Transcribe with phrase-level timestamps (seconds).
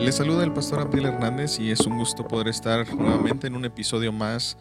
[0.00, 3.64] Les saluda el pastor Abdiel Hernández y es un gusto poder estar nuevamente en un
[3.64, 4.56] episodio más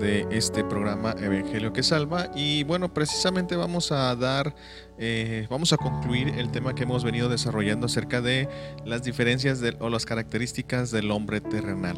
[0.00, 2.28] de este programa Evangelio que Salva.
[2.34, 4.54] Y bueno, precisamente vamos a dar,
[4.98, 8.48] eh, vamos a concluir el tema que hemos venido desarrollando acerca de
[8.84, 11.96] las diferencias o las características del hombre terrenal.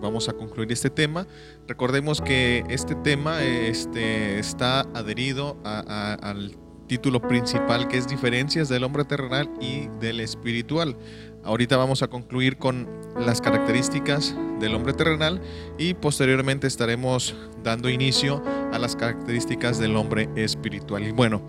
[0.00, 1.26] Vamos a concluir este tema.
[1.66, 6.56] Recordemos que este tema este, está adherido al
[6.88, 10.96] título principal que es diferencias del hombre terrenal y del espiritual.
[11.44, 12.86] Ahorita vamos a concluir con
[13.18, 15.40] las características del hombre terrenal
[15.78, 18.42] y posteriormente estaremos dando inicio
[18.72, 21.04] a las características del hombre espiritual.
[21.04, 21.42] Y bueno,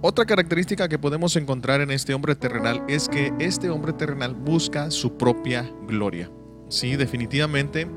[0.00, 4.90] otra característica que podemos encontrar en este hombre terrenal es que este hombre terrenal busca
[4.90, 6.30] su propia gloria.
[6.68, 7.88] Sí, definitivamente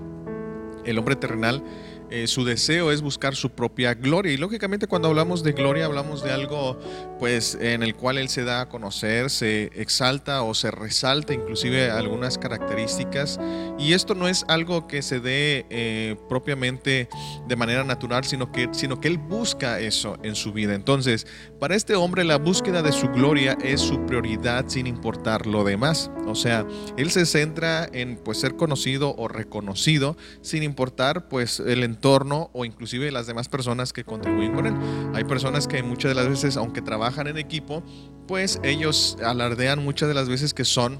[0.86, 1.64] el hombre terrenal
[2.12, 4.34] eh, su deseo es buscar su propia gloria.
[4.34, 6.78] Y lógicamente cuando hablamos de gloria hablamos de algo
[7.20, 11.90] pues en el cual Él se da a conocer, se exalta o se resalta inclusive
[11.90, 13.40] algunas características.
[13.80, 17.08] Y esto no es algo que se dé eh, propiamente
[17.48, 20.76] de manera natural, sino que, sino que Él busca eso en su vida.
[20.76, 21.26] Entonces,
[21.62, 26.12] para este hombre la búsqueda de su gloria es su prioridad sin importar lo demás.
[26.28, 26.66] O sea,
[26.98, 32.66] Él se centra en pues ser conocido o reconocido sin importar pues el entorno o
[32.66, 34.76] inclusive las demás personas que contribuyen con él.
[35.14, 37.84] Hay personas que muchas de las veces, aunque trabajan en equipo,
[38.28, 41.00] pues ellos alardean muchas de las veces que son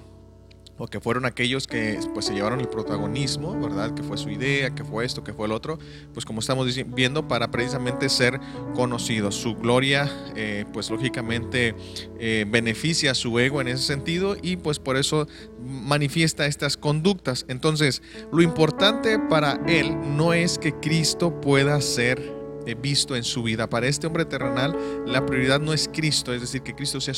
[0.82, 3.94] o que fueron aquellos que pues se llevaron el protagonismo, ¿verdad?
[3.94, 5.78] Que fue su idea, que fue esto, que fue el otro,
[6.12, 8.40] pues como estamos viendo, para precisamente ser
[8.74, 9.36] conocidos.
[9.36, 11.76] Su gloria, eh, pues lógicamente
[12.20, 15.28] eh, beneficia su ego en ese sentido y pues por eso
[15.60, 17.46] manifiesta estas conductas.
[17.48, 23.44] Entonces, lo importante para él no es que Cristo pueda ser eh, visto en su
[23.44, 23.70] vida.
[23.70, 27.14] Para este hombre terrenal, la prioridad no es Cristo, es decir, que Cristo sea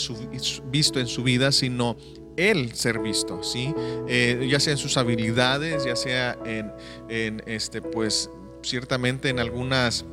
[0.69, 1.95] visto en su vida, sino
[2.37, 3.73] él ser visto, ¿sí?
[4.07, 8.29] Eh, ya sea en sus habilidades, ya sea en, este, pues,
[8.61, 10.05] ciertamente en algunas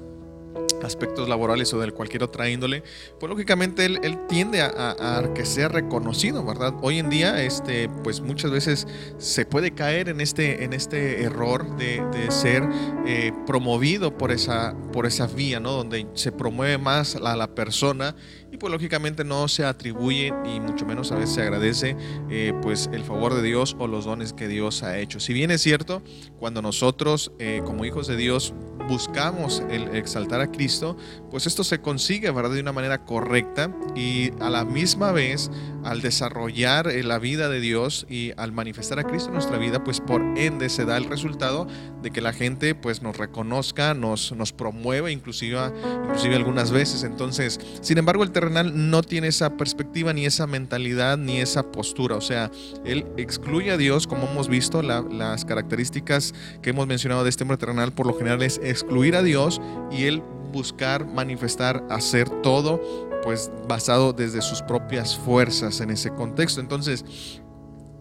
[0.83, 2.83] aspectos laborales o de cualquier otra índole,
[3.19, 6.75] pues lógicamente él, tiende a, que sea reconocido, ¿verdad?
[6.83, 8.87] Hoy en día, este, pues muchas veces
[9.19, 12.01] se puede caer en este, en este error de,
[12.31, 12.63] ser
[13.07, 15.73] eh, promovido por esa, por esa vía, ¿no?
[15.73, 18.15] Donde se promueve más a la persona
[18.53, 21.97] y pues lógicamente no se atribuye y mucho menos a veces se agradece
[22.31, 25.21] eh, pues el favor de Dios o los dones que Dios ha hecho.
[25.21, 26.03] Si bien es cierto,
[26.39, 28.55] cuando nosotros eh, como hijos de Dios
[28.89, 30.97] buscamos el exaltar a Cristo,
[31.31, 32.51] pues esto se consigue ¿verdad?
[32.55, 35.49] de una manera correcta y a la misma vez
[35.85, 39.85] al desarrollar eh, la vida de Dios y al manifestar a Cristo en nuestra vida,
[39.85, 41.69] pues por ende se da el resultado
[42.03, 45.59] de que la gente pues nos reconozca, nos, nos promueve inclusive,
[46.05, 47.05] inclusive algunas veces.
[47.05, 52.17] Entonces, sin embargo, el terrenal no tiene esa perspectiva, ni esa mentalidad, ni esa postura.
[52.17, 52.51] O sea,
[52.85, 57.59] él excluye a Dios, como hemos visto, las características que hemos mencionado de este hombre
[57.59, 62.81] terrenal por lo general es excluir a Dios y él buscar, manifestar, hacer todo,
[63.23, 66.61] pues basado desde sus propias fuerzas en ese contexto.
[66.61, 67.05] Entonces,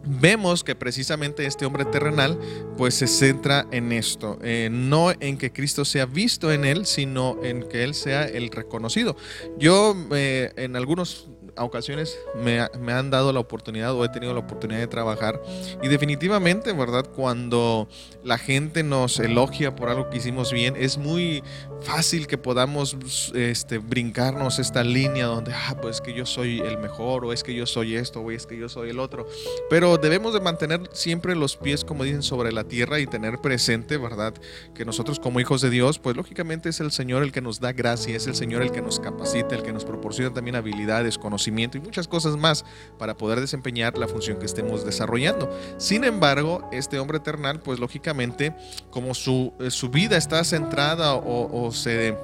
[0.06, 2.40] vemos que precisamente este hombre terrenal
[2.78, 7.38] pues se centra en esto, eh, no en que Cristo sea visto en él, sino
[7.44, 9.16] en que él sea el reconocido.
[9.58, 11.30] Yo eh, en algunos
[11.64, 15.42] ocasiones me, han dado la oportunidad o he tenido la oportunidad de trabajar
[15.81, 17.06] y definitivamente, ¿verdad?
[17.16, 17.88] Cuando
[18.24, 21.44] la gente nos elogia por algo que hicimos bien, es muy
[21.81, 22.98] fácil que podamos
[23.34, 27.53] este, brincarnos esta línea donde, ah, pues que yo soy el mejor o es que
[27.53, 29.28] yo soy esto o es que yo soy el otro.
[29.69, 33.98] Pero debemos de mantener siempre los pies, como dicen, sobre la tierra y tener presente,
[33.98, 34.34] ¿verdad?
[34.74, 37.74] Que nosotros como hijos de Dios, pues lógicamente es el Señor el que nos da
[37.74, 41.49] gracia, es el Señor el que nos capacita, el que nos proporciona también habilidades, conocimientos
[41.78, 42.66] y muchas cosas más
[42.98, 45.50] para poder desempeñar la función que estemos desarrollando.
[45.78, 48.56] Sin embargo, este hombre eternal, pues lógicamente,
[48.90, 52.18] como su, eh, su vida está centrada o, o se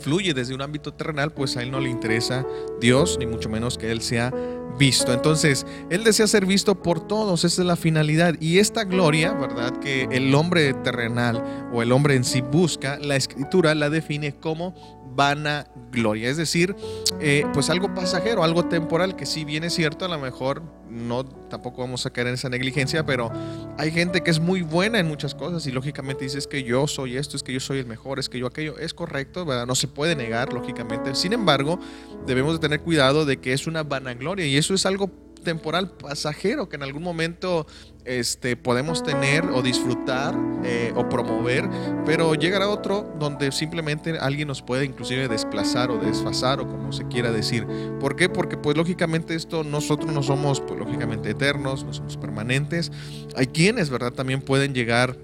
[0.00, 2.46] fluye desde un ámbito terrenal, pues a él no le interesa
[2.80, 4.32] Dios, ni mucho menos que él sea
[4.78, 5.12] visto.
[5.12, 8.34] Entonces, Él desea ser visto por todos, esa es la finalidad.
[8.40, 9.78] Y esta gloria, ¿verdad?
[9.78, 14.74] Que el hombre terrenal o el hombre en sí busca, la escritura la define como
[15.16, 16.28] vana gloria.
[16.28, 16.76] Es decir,
[17.20, 21.24] eh, pues algo pasajero, algo temporal, que si bien es cierto, a lo mejor no,
[21.24, 23.32] tampoco vamos a caer en esa negligencia, pero
[23.78, 26.86] hay gente que es muy buena en muchas cosas y lógicamente dice es que yo
[26.86, 28.78] soy esto, es que yo soy el mejor, es que yo aquello.
[28.78, 29.66] Es correcto, ¿verdad?
[29.66, 31.14] No se puede negar, lógicamente.
[31.14, 31.80] Sin embargo,
[32.26, 35.10] debemos de tener cuidado de que es una vanagloria y eso es algo
[35.42, 37.66] temporal, pasajero, que en algún momento
[38.06, 41.68] este, podemos tener o disfrutar eh, o promover,
[42.04, 47.06] pero llegará otro donde simplemente alguien nos puede inclusive desplazar o desfasar o como se
[47.08, 47.66] quiera decir.
[48.00, 48.28] ¿Por qué?
[48.28, 52.92] Porque pues lógicamente esto nosotros no somos pues lógicamente eternos, no somos permanentes.
[53.34, 54.12] Hay quienes, ¿verdad?
[54.12, 55.16] También pueden llegar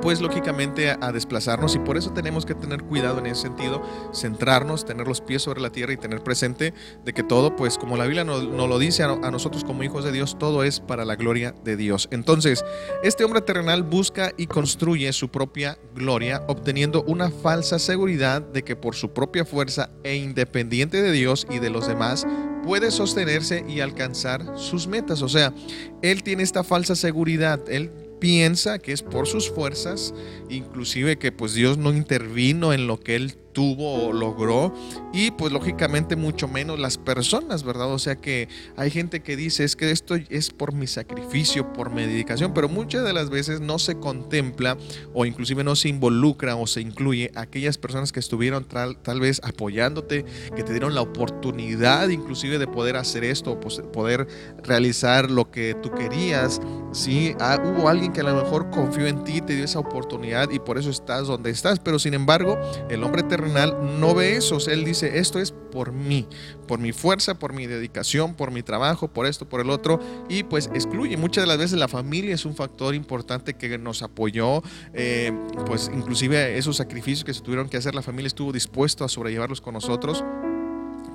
[0.00, 4.84] pues lógicamente a, desplazarnos y por eso tenemos que tener cuidado en ese sentido, centrarnos,
[4.84, 6.74] tener los pies sobre la tierra y tener presente
[7.04, 10.04] de que todo, pues como la Biblia nos, lo dice a, a, nosotros como hijos
[10.04, 12.08] de Dios, todo es para la gloria de Dios.
[12.10, 12.64] Entonces,
[13.02, 18.76] este hombre terrenal busca y construye su propia gloria, obteniendo una falsa seguridad de que
[18.76, 22.26] por su propia fuerza e independiente de Dios y de los demás,
[22.62, 25.22] puede sostenerse y alcanzar sus metas.
[25.22, 25.54] O sea,
[26.02, 30.14] él tiene esta falsa seguridad, él piensa que es por sus fuerzas,
[30.48, 34.72] inclusive que pues Dios no intervino en lo que él tuvo o logró
[35.12, 37.92] y pues lógicamente mucho menos las personas, ¿verdad?
[37.92, 41.90] O sea que hay gente que dice es que esto es por mi sacrificio, por
[41.90, 44.76] mi dedicación, pero muchas de las veces no se contempla
[45.12, 49.40] o inclusive no se involucra o se incluye aquellas personas que estuvieron tal, tal vez
[49.42, 54.28] apoyándote, que te dieron la oportunidad inclusive de poder hacer esto, poder
[54.62, 56.60] realizar lo que tú querías,
[56.92, 57.34] ¿sí?
[57.40, 60.60] Ah, hubo alguien que a lo mejor confió en ti, te dio esa oportunidad y
[60.60, 62.56] por eso estás donde estás, pero sin embargo
[62.88, 64.58] el hombre eterno no ve eso.
[64.68, 66.26] él dice, esto es por mí,
[66.66, 70.00] por mi fuerza, por mi dedicación, por mi trabajo, por esto, por el otro.
[70.28, 71.16] Y pues excluye.
[71.16, 74.62] Muchas de las veces la familia es un factor importante que nos apoyó.
[74.94, 75.32] Eh,
[75.66, 79.60] pues inclusive esos sacrificios que se tuvieron que hacer, la familia estuvo dispuesto a sobrellevarlos
[79.60, 80.24] con nosotros.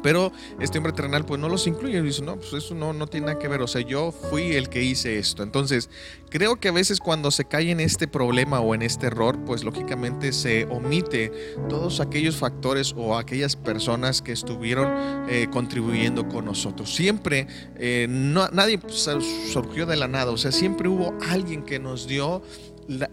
[0.04, 2.02] Pero este hombre terrenal pues no los incluye.
[2.02, 3.62] Dice, no, pues eso no, no tiene nada que ver.
[3.62, 5.42] O sea, yo fui el que hice esto.
[5.42, 5.90] Entonces,
[6.30, 9.64] creo que a veces cuando se cae en este problema o en este error, pues
[9.64, 11.32] lógicamente se omite
[11.70, 16.94] todos aquellos factores o aquellas personas que estuvieron eh, contribuyendo con nosotros.
[16.94, 17.48] Siempre,
[17.78, 20.32] eh, no, nadie surgió de la nada.
[20.32, 22.44] O sea, siempre hubo alguien que nos dio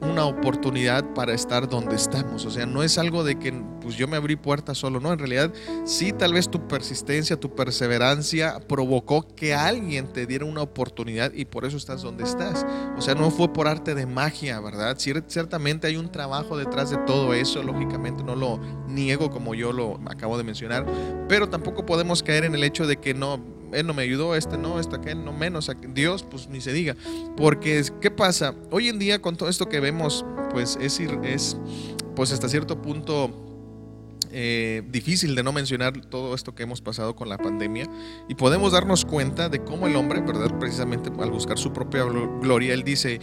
[0.01, 2.45] una oportunidad para estar donde estamos.
[2.47, 5.19] O sea, no es algo de que pues yo me abrí puertas solo, no, en
[5.19, 5.53] realidad
[5.85, 11.45] sí tal vez tu persistencia, tu perseverancia provocó que alguien te diera una oportunidad y
[11.45, 12.67] por eso estás donde estás.
[12.97, 14.97] O sea, no fue por arte de magia, ¿verdad?
[14.99, 20.01] Ciertamente hay un trabajo detrás de todo eso, lógicamente no lo niego como yo lo
[20.07, 20.85] acabo de mencionar,
[21.29, 24.59] pero tampoco podemos caer en el hecho de que no él no me ayudó, este
[24.59, 26.97] no, este aquel no menos, Dios pues ni se diga.
[27.37, 28.55] Porque, ¿qué pasa?
[28.71, 31.57] Hoy en día con todo esto que vemos, pues es, es
[32.15, 33.31] pues hasta cierto punto
[34.33, 37.89] eh, difícil de no mencionar todo esto que hemos pasado con la pandemia
[38.29, 40.57] y podemos darnos cuenta de cómo el hombre, ¿verdad?
[40.59, 43.21] Precisamente al buscar su propia gloria, él dice,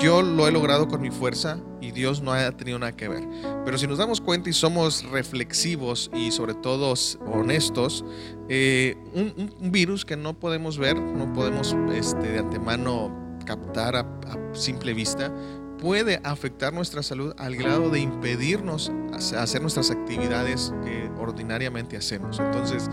[0.00, 3.28] yo lo he logrado con mi fuerza y Dios no ha tenido nada que ver.
[3.64, 6.94] Pero si nos damos cuenta y somos reflexivos y sobre todo
[7.26, 8.04] honestos,
[8.48, 14.54] eh, un, virus que no podemos ver, no podemos este, de antemano captar a, a
[14.54, 15.32] simple vista,
[15.78, 22.38] puede afectar nuestra salud al grado de impedirnos hacer nuestras actividades que ordinariamente hacemos.
[22.38, 22.88] Entonces,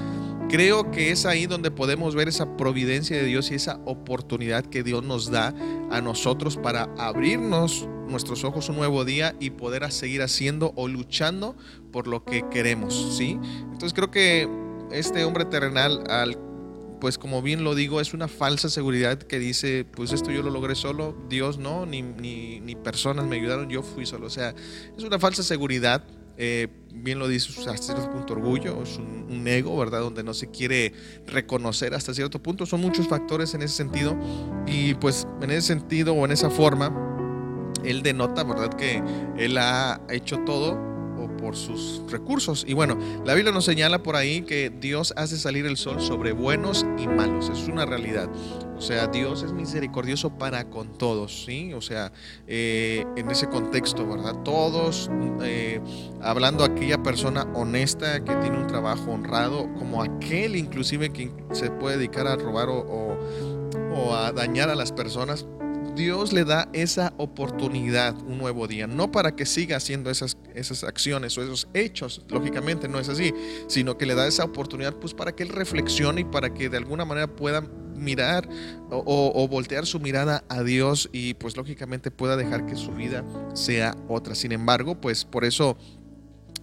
[0.50, 4.82] Creo que es ahí donde podemos ver esa providencia de Dios y esa oportunidad que
[4.82, 5.54] Dios nos da
[5.92, 11.58] a nosotros para abrirnos nuestros ojos un nuevo día y poder seguir haciendo o luchando
[11.92, 13.38] por lo que queremos, ¿sí?
[13.64, 14.48] Entonces creo que
[14.90, 16.38] este hombre terrenal al
[17.02, 20.50] pues como bien lo digo, es una falsa seguridad que dice, pues esto yo lo
[20.50, 24.26] logré solo, Dios no, ni, ni, ni personas me ayudaron, yo fui solo.
[24.26, 24.56] O sea,
[24.98, 26.04] es una falsa seguridad
[26.38, 30.01] eh, bien lo dice, hasta cierto punto orgullo, es un, ego, ¿verdad?
[30.01, 30.94] Donde no se quiere
[31.25, 32.66] reconocer hasta cierto punto.
[32.66, 34.16] Son muchos factores en ese sentido.
[34.66, 36.91] Y pues en ese sentido o en esa forma,
[37.84, 38.70] él denota, ¿verdad?
[38.74, 39.01] Que
[39.38, 40.77] él ha hecho todo
[41.38, 42.65] por sus recursos.
[42.67, 46.32] Y bueno, la Biblia nos señala por ahí que Dios hace salir el sol sobre
[46.32, 47.50] buenos y malos.
[47.50, 48.29] Es una realidad.
[48.77, 51.74] O sea, Dios es misericordioso para con todos, ¿sí?
[51.74, 52.12] O sea,
[52.46, 54.36] eh, en ese contexto, ¿verdad?
[54.43, 55.10] Todos,
[55.41, 55.81] eh,
[56.22, 61.72] hablando a aquella persona honesta que tiene un trabajo honrado, como aquel inclusive que se
[61.72, 63.17] puede dedicar a robar o,
[64.15, 65.48] a dañar a las personas,
[65.96, 70.84] Dios le da esa oportunidad, un nuevo día, no para que siga haciendo esas, esas
[70.84, 73.34] acciones o esos hechos, lógicamente no es así,
[73.65, 76.77] sino que le da esa oportunidad pues para que él reflexione y para que de
[76.77, 77.63] alguna manera pueda
[77.98, 78.48] mirar
[78.89, 83.24] o, voltear su mirada a Dios y pues lógicamente pueda dejar que su vida
[83.54, 84.36] sea otra.
[84.36, 85.77] Sin embargo, pues por eso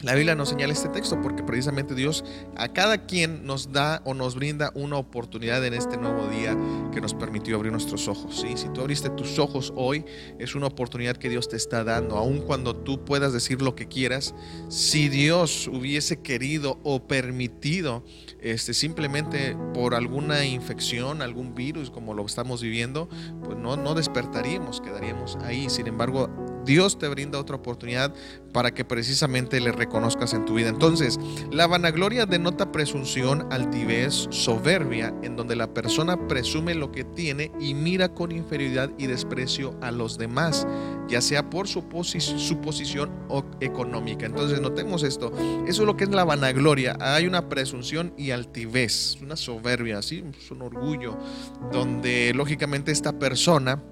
[0.04, 4.12] La Biblia nos señala este texto porque precisamente Dios a cada quien nos da o
[4.12, 6.54] nos brinda una oportunidad en este nuevo día
[6.92, 8.44] que nos permitió abrir nuestros ojos.
[8.54, 10.04] Si tú abriste tus ojos hoy,
[10.38, 13.88] es una oportunidad que Dios te está dando, aun cuando tú puedas decir lo que
[13.88, 14.34] quieras.
[14.68, 18.04] Si Dios hubiese querido o permitido,
[18.42, 23.08] este, simplemente por alguna infección, algún virus como lo estamos viviendo,
[23.42, 25.70] pues no, no despertaríamos, quedaríamos ahí.
[25.70, 26.28] Sin embargo,
[26.64, 28.12] Dios te brinda otra oportunidad
[28.52, 30.68] para que precisamente le reconozcas en tu vida.
[30.68, 31.18] Entonces,
[31.50, 37.74] la vanagloria denota presunción, altivez, soberbia, en donde la persona presume lo que tiene y
[37.74, 40.66] mira con inferioridad y desprecio a los demás,
[41.08, 43.10] ya sea por su, posición
[43.60, 44.26] económica.
[44.26, 45.32] Entonces, notemos esto.
[45.66, 46.96] Eso es lo que es la vanagloria.
[47.00, 50.24] Hay una presunción y altivez, una soberbia, ¿sí?
[50.50, 51.16] un orgullo,
[51.72, 53.82] donde lógicamente esta persona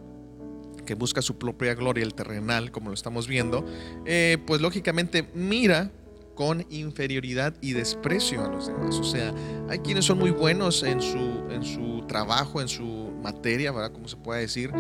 [0.85, 3.65] que busca su propia gloria, el terrenal, como lo estamos viendo,
[4.07, 5.91] eh, pues lógicamente mira
[6.35, 8.97] con inferioridad y desprecio a los demás.
[8.99, 9.35] O sea,
[9.69, 13.93] hay quienes son muy buenos en su, en su trabajo, en su materia, ¿verdad?
[13.93, 14.73] Como se puede decir,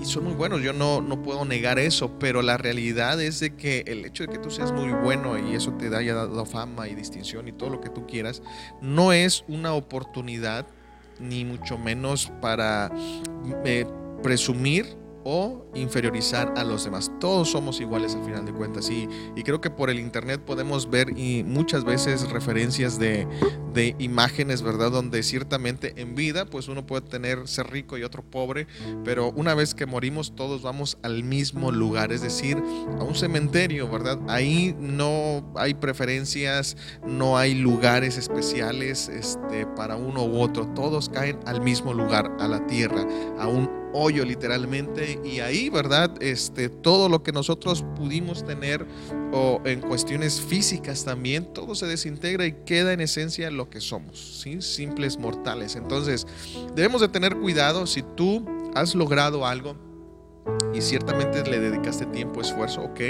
[0.00, 3.54] y son muy buenos, yo no, no puedo negar eso, pero la realidad es de
[3.56, 6.88] que el hecho de que tú seas muy bueno y eso te haya dado fama
[6.88, 8.42] y distinción y todo lo que tú quieras,
[8.82, 10.66] no es una oportunidad,
[11.18, 12.92] ni mucho menos para
[13.64, 13.86] eh,
[14.22, 14.86] presumir
[15.28, 17.10] o inferiorizar a los demás.
[17.18, 20.88] Todos somos iguales al final de cuentas y, y creo que por el internet podemos
[20.88, 23.26] ver y muchas veces referencias de,
[23.74, 24.92] de, imágenes, ¿verdad?
[24.92, 28.68] Donde ciertamente en vida pues uno puede tener ser rico y otro pobre,
[29.04, 32.58] pero una vez que morimos todos vamos al mismo lugar, es decir,
[33.00, 34.20] a un cementerio, ¿verdad?
[34.28, 41.40] Ahí no hay preferencias, no hay lugares especiales este, para uno u otro, todos caen
[41.46, 43.04] al mismo lugar, a la tierra,
[43.40, 46.10] a un hoyo literalmente y ahí, ¿verdad?
[46.20, 48.86] Este, todo lo que nosotros pudimos tener
[49.32, 54.40] o en cuestiones físicas también, todo se desintegra y queda en esencia lo que somos,
[54.42, 54.60] ¿sí?
[54.60, 55.76] Simples mortales.
[55.76, 56.26] Entonces,
[56.74, 59.76] debemos de tener cuidado si tú has logrado algo
[60.74, 63.00] y ciertamente le dedicaste tiempo, esfuerzo, ok,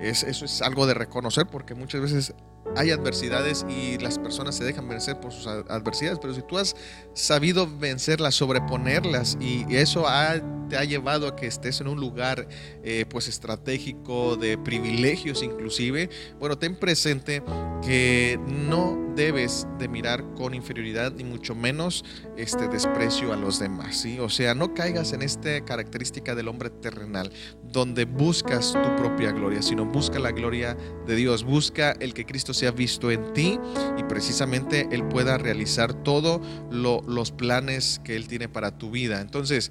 [0.00, 2.34] es, eso es algo de reconocer porque muchas veces
[2.74, 6.74] hay adversidades y las personas se dejan vencer por sus adversidades, pero si tú has
[7.14, 10.06] sabido vencerlas, sobreponerlas y eso
[10.68, 12.48] te ha llevado a que estés en un lugar
[12.82, 17.42] eh, pues estratégico de privilegios inclusive, bueno, ten presente
[17.82, 22.04] que no debes de mirar con inferioridad ni mucho menos
[22.36, 24.18] este desprecio a los demás, ¿sí?
[24.20, 27.32] O sea, no caigas en esta característica del hombre terrenal,
[27.72, 32.52] donde buscas tu propia gloria, sino busca la gloria de Dios, busca el que Cristo
[32.56, 33.60] sea visto en ti
[33.98, 39.20] y precisamente Él pueda realizar todos los planes que Él tiene para tu vida.
[39.20, 39.70] Entonces,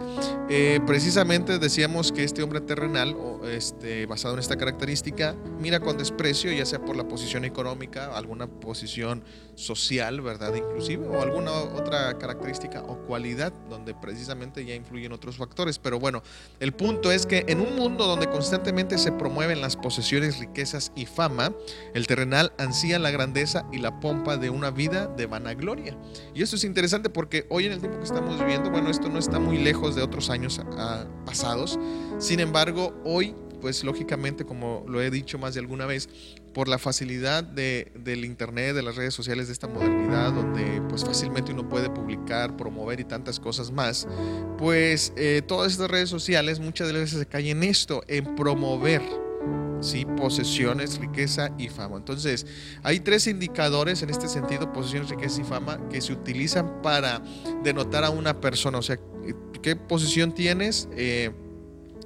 [0.49, 3.15] eh, precisamente decíamos que este hombre terrenal,
[3.51, 8.47] este, basado en esta característica, mira con desprecio, ya sea por la posición económica, alguna
[8.47, 9.23] posición
[9.55, 10.53] social, ¿verdad?
[10.55, 15.79] Inclusive, o alguna otra característica o cualidad donde precisamente ya influyen otros factores.
[15.79, 16.21] Pero bueno,
[16.59, 21.05] el punto es que en un mundo donde constantemente se promueven las posesiones, riquezas y
[21.05, 21.53] fama,
[21.93, 25.97] el terrenal la grandeza y la pompa de una vida de vanagloria.
[26.33, 29.17] Y esto es interesante porque hoy en el tiempo que estamos viviendo, bueno, esto no
[29.19, 31.79] está muy lejos de otros años ah, pasados.
[32.19, 33.33] Sin embargo, hoy
[33.65, 36.07] pues lógicamente, como lo he dicho más de alguna vez,
[36.53, 41.03] por la facilidad de, del Internet, de las redes sociales, de esta modernidad, donde pues
[41.03, 44.07] fácilmente uno puede publicar, promover y tantas cosas más,
[44.59, 49.01] pues eh, todas estas redes sociales muchas veces se caen en esto, en promover
[49.85, 50.05] ¿sí?
[50.05, 51.97] posesiones, riqueza y fama.
[51.97, 52.45] Entonces,
[52.83, 57.21] hay tres indicadores en este sentido, posesiones, riqueza y fama, que se utilizan para
[57.63, 58.77] denotar a una persona.
[58.77, 58.99] O sea,
[59.61, 60.89] ¿qué posición tienes?
[60.93, 61.31] Eh,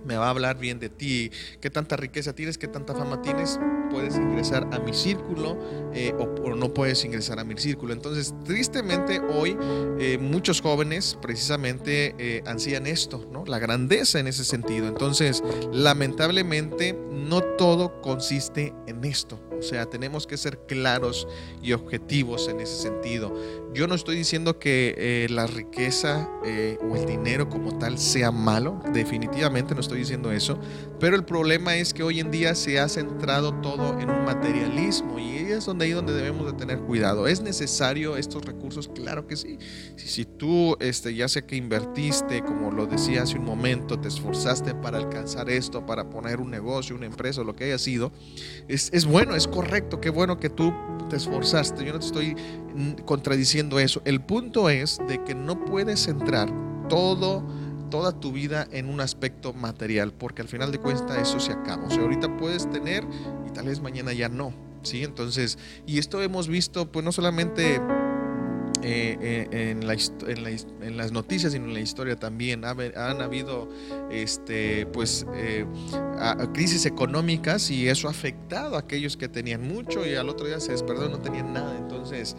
[0.10, 3.60] me va a hablar bien de ti, qué tanta riqueza tienes, qué tanta fama tienes,
[3.92, 5.56] puedes ingresar a mi círculo
[5.94, 7.94] eh, o, no puedes ingresar a mi círculo.
[7.94, 9.56] Entonces, tristemente hoy
[10.00, 13.46] eh, muchos jóvenes precisamente eh, ansían esto, ¿no?
[13.46, 14.88] La grandeza en ese sentido.
[14.88, 19.40] Entonces, lamentablemente no todo consiste en esto.
[19.60, 21.28] O sea, tenemos que ser claros
[21.62, 23.34] y objetivos en ese sentido.
[23.72, 28.32] Yo no estoy diciendo que eh, la riqueza eh, o el dinero como tal sea
[28.32, 30.60] malo, definitivamente no estoy diciendo eso,
[31.00, 35.20] pero el problema es que hoy en día se ha centrado todo en un materialismo
[35.20, 37.28] y es donde ahí donde debemos de tener cuidado.
[37.28, 38.88] ¿Es necesario estos recursos?
[38.88, 39.60] Claro que sí.
[39.98, 44.74] Si, tú este, ya sé que invertiste, como lo decía hace un momento, te esforzaste
[44.74, 48.12] para alcanzar esto, para poner un negocio, una empresa, lo que haya sido,
[48.68, 50.74] es, es bueno, es correcto, qué bueno que tú
[51.10, 51.84] te esforzaste.
[51.84, 52.36] Yo no te estoy
[53.06, 54.02] contradiciendo eso.
[54.06, 56.52] El punto es de que no puedes centrar
[56.90, 57.44] todo
[57.90, 61.86] toda tu vida en un aspecto material, porque al final de cuentas eso se acaba.
[61.86, 63.04] O sea, ahorita puedes tener
[63.48, 64.54] y tal vez mañana ya no.
[64.84, 65.04] ¿sí?
[65.04, 67.82] Entonces, y esto hemos visto, pues no solamente
[68.84, 69.18] eh,
[69.52, 72.64] eh, en, la, en, las noticias, sino en la historia también.
[72.66, 73.70] han habido
[74.10, 75.66] este, pues, eh,
[76.54, 80.60] crisis económicas y eso ha afectado a aquellos que tenían mucho y al otro día
[80.60, 81.78] se despertó y no tenían nada.
[81.78, 82.36] Entonces,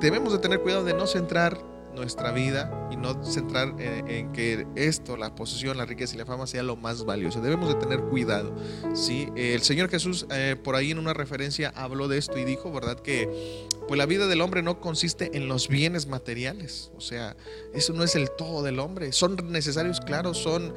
[0.00, 1.58] debemos de tener cuidado de no centrar
[1.98, 6.46] nuestra vida y no centrar en, que esto, la posesión, la riqueza y la fama
[6.46, 7.40] sea lo más valioso.
[7.40, 8.54] Debemos de tener cuidado.
[8.94, 9.28] ¿sí?
[9.36, 12.98] El Señor Jesús eh, por ahí en una referencia habló de esto y dijo, ¿verdad?
[13.00, 16.90] Que pues la vida del hombre no consiste en los bienes materiales.
[16.96, 17.36] O sea,
[17.74, 19.12] eso no es el todo del hombre.
[19.12, 20.74] Son necesarios, claro, son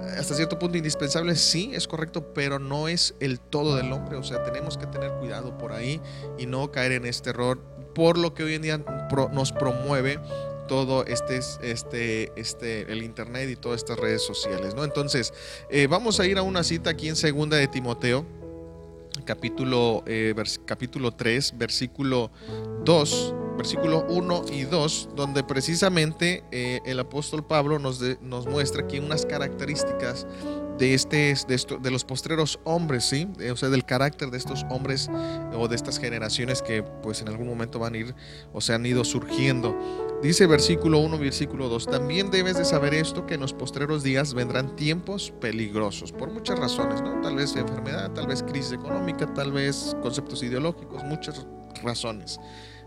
[0.00, 4.16] hasta cierto punto indispensables, sí, es correcto, pero no es el todo del hombre.
[4.16, 6.00] O sea, tenemos que tener cuidado por ahí
[6.38, 7.60] y no caer en este error
[7.94, 8.84] por lo que hoy en día
[9.32, 10.18] nos promueve
[10.70, 14.84] todo este, este, este, el internet y todas estas redes sociales, ¿no?
[14.84, 15.34] Entonces,
[15.68, 18.24] eh, vamos a ir a una cita aquí en segunda de Timoteo,
[19.24, 20.32] capítulo, eh,
[20.66, 22.30] capítulo 3, versículo
[22.84, 28.98] 2, versículo 1 y 2, donde precisamente eh, el apóstol Pablo nos, nos muestra aquí
[28.98, 30.26] unas características
[30.80, 33.28] de, este, de, de los postreros hombres, ¿sí?
[33.52, 35.10] O sea, del carácter de estos hombres
[35.54, 38.14] o de estas generaciones que pues en algún momento van a ir
[38.52, 39.76] o se han ido surgiendo.
[40.22, 44.34] Dice versículo 1, versículo 2, también debes de saber esto, que en los postreros días
[44.34, 47.20] vendrán tiempos peligrosos, por muchas razones, ¿no?
[47.20, 51.46] Tal vez enfermedad, tal vez crisis económica, tal vez conceptos ideológicos, muchas
[51.82, 52.38] razones.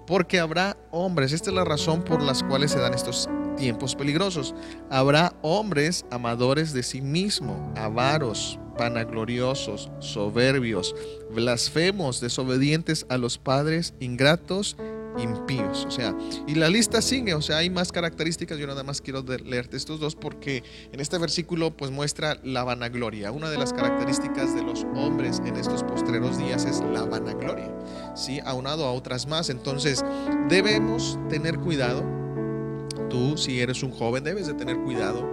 [0.05, 4.53] Porque habrá hombres, esta es la razón por las cuales se dan estos tiempos peligrosos.
[4.89, 10.95] Habrá hombres amadores de sí mismo, avaros, vanagloriosos, soberbios,
[11.33, 14.75] blasfemos, desobedientes a los padres, ingratos,
[15.17, 15.85] impíos.
[15.85, 16.15] O sea,
[16.47, 18.57] y la lista sigue, o sea, hay más características.
[18.57, 23.31] Yo nada más quiero leerte estos dos porque en este versículo pues muestra la vanagloria.
[23.31, 27.71] Una de las características de los hombres en estos postreros días es la vanagloria,
[28.15, 28.39] ¿sí?
[28.45, 29.49] Aunado a otras más.
[29.49, 30.03] Entonces,
[30.49, 32.03] debemos tener cuidado.
[33.09, 35.29] Tú, si eres un joven, debes de tener cuidado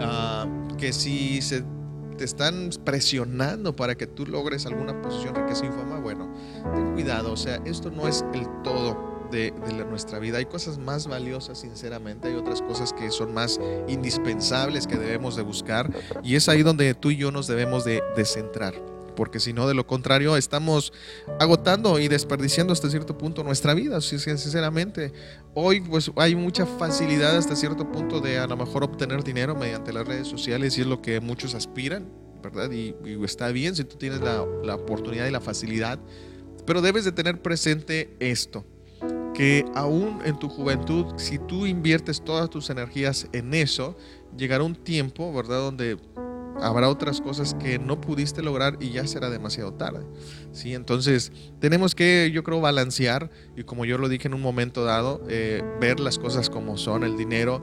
[0.00, 0.46] ah,
[0.78, 1.64] que si se
[2.16, 6.32] te están presionando para que tú logres alguna posición riqueza y fama, bueno,
[6.74, 9.52] ten cuidado, o sea, esto no es el todo de,
[9.88, 10.38] nuestra vida.
[10.38, 15.42] Hay cosas más valiosas, sinceramente, hay otras cosas que son más indispensables que debemos de
[15.42, 15.90] buscar
[16.22, 18.74] y es ahí donde tú y yo nos debemos de, centrar
[19.14, 20.92] porque si no, de lo contrario, estamos
[21.38, 25.12] agotando y desperdiciando hasta cierto punto nuestra vida, sinceramente.
[25.54, 29.92] Hoy pues hay mucha facilidad hasta cierto punto de a lo mejor obtener dinero mediante
[29.92, 32.08] las redes sociales y es lo que muchos aspiran,
[32.42, 32.72] ¿verdad?
[32.72, 36.00] Y, está bien si tú tienes la, la oportunidad y la facilidad,
[36.66, 38.64] pero debes de tener presente esto
[39.34, 43.96] que aún en tu juventud, si tú inviertes todas tus energías en eso,
[44.36, 45.98] llegará un tiempo, ¿verdad?, donde
[46.60, 50.06] habrá otras cosas que no pudiste lograr y ya será demasiado tarde.
[50.52, 50.74] ¿sí?
[50.74, 55.22] Entonces, tenemos que, yo creo, balancear y como yo lo dije en un momento dado,
[55.28, 57.62] eh, ver las cosas como son, el dinero,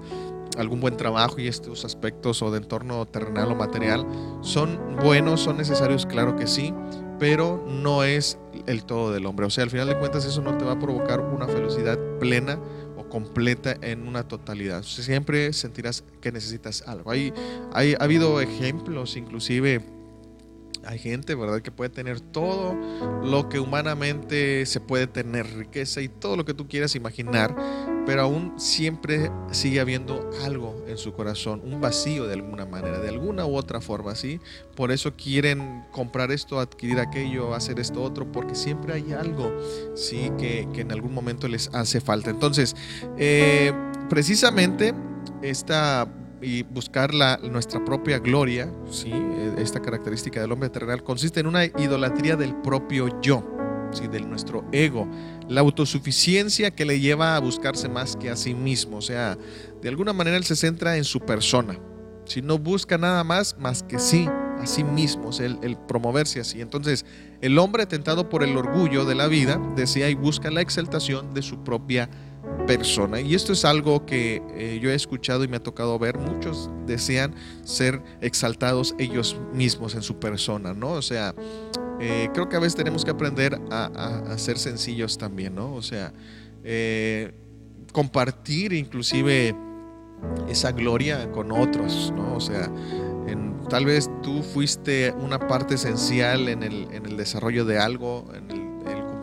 [0.58, 4.06] algún buen trabajo y estos aspectos o de entorno terrenal o material
[4.42, 6.74] son buenos, son necesarios, claro que sí,
[7.22, 9.46] pero no es el todo del hombre.
[9.46, 12.58] O sea, al final de cuentas eso no te va a provocar una felicidad plena
[12.98, 14.82] o completa en una totalidad.
[14.82, 17.12] Siempre sentirás que necesitas algo.
[17.12, 17.32] Hay,
[17.74, 19.84] ha habido ejemplos, inclusive
[20.84, 22.76] hay gente, ¿verdad?, que puede tener todo
[23.24, 27.56] lo que humanamente se puede tener, riqueza y todo lo que tú quieras imaginar,
[28.06, 33.10] pero aún siempre sigue habiendo algo en su corazón, un vacío de alguna manera, de
[33.10, 34.40] alguna u otra forma, ¿sí?
[34.76, 39.52] Por eso quieren comprar esto, adquirir aquello, hacer esto otro, porque siempre hay algo,
[39.96, 40.32] ¿sí?
[40.38, 42.32] Que, en algún momento les hace falta.
[42.32, 42.76] Entonces,
[43.18, 43.72] eh,
[44.10, 44.94] precisamente
[45.44, 46.08] esta
[46.42, 49.12] y buscar la, nuestra propia gloria, ¿sí?
[49.14, 53.44] Eh, esta característica del hombre terrenal, consiste en una idolatría del propio yo,
[53.92, 54.08] ¿sí?
[54.08, 55.08] de nuestro ego,
[55.52, 59.38] la autosuficiencia que le lleva a buscarse más que a sí mismo, o sea,
[59.82, 61.78] de alguna manera él se centra en su persona,
[62.24, 66.62] si no busca nada más más que sí, a sí mismo, el, el promoverse así.
[66.62, 67.06] Entonces,
[67.42, 71.42] el hombre tentado por el orgullo de la vida desea y busca la exaltación de
[71.42, 72.10] su propia
[72.66, 73.20] persona.
[73.22, 76.18] Y esto es algo que eh, yo he escuchado y me ha tocado ver.
[76.18, 80.94] Muchos desean ser exaltados ellos mismos en su persona, ¿no?
[80.94, 81.36] O sea,
[82.00, 85.74] eh, creo que a veces tenemos que aprender a, ser sencillos también, ¿no?
[85.74, 86.14] O sea,
[86.64, 87.34] eh,
[87.92, 89.56] compartir inclusive
[90.48, 92.36] esa gloria con otros, ¿no?
[92.36, 92.72] O sea,
[93.70, 98.52] tal vez tú fuiste una parte esencial en el, en el desarrollo de algo, en
[98.52, 98.62] el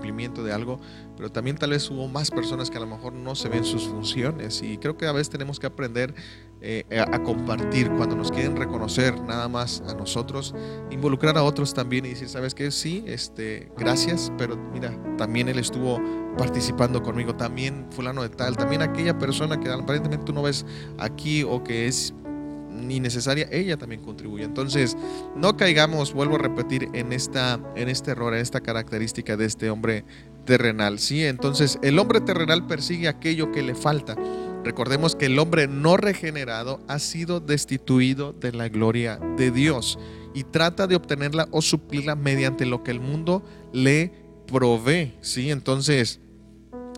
[0.09, 0.81] cumplimiento de algo,
[1.19, 3.89] pero también tal vez hubo más personas que a lo mejor no se ven sus
[3.89, 6.15] funciones y creo que a veces tenemos que aprender
[6.61, 10.55] eh, a, compartir cuando nos quieren reconocer nada más a nosotros,
[10.91, 12.71] involucrar a otros también y decir, ¿sabes qué?
[12.71, 16.01] Sí, este, gracias, pero mira, también él estuvo
[16.39, 20.65] participando conmigo, también fulano de tal, también aquella persona que aparentemente tú no ves
[20.99, 22.15] aquí o que es
[22.79, 24.45] ni necesaria, ella también contribuye.
[24.45, 24.97] Entonces,
[25.37, 29.71] no caigamos, vuelvo a repetir, en, esta, en este error, en esta característica de este
[29.71, 30.05] hombre
[30.49, 30.99] terrenal.
[30.99, 31.25] ¿sí?
[31.27, 34.17] Entonces, el hombre terrenal persigue aquello que le falta.
[34.65, 39.99] Recordemos que el hombre no regenerado ha sido destituido de la gloria de Dios
[40.35, 44.11] y trata de obtenerla o suplirla mediante lo que el mundo le
[44.47, 45.13] provee.
[45.21, 45.51] ¿sí?
[45.51, 46.19] Entonces,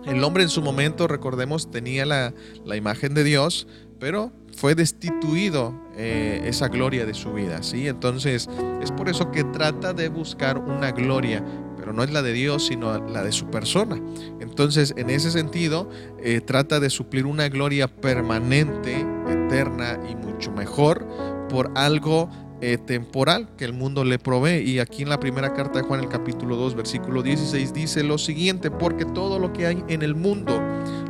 [0.05, 2.33] el hombre en su momento, recordemos, tenía la,
[2.73, 3.67] imagen de Dios,
[3.99, 7.87] pero fue destituido eh, esa gloria de su vida, ¿sí?
[7.87, 8.49] Entonces
[8.81, 11.43] es por eso que trata de buscar una gloria,
[11.81, 13.99] pero no es la de Dios, sino la de su persona.
[14.39, 15.89] Entonces, en ese sentido,
[16.23, 21.07] eh, trata de suplir una gloria permanente, eterna y mucho mejor
[21.49, 22.29] por algo
[22.61, 24.61] eh, temporal que el mundo le provee.
[24.61, 28.19] Y aquí en la primera carta de Juan, el capítulo 2, versículo 16, dice lo
[28.19, 30.61] siguiente, porque todo lo que hay en el mundo,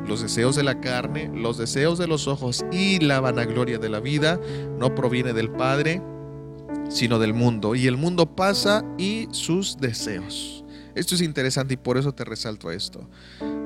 [0.08, 4.00] los deseos de la carne, los deseos de los ojos y la vanagloria de la
[4.00, 4.40] vida,
[4.80, 6.02] no proviene del Padre,
[6.88, 7.76] sino del mundo.
[7.76, 10.61] Y el mundo pasa y sus deseos.
[10.96, 13.08] Esto es interesante y por eso te resalto esto.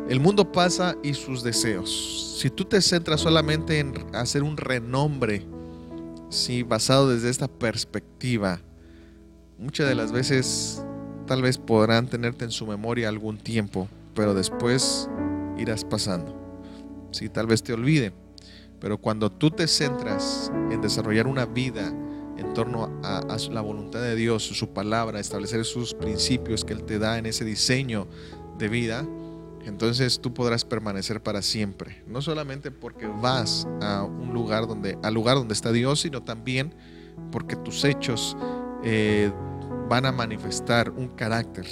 [0.10, 2.38] El mundo pasa y sus deseos.
[2.40, 5.46] Si tú te centras solamente en hacer un renombre,
[6.30, 8.60] Sí, basado desde esta perspectiva,
[9.60, 10.84] muchas de las veces
[11.28, 15.08] tal vez podrán tenerte en su memoria algún tiempo, pero después
[15.58, 16.36] irás pasando.
[17.12, 18.12] Sí, tal vez te olvide,
[18.82, 21.94] pero cuando tú te centras en desarrollar una vida
[22.38, 27.00] en torno a, la voluntad de Dios, su palabra, establecer sus principios que Él te
[27.00, 28.08] da en ese diseño
[28.58, 29.06] de vida,
[29.66, 32.04] entonces tú podrás permanecer para siempre.
[32.08, 36.74] No solamente porque vas a un lugar donde, al lugar donde está Dios, sino también
[37.32, 38.38] porque tus hechos
[38.84, 39.32] eh,
[39.90, 41.66] van a manifestar un carácter,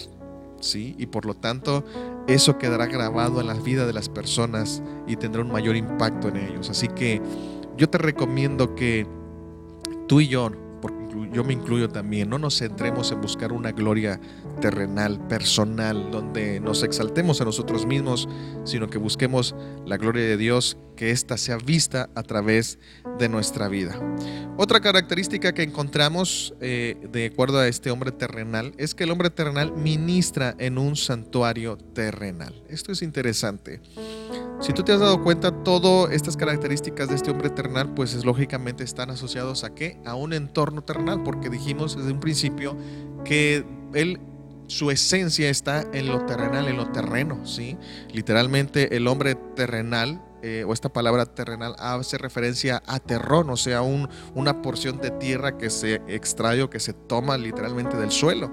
[0.60, 0.96] ¿sí?
[0.98, 1.84] Y por lo tanto,
[2.28, 6.38] eso quedará grabado en la vida de las personas y tendrá un mayor impacto en
[6.38, 6.70] ellos.
[6.70, 7.22] Así que
[7.78, 9.06] yo te recomiendo que
[10.14, 10.52] tú y yo
[11.32, 14.20] yo me incluyo también, no nos centremos en buscar una gloria
[14.60, 18.28] terrenal, personal, donde nos exaltemos a nosotros mismos,
[18.64, 22.80] sino que busquemos la gloria de Dios, que ésta sea vista a través
[23.20, 24.00] de nuestra vida.
[24.58, 29.30] Otra característica que encontramos eh, de acuerdo a este hombre terrenal es que el hombre
[29.30, 32.64] terrenal ministra en un santuario terrenal.
[32.70, 33.82] Esto es interesante.
[34.60, 38.24] Si tú te has dado cuenta, todas estas características de este hombre terrenal, pues es,
[38.24, 40.00] lógicamente están asociados a qué?
[40.06, 42.78] A un entorno terrenal, porque dijimos desde un principio
[43.26, 44.20] que él
[44.68, 47.78] su esencia está en lo terrenal, en lo terreno, ¿sí?
[48.12, 53.82] Literalmente el hombre terrenal eh, o esta palabra terrenal hace referencia a terrón, o sea,
[53.82, 58.52] un, una porción de tierra que se extrae o que se toma literalmente del suelo.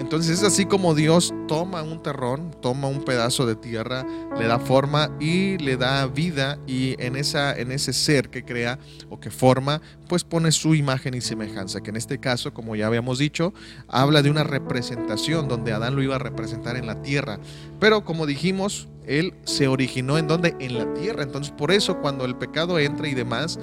[0.00, 4.06] Entonces es así como Dios toma un terrón, toma un pedazo de tierra,
[4.38, 8.78] le da forma y le da vida y en, ese ser que crea
[9.10, 12.86] o que forma, pues pone su imagen y semejanza, que en este caso, como ya
[12.86, 13.52] habíamos dicho,
[13.88, 17.38] habla de una representación donde Adán lo iba a representar en la tierra.
[17.78, 20.54] Pero como dijimos, él se originó en donde?
[20.60, 21.24] En la tierra.
[21.24, 23.58] Entonces, por eso cuando el pecado entra y demás,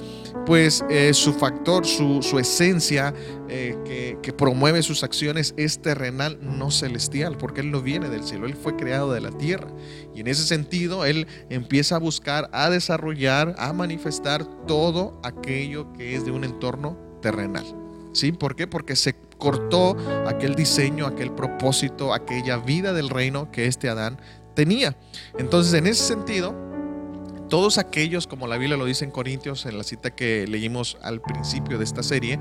[0.46, 3.14] pues eh, su factor, su, esencia
[3.48, 8.24] eh, que, que, promueve sus acciones es terrenal, no celestial, porque Él no viene del
[8.24, 9.70] cielo, Él fue creado de la tierra.
[10.14, 16.16] Y en ese sentido, Él empieza a buscar, a desarrollar, a manifestar todo aquello que
[16.16, 17.66] es de un entorno terrenal.
[18.14, 18.32] ¿Sí?
[18.32, 18.68] ¿Por qué?
[18.68, 19.96] Porque se cortó
[20.28, 24.20] aquel diseño, aquel propósito, aquella vida del reino que este Adán
[24.58, 24.98] tenía.
[25.38, 26.56] Entonces, en ese sentido,
[27.48, 31.22] todos aquellos, como la Biblia lo dice en Corintios, en la cita que leímos al
[31.22, 32.40] principio de esta serie,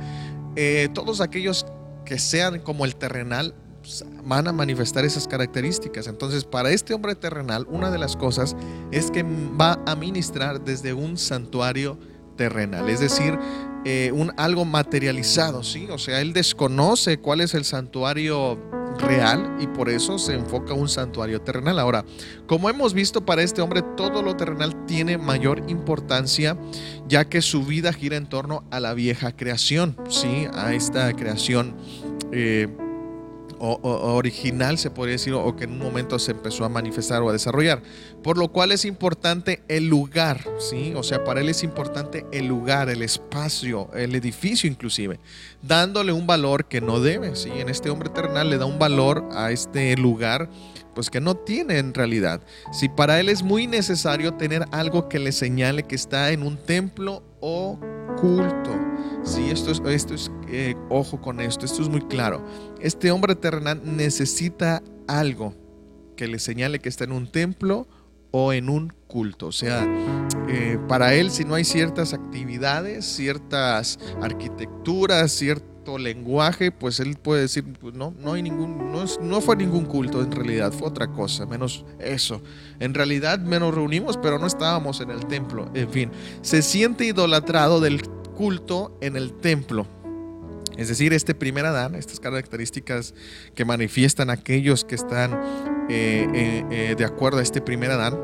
[0.57, 1.67] eh, todos aquellos
[2.07, 6.07] que sean como el terrenal pues, van a manifestar esas características.
[6.07, 8.57] Entonces, para este hombre terrenal, una de las cosas
[8.93, 11.99] es que va a ministrar desde un santuario
[12.39, 13.39] terrenal, es decir,
[13.89, 15.87] eh, un, algo materializado, ¿sí?
[15.93, 18.59] O sea, él desconoce cuál es el santuario
[18.99, 21.79] real y por eso se enfoca un santuario terrenal.
[21.79, 22.05] Ahora,
[22.49, 26.59] como hemos visto para este hombre, todo lo terrenal tiene mayor importancia
[27.07, 30.49] ya que su vida gira en torno a la vieja creación, ¿sí?
[30.53, 31.77] A esta creación.
[32.33, 32.67] Eh,
[33.59, 33.79] o,
[34.15, 37.33] original, se podría decir, o que en un momento se empezó a manifestar o a
[37.33, 37.83] desarrollar.
[38.23, 40.93] Por lo cual es importante el lugar, ¿sí?
[40.97, 45.21] O sea, para él es importante el lugar, el espacio, el edificio inclusive,
[45.63, 47.51] dándole un valor que no debe, ¿sí?
[47.55, 50.49] En este hombre eternal le da un valor a este lugar
[50.95, 52.41] pues que no tiene en realidad.
[52.73, 56.57] Si para él es muy necesario tener algo que le señale que está en un
[56.57, 57.79] templo o
[58.21, 58.71] culto.
[59.23, 62.45] Sí, esto es, esto es eh, ojo con esto, esto es muy claro.
[62.81, 65.55] Este hombre terrenal necesita algo
[66.17, 67.87] que le señale que está en un templo
[68.31, 69.49] o en un culto.
[69.49, 69.87] O sea,
[70.49, 75.33] eh, para él si no hay ciertas actividades, ciertas arquitecturas,
[75.97, 80.21] lenguaje, pues él puede decir, pues no, no hay ningún, no, no fue ningún culto
[80.21, 82.43] en realidad, fue otra cosa, menos eso.
[82.81, 85.71] En realidad menos reunimos, pero no estábamos en el templo.
[85.75, 86.11] En fin,
[86.43, 88.03] se siente idolatrado del
[88.37, 89.87] culto en el templo.
[90.77, 93.15] Es decir, este primer Adán, estas características
[93.55, 95.33] que manifiestan aquellos que están
[95.89, 98.19] eh, eh, eh, de acuerdo a este primer Adán,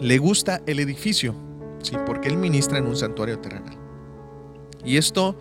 [0.00, 1.34] le gusta el edificio,
[1.82, 1.96] ¿sí?
[2.06, 3.76] porque él ministra en un santuario terrenal.
[4.84, 5.36] Y esto,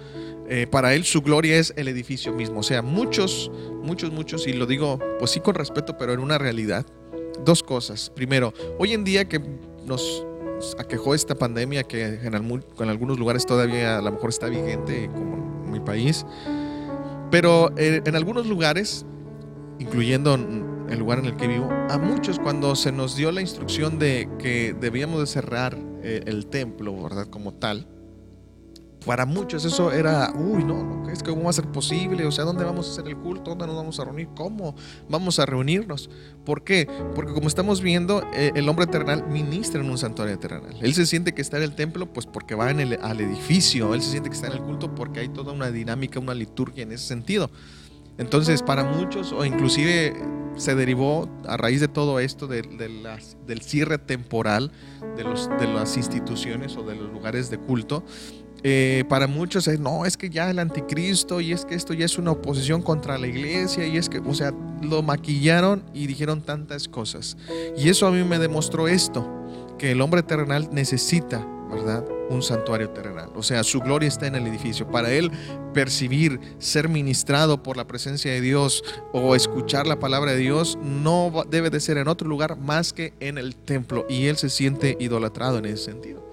[0.70, 2.60] para él, su gloria es el edificio mismo.
[2.60, 3.52] O sea, muchos,
[3.82, 6.86] muchos, muchos, y lo digo, pues sí con respeto, pero en una realidad,
[7.44, 8.10] dos cosas.
[8.10, 9.42] Primero, hoy en día que
[9.86, 10.26] nos
[10.78, 15.72] aquejó esta pandemia que en, algunos lugares todavía a lo mejor está vigente, como en
[15.72, 16.26] mi país.
[17.32, 19.06] Pero eh, en algunos lugares,
[19.80, 24.00] incluyendo el lugar en el que vivo, a muchos cuando se nos dio la instrucción
[24.00, 27.28] de que debíamos de cerrar eh, el templo, ¿verdad?
[27.28, 27.88] Como tal,
[29.06, 32.32] para muchos eso era, uy, no, no, es que cómo va a ser posible, o
[32.32, 33.52] sea, ¿dónde vamos a hacer el culto?
[33.52, 34.30] ¿Dónde nos vamos a reunir?
[34.36, 34.76] ¿Cómo
[35.10, 36.10] vamos a reunirnos?
[36.46, 36.88] ¿Por qué?
[37.16, 40.76] Porque como estamos viendo, eh, el hombre eternal ministra en un santuario eternal.
[40.82, 43.94] Él se siente que está en el templo, pues porque va en el, al edificio,
[43.94, 46.84] él se siente que está en el culto porque hay toda una dinámica, una liturgia
[46.84, 47.50] en ese sentido.
[48.18, 50.14] Entonces, para muchos, o inclusive
[50.56, 54.72] se derivó a raíz de todo esto, de, las, del cierre temporal
[55.18, 58.04] de, los, de las instituciones o de los lugares de culto,
[58.66, 62.06] eh, para muchos es, no, es que ya el anticristo y es que esto ya
[62.06, 66.42] es una oposición contra la iglesia y es que, o sea, lo maquillaron y dijeron
[66.42, 67.36] tantas cosas.
[67.78, 69.28] Y eso a mí me demostró esto,
[69.78, 72.06] que el hombre terrenal necesita, ¿verdad?
[72.30, 73.32] Un santuario terrenal.
[73.36, 74.90] O sea, su gloria está en el edificio.
[74.90, 75.30] Para él
[75.74, 81.44] percibir, ser ministrado por la presencia de Dios o escuchar la palabra de Dios, no
[81.50, 84.06] debe de ser en otro lugar más que en el templo.
[84.08, 86.24] Y él se siente idolatrado en ese sentido.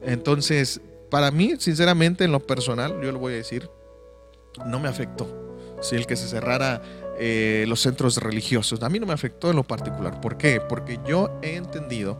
[0.00, 0.80] Entonces,
[1.12, 3.68] para mí, sinceramente, en lo personal, yo lo voy a decir,
[4.64, 5.28] no me afectó.
[5.82, 6.80] Si el que se cerrara
[7.18, 10.22] eh, los centros religiosos, a mí no me afectó en lo particular.
[10.22, 10.58] ¿Por qué?
[10.66, 12.16] Porque yo he entendido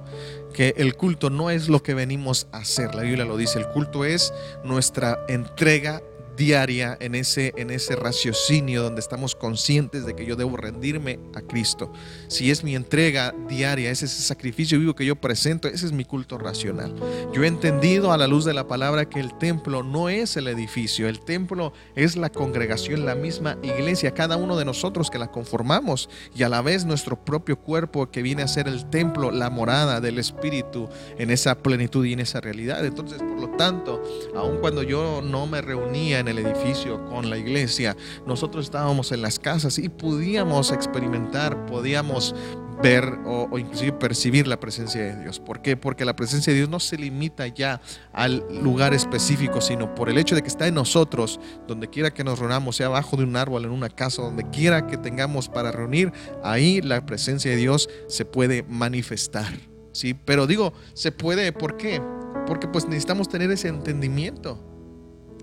[0.52, 2.94] que el culto no es lo que venimos a hacer.
[2.94, 6.02] La Biblia lo dice, el culto es nuestra entrega
[6.36, 11.40] diaria en ese, en ese raciocinio donde estamos conscientes de que yo debo rendirme a
[11.40, 11.92] Cristo.
[12.28, 15.92] Si es mi entrega diaria, ese es ese sacrificio vivo que yo presento, ese es
[15.92, 16.94] mi culto racional.
[17.32, 20.48] Yo he entendido a la luz de la palabra que el templo no es el
[20.48, 25.30] edificio, el templo es la congregación, la misma iglesia, cada uno de nosotros que la
[25.30, 29.50] conformamos y a la vez nuestro propio cuerpo que viene a ser el templo, la
[29.50, 32.84] morada del Espíritu en esa plenitud y en esa realidad.
[32.84, 34.02] Entonces, por lo tanto,
[34.34, 39.20] aun cuando yo no me reunía en el edificio con la iglesia, nosotros estábamos en
[39.20, 42.34] las casas y podíamos experimentar, podíamos
[42.82, 45.40] ver o, inclusive percibir la presencia de Dios.
[45.40, 45.76] ¿Por qué?
[45.76, 47.80] Porque la presencia de Dios no se limita ya
[48.12, 52.24] al lugar específico, sino por el hecho de que está en nosotros, donde quiera que
[52.24, 55.70] nos reunamos, sea abajo de un árbol, en una casa, donde quiera que tengamos para
[55.70, 59.52] reunir, ahí la presencia de Dios se puede manifestar.
[59.92, 60.14] ¿sí?
[60.14, 62.02] Pero digo, se puede, ¿por qué?
[62.46, 64.71] Porque pues necesitamos tener ese entendimiento.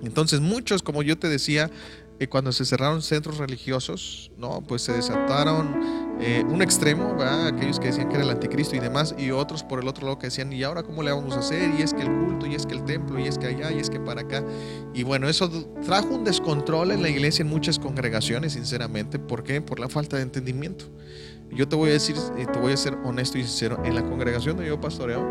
[0.03, 1.69] Entonces muchos, como yo te decía,
[2.19, 7.88] eh, cuando se cerraron centros religiosos, no, pues se desataron eh, un extremo, aquellos que
[7.88, 10.51] decían que era el anticristo y demás, y otros por el otro lado que decían,
[10.51, 11.71] ¿y ahora cómo le vamos a hacer?
[11.79, 13.79] Y es que el culto, y es que el templo, y es que allá, y
[13.79, 14.43] es que para acá.
[14.93, 15.49] Y bueno, eso
[15.85, 19.17] trajo un descontrol en la iglesia en muchas congregaciones, sinceramente.
[19.17, 19.62] ¿Por qué?
[19.62, 20.85] Por la falta de entendimiento.
[21.51, 24.03] Yo te voy a decir, y te voy a ser honesto y sincero, en la
[24.03, 25.25] congregación donde yo pastoreo,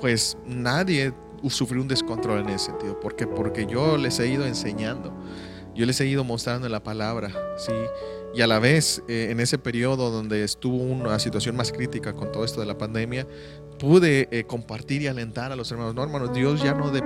[0.00, 1.12] pues nadie
[1.48, 2.98] sufrir un descontrol en ese sentido.
[3.00, 5.12] ¿Por Porque yo les he ido enseñando,
[5.74, 7.72] yo les he ido mostrando la palabra, ¿sí?
[8.34, 12.30] Y a la vez, eh, en ese periodo donde estuvo una situación más crítica con
[12.30, 13.26] todo esto de la pandemia,
[13.78, 15.94] pude eh, compartir y alentar a los hermanos.
[15.94, 17.02] No, hermanos, Dios ya no, de,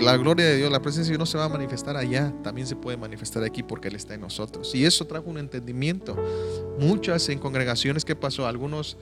[0.00, 2.66] la gloria de Dios, la presencia de Dios no se va a manifestar allá, también
[2.66, 4.74] se puede manifestar aquí porque Él está en nosotros.
[4.74, 6.16] Y eso trajo un entendimiento.
[6.78, 8.46] Muchas en congregaciones, ¿qué pasó?
[8.46, 8.98] Algunos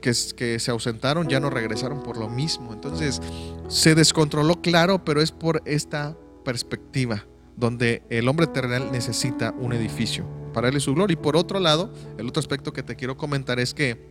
[0.00, 2.72] que, se ausentaron ya no regresaron por lo mismo.
[2.72, 3.20] Entonces
[3.68, 7.26] se descontroló, claro, pero es por esta perspectiva.
[7.56, 10.24] donde el hombre terrenal necesita un edificio
[10.54, 11.12] para darle su gloria.
[11.12, 14.08] Y por otro lado, el otro aspecto que te quiero comentar es que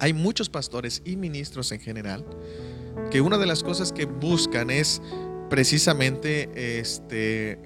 [0.00, 2.24] hay muchos pastores y ministros en general
[3.10, 5.00] que una de las cosas que buscan es
[5.50, 7.58] precisamente este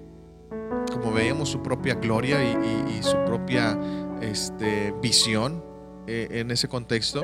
[0.92, 3.78] como veíamos su propia gloria y, su propia
[4.20, 5.62] este, visión
[6.08, 7.22] eh, en ese contexto,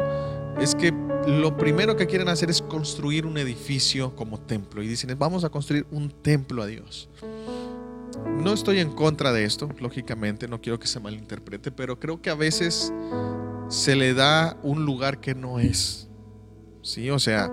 [0.61, 0.93] es que
[1.27, 4.83] lo primero que quieren hacer es construir un edificio como templo.
[4.83, 7.09] Y dicen, vamos a construir un templo a Dios.
[8.43, 12.29] No estoy en contra de esto, lógicamente, no quiero que se malinterprete, pero creo que
[12.29, 12.93] a veces
[13.69, 16.09] se le da un lugar que no es.
[16.83, 17.11] ¿Sí?
[17.11, 17.51] O sea,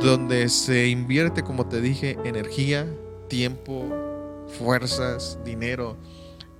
[0.00, 2.92] donde se invierte, como te dije, energía,
[3.28, 3.84] tiempo,
[4.58, 5.96] fuerzas, dinero,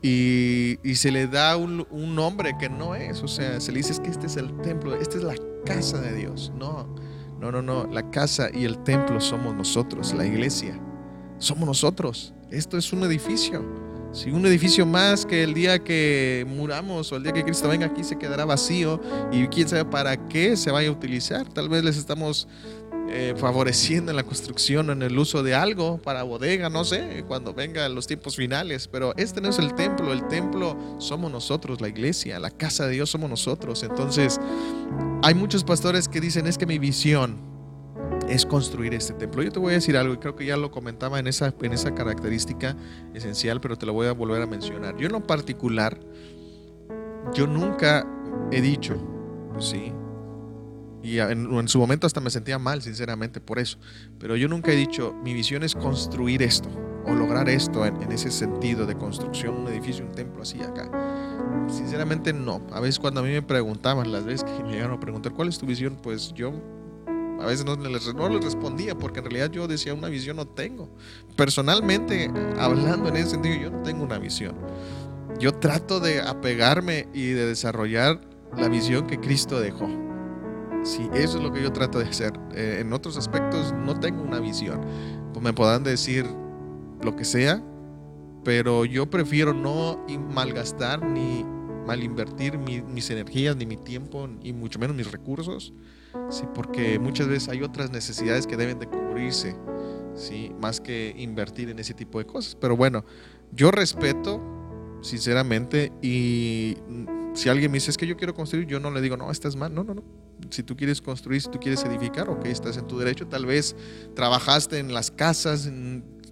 [0.02, 3.22] y, se le da un, nombre que no es.
[3.22, 5.34] O sea, se le dice que este es el templo, esta es la
[5.64, 6.52] casa de Dios.
[6.58, 6.94] No,
[7.40, 7.86] no, no, no.
[7.86, 10.78] La casa y el templo somos nosotros, la iglesia.
[11.38, 12.34] Somos nosotros.
[12.50, 13.64] Esto es un edificio.
[14.12, 17.86] Si un edificio más que el día que muramos o el día que Cristo venga
[17.86, 19.00] aquí se quedará vacío
[19.32, 21.48] y quién sabe para qué se vaya a utilizar.
[21.48, 22.46] Tal vez les estamos
[23.08, 27.52] eh, favoreciendo en la construcción, en el uso de algo para bodega, no sé, cuando
[27.52, 28.88] vengan los tiempos finales.
[28.88, 32.92] Pero este no es el templo, el templo somos nosotros, la iglesia, la casa de
[32.92, 33.82] Dios somos nosotros.
[33.82, 34.40] Entonces,
[35.22, 37.36] hay muchos pastores que dicen, es que mi visión
[38.28, 39.42] es construir este templo.
[39.42, 41.72] Yo te voy a decir algo y creo que ya lo comentaba en esa, en
[41.72, 42.76] esa característica
[43.14, 44.96] esencial, pero te lo voy a volver a mencionar.
[44.96, 45.98] Yo en lo particular,
[47.34, 48.06] yo nunca
[48.50, 48.96] he dicho,
[49.58, 49.92] ¿sí?
[51.02, 53.78] Y en, su momento hasta me sentía mal, sinceramente, por eso.
[54.18, 56.68] Pero yo nunca he dicho, mi visión es construir esto
[57.04, 60.88] o lograr esto en, ese sentido de construcción, un edificio, un templo así acá.
[61.68, 62.64] Sinceramente no.
[62.72, 65.48] A veces cuando a mí me preguntaban, las veces que me llegaron a preguntar, ¿cuál
[65.48, 65.98] es tu visión?
[66.00, 66.52] Pues yo
[67.40, 70.46] a veces no les, no les respondía porque en realidad yo decía, una visión no
[70.46, 70.88] tengo.
[71.36, 74.54] Personalmente, hablando en ese sentido, yo no tengo una visión.
[75.40, 78.20] Yo trato de apegarme y de desarrollar
[78.56, 79.88] la visión que Cristo dejó.
[80.82, 82.32] Sí, eso es lo que yo trato de hacer.
[82.54, 84.80] Eh, en otros aspectos no tengo una visión.
[85.32, 86.26] Pues me podrán decir
[87.02, 87.62] lo que sea,
[88.44, 91.44] pero yo prefiero no malgastar ni
[91.86, 95.72] malinvertir mis energías, ni mi tiempo, y mucho menos mis recursos,
[96.30, 96.44] ¿sí?
[96.54, 99.56] porque muchas veces hay otras necesidades que deben de cubrirse,
[100.14, 100.52] ¿sí?
[100.60, 102.56] más que invertir en ese tipo de cosas.
[102.60, 103.04] Pero bueno,
[103.52, 104.40] yo respeto,
[105.02, 106.76] sinceramente, y
[107.34, 109.56] si alguien me dice es que yo quiero construir, yo no le digo, no, estás
[109.56, 110.02] mal, no, no, no
[110.50, 113.26] si tú quieres construir, si tú quieres edificar, ok, estás en tu derecho.
[113.26, 113.76] Tal vez
[114.14, 115.70] trabajaste en las casas,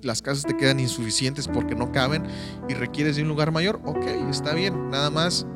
[0.02, 2.24] las casas te quedan insuficientes porque no caben
[2.68, 4.90] y requieres de un lugar mayor, ok, está bien.
[4.90, 5.46] Nada más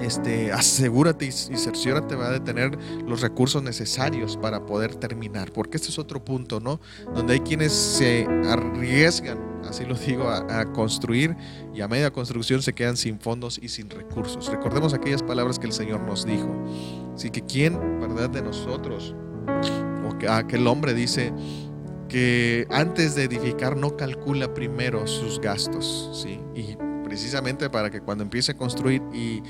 [0.00, 5.98] este, asegúrate y, cerciórate de tener los recursos necesarios para poder terminar, porque este es
[5.98, 6.80] otro punto, ¿no?
[7.14, 11.36] Donde hay quienes se arriesgan, así lo digo, a, construir
[11.74, 14.48] y a media construcción se quedan sin fondos y sin recursos.
[14.48, 16.48] Recordemos aquellas palabras que el Señor nos dijo.
[17.14, 19.14] Así que quién, verdad, de nosotros,
[20.08, 21.32] o que aquel hombre dice
[22.08, 26.40] que antes de edificar no calcula primero sus gastos, ¿sí?
[26.54, 26.76] Y
[27.14, 29.40] precisamente para que cuando empiece a construir y,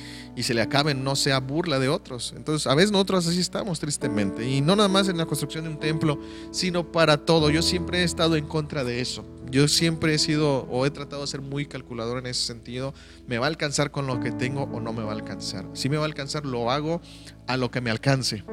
[0.42, 2.35] se le acaben no sea burla de otros.
[2.37, 4.46] Entonces, a veces nosotros así estamos tristemente.
[4.46, 7.48] Y no nada más en la construcción de un templo, sino para todo.
[7.48, 9.24] Yo siempre he estado en contra de eso.
[9.50, 12.92] Yo siempre he sido o he tratado de ser muy calculador en ese sentido.
[13.27, 15.64] ¿Me va a alcanzar con lo que tengo o no me va a alcanzar?
[15.72, 17.00] Si me va a alcanzar, lo hago
[17.46, 18.44] a lo que me alcance.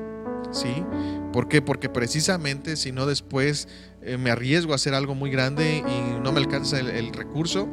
[0.54, 0.86] ¿Sí?
[1.34, 1.62] ¿Por qué?
[1.62, 3.68] Porque precisamente si no después
[4.02, 7.68] eh, me arriesgo a hacer algo muy grande y no me alcanza el recurso,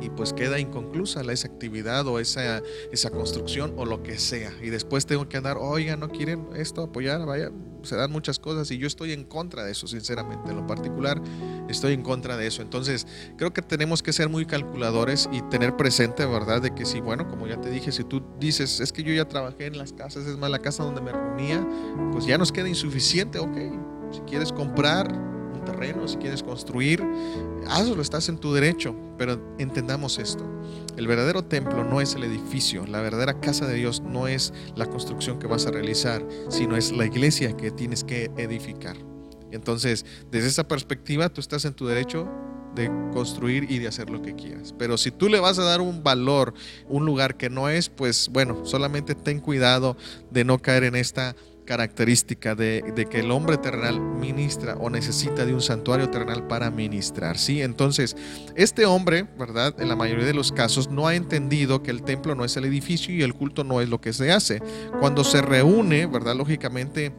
[0.00, 4.52] y pues queda inconclusa esa actividad o esa, esa construcción o lo que sea.
[4.62, 7.50] Y después tengo que andar, oiga, no quieren esto apoyar, vaya,
[7.82, 10.50] se dan muchas cosas y yo estoy en contra de eso, sinceramente.
[10.50, 11.20] En lo particular,
[11.68, 12.62] estoy en contra de eso.
[12.62, 16.62] Entonces, creo que tenemos que ser muy calculadores y tener presente, ¿verdad?
[16.62, 19.26] De que si, bueno, como ya te dije, si tú dices, es que yo ya
[19.26, 21.66] trabajé en las casas, es más, la casa donde me reunía,
[22.12, 23.56] pues ya nos queda insuficiente, ok.
[24.12, 25.08] Si quieres comprar,
[25.64, 27.02] terreno, si quieres construir,
[27.68, 30.44] hazlo, estás en tu derecho, pero entendamos esto.
[30.96, 34.86] El verdadero templo no es el edificio, la verdadera casa de Dios no es la
[34.86, 38.96] construcción que vas a realizar, sino es la iglesia que tienes que edificar.
[39.52, 42.28] Entonces, desde esa perspectiva, tú estás en tu derecho
[42.74, 44.74] de construir y de hacer lo que quieras.
[44.78, 46.54] Pero si tú le vas a dar un valor,
[46.88, 49.96] un lugar que no es, pues bueno, solamente ten cuidado
[50.30, 51.34] de no caer en esta
[51.70, 57.38] característica de, que el hombre terrenal ministra o necesita de un santuario terrenal para ministrar.
[57.38, 57.62] ¿sí?
[57.62, 58.16] Entonces,
[58.56, 59.80] este hombre, ¿verdad?
[59.80, 62.64] En la mayoría de los casos no ha entendido que el templo no es el
[62.64, 64.60] edificio y el culto no es lo que se hace.
[64.98, 66.34] Cuando se reúne, ¿verdad?
[66.34, 67.12] Lógicamente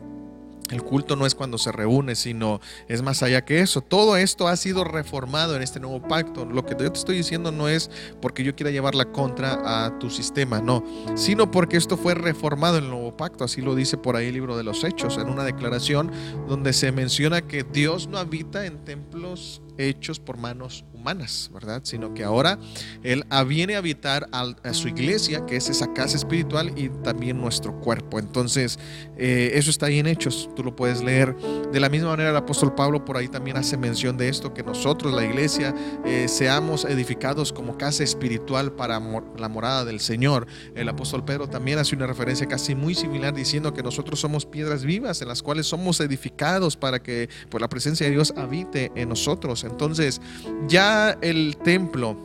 [0.71, 3.81] El culto no es cuando se reúne, sino es más allá que eso.
[3.81, 6.45] Todo esto ha sido reformado en este nuevo pacto.
[6.45, 9.99] Lo que yo te estoy diciendo no es porque yo quiera llevar la contra a
[9.99, 10.83] tu sistema, no,
[11.15, 13.43] sino porque esto fue reformado en el nuevo pacto.
[13.43, 16.11] Así lo dice por ahí el libro de los Hechos, en una declaración
[16.47, 21.81] donde se menciona que Dios no habita en templos hechos por manos humanas, ¿verdad?
[21.83, 22.59] Sino que ahora
[23.03, 27.79] Él viene a habitar a, su iglesia, que es esa casa espiritual, y también nuestro
[27.79, 28.19] cuerpo.
[28.19, 28.79] Entonces,
[29.17, 31.35] eh, eso está ahí en Hechos, tú lo puedes leer.
[31.71, 34.63] De la misma manera, el apóstol Pablo por ahí también hace mención de esto, que
[34.63, 35.73] nosotros, la iglesia,
[36.05, 38.99] eh, seamos edificados como casa espiritual para
[39.37, 40.47] la morada del Señor.
[40.75, 44.83] El apóstol Pedro también hace una referencia casi muy similar diciendo que nosotros somos piedras
[44.83, 49.09] vivas en las cuales somos edificados para que por la presencia de Dios habite en
[49.09, 49.63] nosotros.
[49.71, 50.21] Entonces,
[50.67, 52.15] ya el templo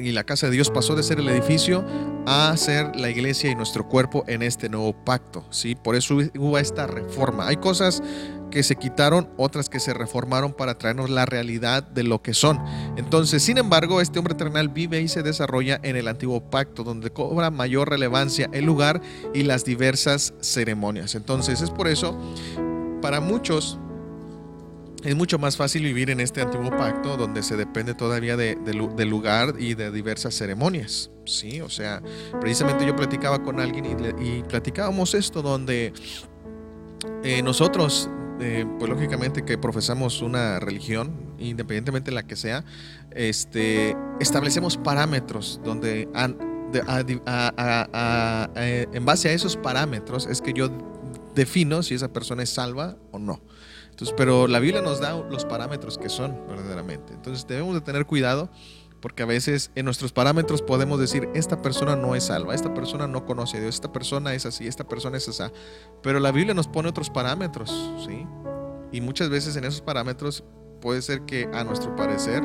[0.00, 1.84] y la casa de Dios pasó de ser el edificio
[2.26, 5.44] a ser la iglesia y nuestro cuerpo en este nuevo pacto.
[5.50, 5.74] ¿sí?
[5.74, 7.46] Por eso hubo esta reforma.
[7.46, 8.02] Hay cosas
[8.50, 12.60] que se quitaron, otras que se reformaron para traernos la realidad de lo que son.
[12.96, 17.10] Entonces, sin embargo, este hombre terrenal vive y se desarrolla en el antiguo pacto, donde
[17.10, 19.00] cobra mayor relevancia el lugar
[19.34, 21.16] y las diversas ceremonias.
[21.16, 22.16] Entonces, es por eso,
[23.02, 23.78] para muchos,
[25.04, 29.08] es mucho más fácil vivir en este antiguo pacto donde se depende todavía de, del
[29.08, 31.10] lugar y de diversas ceremonias.
[31.26, 32.02] Sí, o sea,
[32.40, 33.84] precisamente yo platicaba con alguien
[34.18, 35.92] y, platicábamos esto donde
[37.22, 38.08] eh, nosotros,
[38.40, 42.64] eh, pues lógicamente que profesamos una religión, independientemente de la que sea,
[43.10, 46.08] este, establecemos parámetros donde
[48.56, 50.70] eh, en base a esos parámetros es que yo
[51.34, 53.42] defino si esa persona es salva o no.
[53.94, 57.12] Entonces, pero la Biblia nos da los parámetros que son verdaderamente.
[57.12, 58.50] Entonces debemos de tener cuidado
[59.00, 63.06] porque a veces en nuestros parámetros podemos decir, esta persona no es salva, esta persona
[63.06, 65.52] no conoce a Dios, esta persona es así, esta persona es esa.
[66.02, 67.70] Pero la Biblia nos pone otros parámetros,
[68.04, 68.26] ¿sí?
[68.90, 70.42] Y muchas veces en esos parámetros
[70.80, 72.42] puede ser que a nuestro parecer,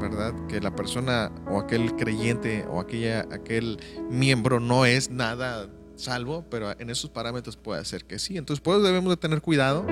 [0.00, 0.34] ¿verdad?
[0.48, 3.78] Que la persona o aquel creyente o aquella, aquel
[4.10, 5.70] miembro no es nada
[6.02, 8.36] salvo, pero en esos parámetros puede ser que sí.
[8.36, 9.86] Entonces, pues debemos de tener cuidado,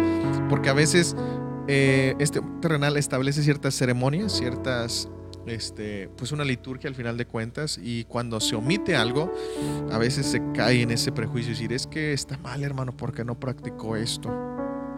[0.49, 1.17] porque a veces
[1.69, 5.09] eh, este terrenal establece ciertas ceremonias, ciertas,
[5.47, 9.33] este, pues una liturgia al final de cuentas, y cuando se omite algo,
[9.91, 13.25] a veces se cae en ese prejuicio y decir, es que está mal, hermano, porque
[13.25, 14.29] no practicó esto.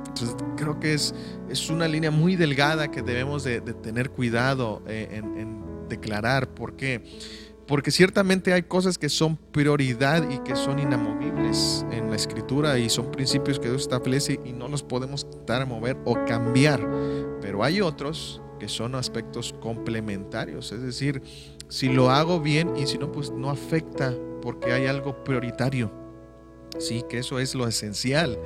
[0.07, 1.15] Entonces, creo que es,
[1.49, 7.03] es una línea muy delgada que debemos de, tener cuidado eh, en, en declarar, porque
[7.67, 12.89] porque ciertamente hay cosas que son prioridad y que son inamovibles en la escritura y
[12.89, 16.87] son principios que Dios establece y no los podemos quitar, mover o cambiar.
[17.41, 20.73] Pero hay otros que son aspectos complementarios.
[20.73, 21.23] Es decir,
[21.69, 25.91] si lo hago bien y si no, pues no afecta porque hay algo prioritario.
[26.79, 28.39] Sí, que eso es lo esencial.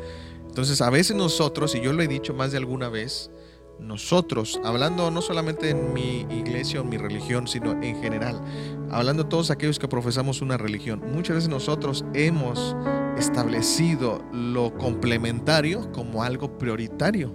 [0.48, 3.30] Entonces, a veces nosotros, y yo lo he dicho más de alguna vez,
[3.78, 8.40] nosotros, hablando no solamente en mi iglesia o en mi religión, sino en general,
[8.90, 12.76] hablando todos aquellos que profesamos una religión, muchas veces nosotros hemos
[13.16, 17.32] establecido lo complementario como algo prioritario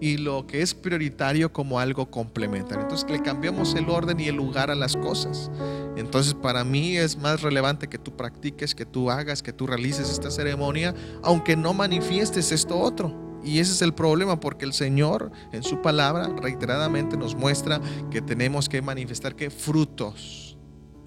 [0.00, 2.82] y lo que es prioritario como algo complementario.
[2.82, 5.50] Entonces le cambiamos el orden y el lugar a las cosas.
[5.96, 10.10] Entonces para mí es más relevante que tú practiques, que tú hagas, que tú realices
[10.10, 13.14] esta ceremonia, aunque no manifiestes esto otro.
[13.42, 18.22] Y ese es el problema porque el Señor en su palabra reiteradamente nos muestra que
[18.22, 20.43] tenemos que manifestar que frutos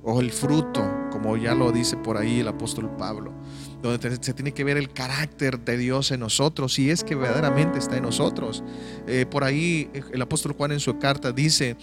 [0.09, 3.33] o el fruto, como ya lo dice por ahí el apóstol Pablo,
[3.81, 7.77] donde se tiene que ver el carácter de Dios en nosotros, si es que verdaderamente
[7.77, 8.63] está en nosotros.
[9.05, 11.75] Eh, por ahí el apóstol Juan en su carta dice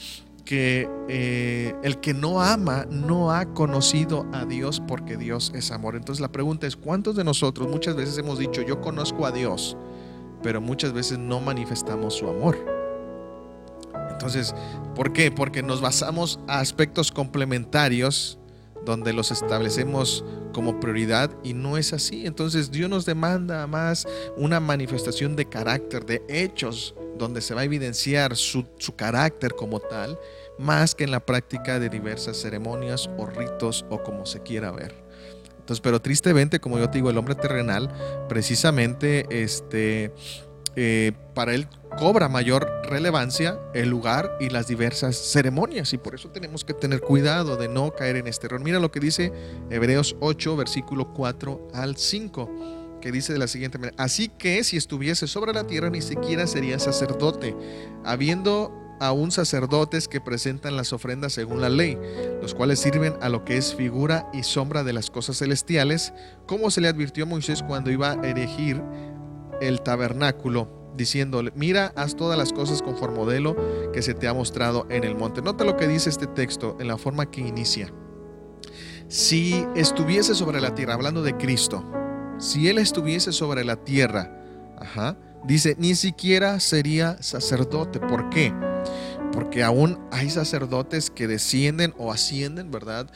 [0.46, 5.94] que eh, el que no ama no ha conocido a Dios porque Dios es amor.
[5.94, 9.76] Entonces la pregunta es, ¿cuántos de nosotros muchas veces hemos dicho, yo conozco a Dios?
[10.44, 12.73] pero muchas veces no manifestamos su amor.
[14.14, 14.54] Entonces,
[14.94, 15.30] ¿por qué?
[15.30, 18.38] Porque nos basamos a aspectos complementarios
[18.84, 22.26] donde los establecemos como prioridad y no es así.
[22.26, 24.06] Entonces Dios nos demanda más
[24.36, 29.80] una manifestación de carácter, de hechos, donde se va a evidenciar su, su carácter como
[29.80, 30.18] tal,
[30.58, 34.94] más que en la práctica de diversas ceremonias o ritos o como se quiera ver.
[35.58, 37.90] Entonces, pero tristemente, como yo te digo, el hombre terrenal,
[38.28, 40.12] precisamente, este,
[40.76, 41.68] eh, para él
[41.98, 45.92] cobra mayor relevancia el lugar y las diversas ceremonias.
[45.92, 48.60] Y por eso tenemos que tener cuidado de no caer en este error.
[48.60, 49.32] Mira lo que dice
[49.70, 54.78] Hebreos 8, versículo 4 al 5 que dice de la siguiente manera, así que si
[54.78, 57.54] estuviese sobre la tierra ni siquiera sería sacerdote,
[58.02, 61.98] habiendo aún sacerdotes que presentan las ofrendas según la ley,
[62.40, 66.14] los cuales sirven a lo que es figura y sombra de las cosas celestiales,
[66.46, 68.82] como se le advirtió a Moisés cuando iba a erigir
[69.68, 73.56] el tabernáculo diciéndole, mira, haz todas las cosas conforme modelo
[73.92, 75.42] que se te ha mostrado en el monte.
[75.42, 77.92] Nota lo que dice este texto en la forma que inicia.
[79.08, 81.84] Si estuviese sobre la tierra, hablando de Cristo,
[82.38, 84.40] si Él estuviese sobre la tierra,
[85.44, 88.00] dice, ni siquiera sería sacerdote.
[88.00, 88.52] ¿Por qué?
[89.32, 93.10] Porque aún hay sacerdotes que descienden o ascienden, ¿verdad?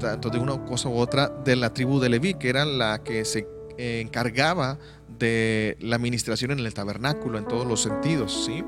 [0.00, 3.24] Tanto de una cosa u otra, de la tribu de Leví, que era la que
[3.24, 3.46] se
[3.76, 4.78] encargaba
[5.18, 8.64] de la administración en el tabernáculo en todos los sentidos, ¿sí?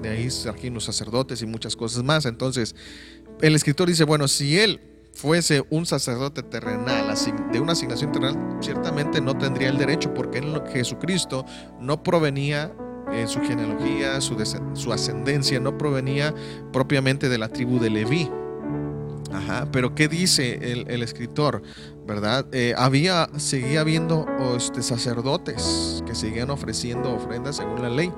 [0.00, 2.24] De ahí surgieron los sacerdotes y muchas cosas más.
[2.24, 2.74] Entonces,
[3.40, 4.80] el escritor dice, bueno, si él
[5.12, 7.14] fuese un sacerdote terrenal,
[7.52, 11.44] de una asignación terrenal, ciertamente no tendría el derecho, porque en Jesucristo
[11.80, 12.72] no provenía
[13.12, 16.34] en su genealogía, su, ascendencia, no provenía
[16.72, 18.30] propiamente de la tribu de Leví.
[19.32, 21.62] Ajá, pero ¿qué dice el, escritor?
[22.06, 22.46] ¿Verdad?
[22.52, 24.26] Eh, había, seguía habiendo
[24.56, 28.12] este, sacerdotes que seguían ofreciendo ofrendas según la ley,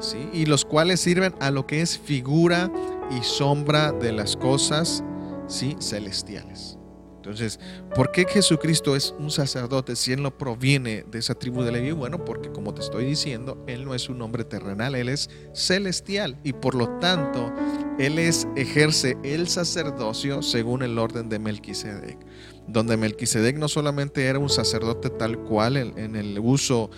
[0.00, 0.28] ¿sí?
[0.32, 2.70] Y los cuales sirven a lo que es figura
[3.16, 5.04] y sombra de las cosas
[5.80, 6.78] celestiales.
[7.16, 7.60] Entonces,
[7.94, 11.90] ¿por qué Jesucristo es un sacerdote si Él no proviene de esa tribu de Leví?
[11.90, 16.38] Bueno, porque como te estoy diciendo, Él no es un hombre terrenal, Él es celestial
[16.42, 17.52] y por lo tanto,
[17.98, 22.18] Él es, ejerce el sacerdocio según el orden de Melquisedec,
[22.68, 26.90] donde Melquisedec no solamente era un sacerdote tal cual en el uso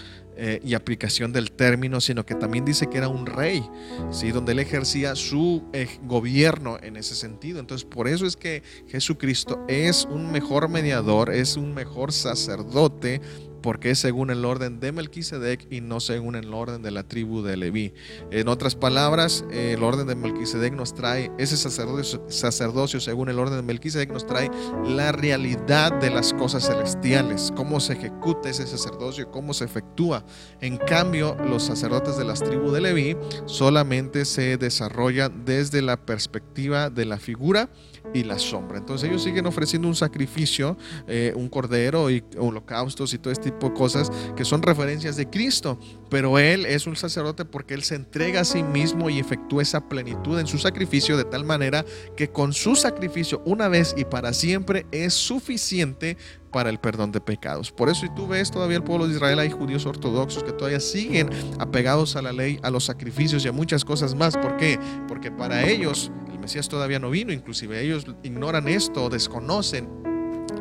[0.43, 3.63] eh, y aplicación del término, sino que también dice que era un rey,
[4.11, 4.31] ¿sí?
[4.31, 7.61] donde él ejercía su eh, gobierno en ese sentido.
[7.61, 13.21] Entonces, por eso es que Jesucristo es un mejor mediador, es un mejor sacerdote
[13.63, 17.43] porque es según el orden de Melquisedec y no según el orden de la tribu
[17.43, 17.95] de Leví.
[18.31, 23.57] En otras palabras, el orden de Melquisedec nos trae, ese sacerdocio, sacerdocio según el orden
[23.57, 24.51] de Melquisedec nos trae
[24.85, 30.25] la realidad de las cosas celestiales, cómo se ejecuta ese sacerdocio, cómo se efectúa.
[30.61, 36.91] En cambio, los sacerdotes de las tribus de Leví solamente se desarrollan desde la perspectiva
[36.91, 37.71] de la figura
[38.13, 38.79] y la sombra.
[38.79, 40.77] Entonces ellos siguen ofreciendo un sacrificio,
[41.07, 45.29] eh, un cordero y holocaustos y todo este tipo de cosas que son referencias de
[45.29, 45.79] Cristo.
[46.09, 49.89] Pero Él es un sacerdote porque Él se entrega a sí mismo y efectúa esa
[49.89, 51.85] plenitud en su sacrificio de tal manera
[52.17, 56.17] que con su sacrificio una vez y para siempre es suficiente
[56.51, 57.71] para el perdón de pecados.
[57.71, 60.81] Por eso, y tú ves todavía el pueblo de Israel, hay judíos ortodoxos que todavía
[60.81, 64.37] siguen apegados a la ley, a los sacrificios y a muchas cosas más.
[64.37, 64.79] ¿Por qué?
[65.07, 66.11] Porque para ellos
[66.41, 69.89] Mesías todavía no vino, inclusive ellos ignoran esto, desconocen,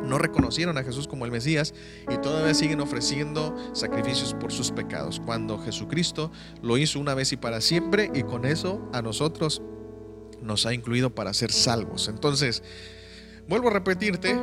[0.04, 1.74] no reconocieron a Jesús como el Mesías
[2.10, 6.30] y todavía siguen ofreciendo sacrificios por sus pecados, cuando Jesucristo
[6.62, 9.62] lo hizo una vez y para siempre y con eso a nosotros
[10.42, 12.08] nos ha incluido para ser salvos.
[12.08, 12.62] Entonces,
[13.48, 14.38] vuelvo a repetirte,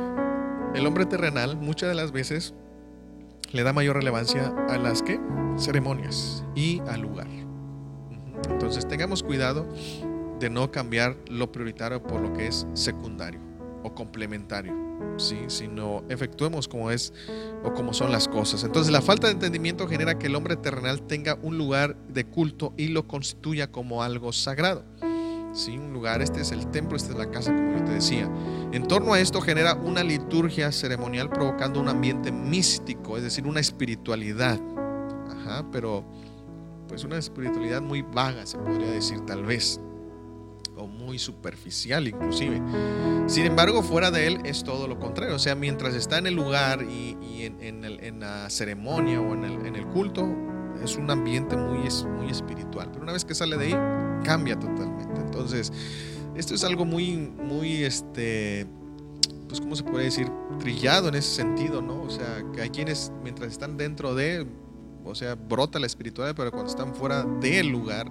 [0.74, 2.54] el hombre terrenal muchas de las veces
[3.52, 5.18] le da mayor relevancia a las que
[5.56, 7.28] ceremonias y al lugar.
[8.48, 9.66] Entonces tengamos cuidado
[10.38, 13.40] de no cambiar lo prioritario por lo que es secundario
[13.82, 14.74] o complementario,
[15.16, 15.38] ¿sí?
[15.48, 17.12] sino efectuemos como es
[17.64, 18.64] o como son las cosas.
[18.64, 22.72] Entonces la falta de entendimiento genera que el hombre terrenal tenga un lugar de culto
[22.76, 24.84] y lo constituya como algo sagrado.
[25.52, 25.78] ¿Sí?
[25.78, 28.30] Un lugar, este es el templo, esta es la casa, como yo te decía.
[28.70, 33.58] En torno a esto genera una liturgia ceremonial provocando un ambiente místico, es decir, una
[33.58, 34.60] espiritualidad.
[35.30, 36.04] Ajá, pero
[36.86, 39.80] pues una espiritualidad muy vaga, se podría decir tal vez
[40.78, 42.60] o muy superficial inclusive.
[43.26, 45.34] Sin embargo, fuera de él es todo lo contrario.
[45.34, 50.26] O sea, mientras está en el lugar y, en, la ceremonia o en el, culto,
[50.82, 52.88] es un ambiente muy, muy espiritual.
[52.90, 55.20] Pero una vez que sale de ahí, cambia totalmente.
[55.20, 55.72] Entonces,
[56.34, 58.66] esto es algo muy, muy, este,
[59.48, 60.30] pues, ¿cómo se puede decir?
[60.58, 62.02] Trillado en ese sentido, ¿no?
[62.02, 64.46] O sea, que hay quienes, mientras están dentro de,
[65.04, 68.10] o sea, brota la espiritualidad, pero cuando están fuera del lugar,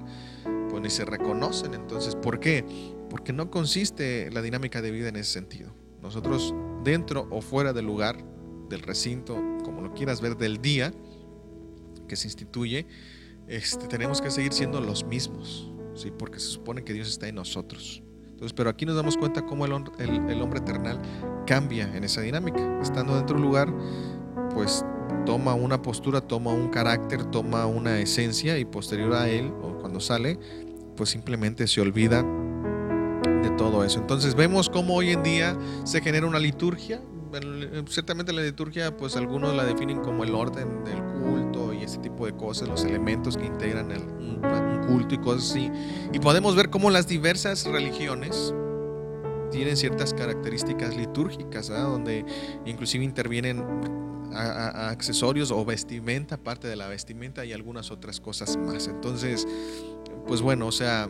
[0.77, 1.73] pues ni se reconocen.
[1.73, 2.63] Entonces, ¿por qué?
[3.09, 5.73] Porque no consiste la dinámica de vida en ese sentido.
[6.03, 6.53] Nosotros,
[6.83, 8.23] dentro o fuera del lugar,
[8.69, 10.93] del recinto, como lo quieras ver, del día
[12.07, 12.85] que se instituye,
[13.47, 16.11] este, tenemos que seguir siendo los mismos, ¿sí?
[16.15, 18.03] porque se supone que Dios está en nosotros.
[18.27, 21.01] Entonces, pero aquí nos damos cuenta cómo el, el, el hombre eternal
[21.47, 22.79] cambia en esa dinámica.
[22.83, 23.73] Estando dentro del lugar,
[24.53, 24.85] pues
[25.25, 29.99] toma una postura, toma un carácter, toma una esencia y posterior a él, o cuando
[29.99, 30.37] sale,
[30.97, 32.23] pues simplemente se olvida
[33.41, 33.99] de todo eso.
[33.99, 37.01] Entonces vemos cómo hoy en día se genera una liturgia.
[37.87, 42.25] ciertamente la liturgia, pues algunos la definen como el orden del culto y ese tipo
[42.25, 44.41] de cosas, los elementos que integran el, un,
[44.87, 45.71] culto y cosas así.
[46.11, 48.53] Y podemos ver cómo las diversas religiones
[49.51, 52.25] tienen ciertas características litúrgicas, donde
[52.65, 53.63] inclusive intervienen
[54.33, 58.87] accesorios o vestimenta, aparte de la vestimenta y algunas otras cosas más.
[58.87, 59.47] Entonces,
[60.25, 61.09] pues bueno, o sea,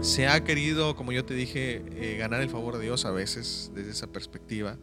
[0.00, 3.70] se ha querido, como yo te dije, eh, ganar el favor de Dios a veces
[3.74, 4.78] desde esa perspectiva,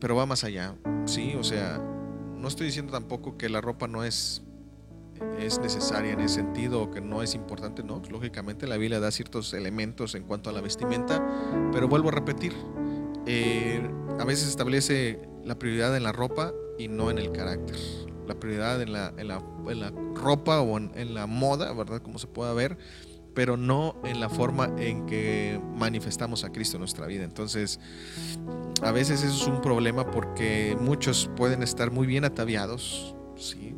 [0.00, 0.76] pero va más allá,
[1.06, 1.34] ¿sí?
[1.38, 1.78] O sea,
[2.36, 4.42] no estoy diciendo tampoco que la ropa no es,
[5.38, 9.10] es necesaria en ese sentido o que no es importante, no, lógicamente la Biblia da
[9.10, 11.24] ciertos elementos en cuanto a la vestimenta,
[11.72, 12.52] pero vuelvo a repetir,
[13.26, 13.82] eh,
[14.20, 17.76] a veces establece la prioridad en la ropa y no en el carácter.
[18.26, 22.00] La prioridad en la, en la, en la ropa o en, en, la moda, ¿verdad?
[22.00, 22.78] Como se pueda ver,
[23.34, 27.24] pero no en la forma en que manifestamos a Cristo en nuestra vida.
[27.24, 27.80] Entonces,
[28.82, 33.74] a veces eso es un problema porque muchos pueden estar muy bien ataviados, ¿sí?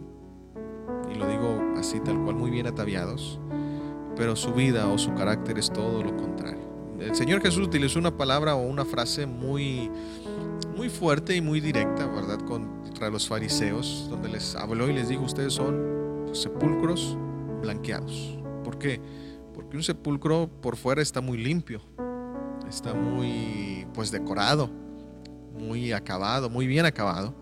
[1.10, 3.40] Y lo digo así, tal cual, muy bien ataviados,
[4.16, 6.66] pero su vida o su carácter es todo lo contrario.
[7.00, 9.90] El Señor Jesús utilizó una palabra o una frase muy,
[10.76, 15.22] muy fuerte y muy directa, ¿verdad?, contra los fariseos, donde les habló y les dijo,
[15.22, 17.16] ustedes son sepulcros
[17.62, 18.38] blanqueados.
[18.62, 19.00] ¿Por qué?
[19.54, 21.80] Porque un sepulcro por fuera está muy limpio,
[22.68, 24.70] está muy pues decorado,
[25.58, 27.34] muy acabado, muy bien acabado,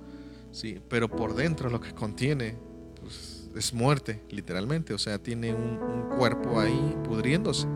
[0.52, 2.56] sí, pero por dentro lo que contiene
[3.00, 7.66] pues, es muerte, literalmente, o sea, tiene un, un cuerpo ahí pudriéndose.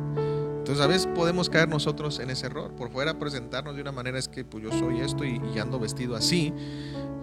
[0.69, 2.77] Entonces a veces podemos caer nosotros en ese error.
[2.77, 5.79] Por fuera presentarnos de una manera es que pues yo soy esto y, y, ando
[5.81, 6.53] vestido así,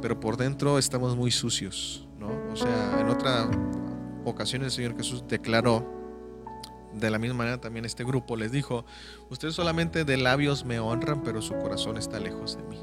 [0.01, 2.29] pero por dentro estamos muy sucios, ¿no?
[2.51, 3.47] O sea, en otra
[4.25, 5.85] ocasión el Señor Jesús declaró
[6.91, 8.83] de la misma manera también este grupo les dijo,
[9.29, 12.79] ustedes solamente de labios me honran, pero su corazón está lejos de mí.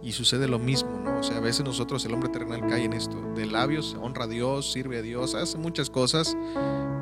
[0.00, 1.18] Y sucede lo mismo, ¿no?
[1.18, 3.16] O sea, a veces nosotros, el hombre terrenal, cae en esto.
[3.34, 6.36] De labios honra a Dios, sirve a Dios, hace muchas cosas,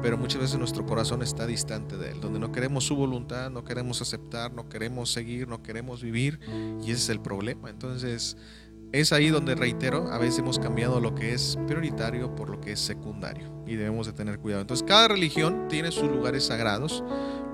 [0.03, 3.65] pero muchas veces nuestro corazón está distante de Él, donde no queremos su voluntad, no
[3.65, 6.41] queremos aceptar, no queremos seguir, no queremos vivir,
[6.81, 7.71] y ese es el problema.
[7.71, 8.37] Entonces,
[8.93, 12.73] es ahí donde reitero, a veces hemos cambiado lo que es prioritario por lo que
[12.73, 14.61] es secundario y debemos de tener cuidado.
[14.61, 17.03] Entonces cada religión tiene sus lugares sagrados,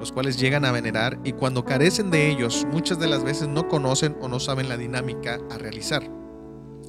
[0.00, 3.68] los cuales llegan a venerar y cuando carecen de ellos muchas de las veces no
[3.68, 6.02] conocen o no saben la dinámica a realizar,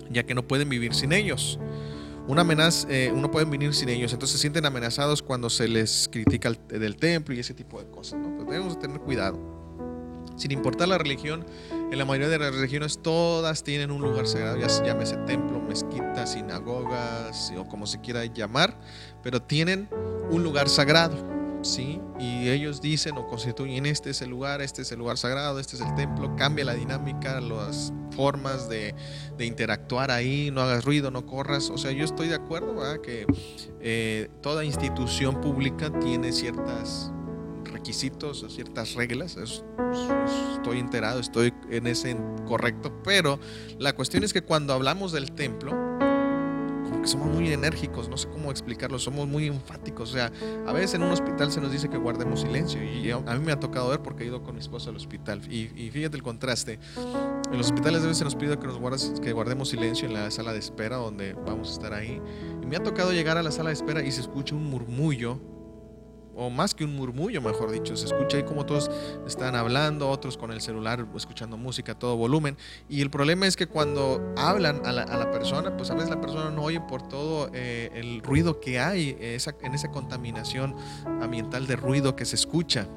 [0.09, 1.59] ya que no pueden vivir sin ellos.
[2.29, 6.07] Una amenaza, eh, uno puede vivir sin ellos, entonces se sienten amenazados cuando se les
[6.11, 8.19] critica el, del templo y ese tipo de cosas.
[8.19, 8.35] ¿no?
[8.35, 9.39] Pues debemos de tener cuidado.
[10.35, 14.59] Sin importar la religión, en la mayoría de las religiones todas tienen un lugar sagrado,
[14.59, 18.79] ya se llame ese templo, mezquita, sinagogas o como se quiera llamar,
[19.23, 19.89] pero tienen
[20.29, 21.15] un lugar sagrado,
[21.61, 21.99] ¿sí?
[22.19, 25.75] Y ellos dicen o constituyen, este es el lugar, este es el lugar sagrado, este
[25.75, 28.95] es el templo, cambia la dinámica, las formas de,
[29.39, 32.69] interactuar ahí, no hagas ruido, no corras, o sea, yo estoy de acuerdo.
[33.01, 33.25] Que
[33.81, 37.11] eh, toda institución pública tiene ciertas
[37.63, 43.39] requisitos o ciertas reglas, estoy enterado, estoy en ese correcto, pero
[43.77, 45.98] la cuestión es que cuando hablamos del templo,
[46.89, 50.31] como que somos muy enérgicos, no sé cómo explicarlo, somos muy enfáticos, o sea,
[50.67, 53.51] a veces en un hospital se nos dice que guardemos silencio y a mí me
[53.51, 56.23] ha tocado ver porque he ido con mi esposa al hospital y, y fíjate el
[56.23, 56.79] contraste,
[57.51, 60.13] en los hospitales a veces se nos pide que, nos guardas, que guardemos silencio en
[60.13, 62.21] la sala de espera donde vamos a estar ahí
[62.61, 65.39] y me ha tocado llegar a la sala de espera y se escucha un murmullo
[66.35, 67.95] o más que un murmullo, mejor dicho.
[67.95, 68.89] Se escucha ahí como todos
[69.27, 72.57] están hablando, otros con el celular escuchando música a todo volumen.
[72.87, 76.49] Y el problema es que cuando hablan a la, persona, pues a veces la persona
[76.49, 80.75] no oye por todo eh, el ruido que hay, en esa contaminación
[81.21, 82.87] ambiental de ruido que se escucha.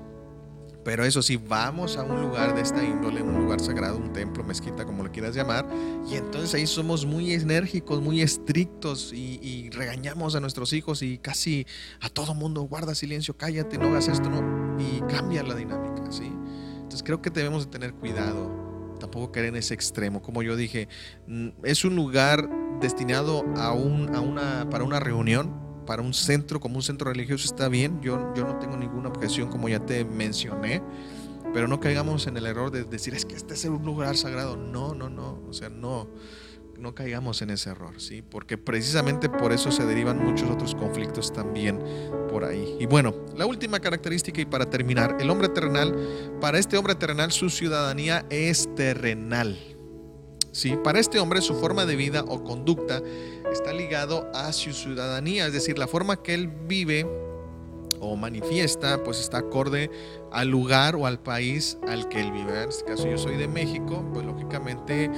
[0.85, 4.43] Pero eso sí, vamos a un lugar de esta índole, un lugar sagrado, un templo,
[4.43, 5.66] mezquita, como lo quieras llamar,
[6.11, 11.66] y entonces ahí somos muy enérgicos, muy estrictos y, regañamos a nuestros hijos y casi
[12.01, 16.30] a todo mundo, guarda silencio, cállate, no hagas esto, no, y cambia la dinámica, ¿sí?
[16.74, 20.89] Entonces creo que debemos de tener cuidado, tampoco caer en ese extremo, como yo dije,
[21.62, 22.49] es un lugar
[22.80, 27.47] destinado a, un, a una, para una reunión, para un centro, como un centro religioso,
[27.47, 28.01] está bien.
[28.03, 30.83] Yo, yo no tengo ninguna objeción, como ya te mencioné.
[31.53, 34.57] Pero no caigamos en el error de decir, es que este es un lugar sagrado.
[34.57, 35.43] No, no, no.
[35.49, 36.09] O sea, no,
[36.78, 38.22] no caigamos en ese error, ¿sí?
[38.22, 41.78] Porque precisamente por eso se derivan muchos otros conflictos también
[42.30, 42.76] por ahí.
[42.80, 45.95] Y bueno, la última característica y para terminar, el hombre terrenal,
[46.41, 49.72] para este hombre terrenal su ciudadanía es terrenal.
[50.53, 50.79] ¿Sí?
[50.85, 53.03] Para este hombre su forma de vida o conducta
[53.51, 57.07] está ligado a su ciudadanía, es decir, la forma que él vive
[58.01, 59.91] o manifiesta, pues está acorde
[60.33, 62.63] al lugar o al país al que él vive.
[62.63, 65.11] En este caso yo soy de México, pues lógicamente,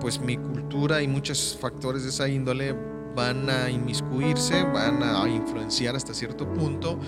[0.00, 2.74] pues mi cultura y muchos factores de esa índole
[3.20, 6.98] van a inmiscuirse, van a influenciar hasta cierto punto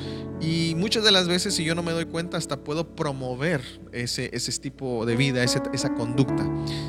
[0.42, 4.28] y muchas de las veces si yo no me doy cuenta hasta puedo promover ese,
[4.34, 6.46] ese tipo de vida, esa conducta.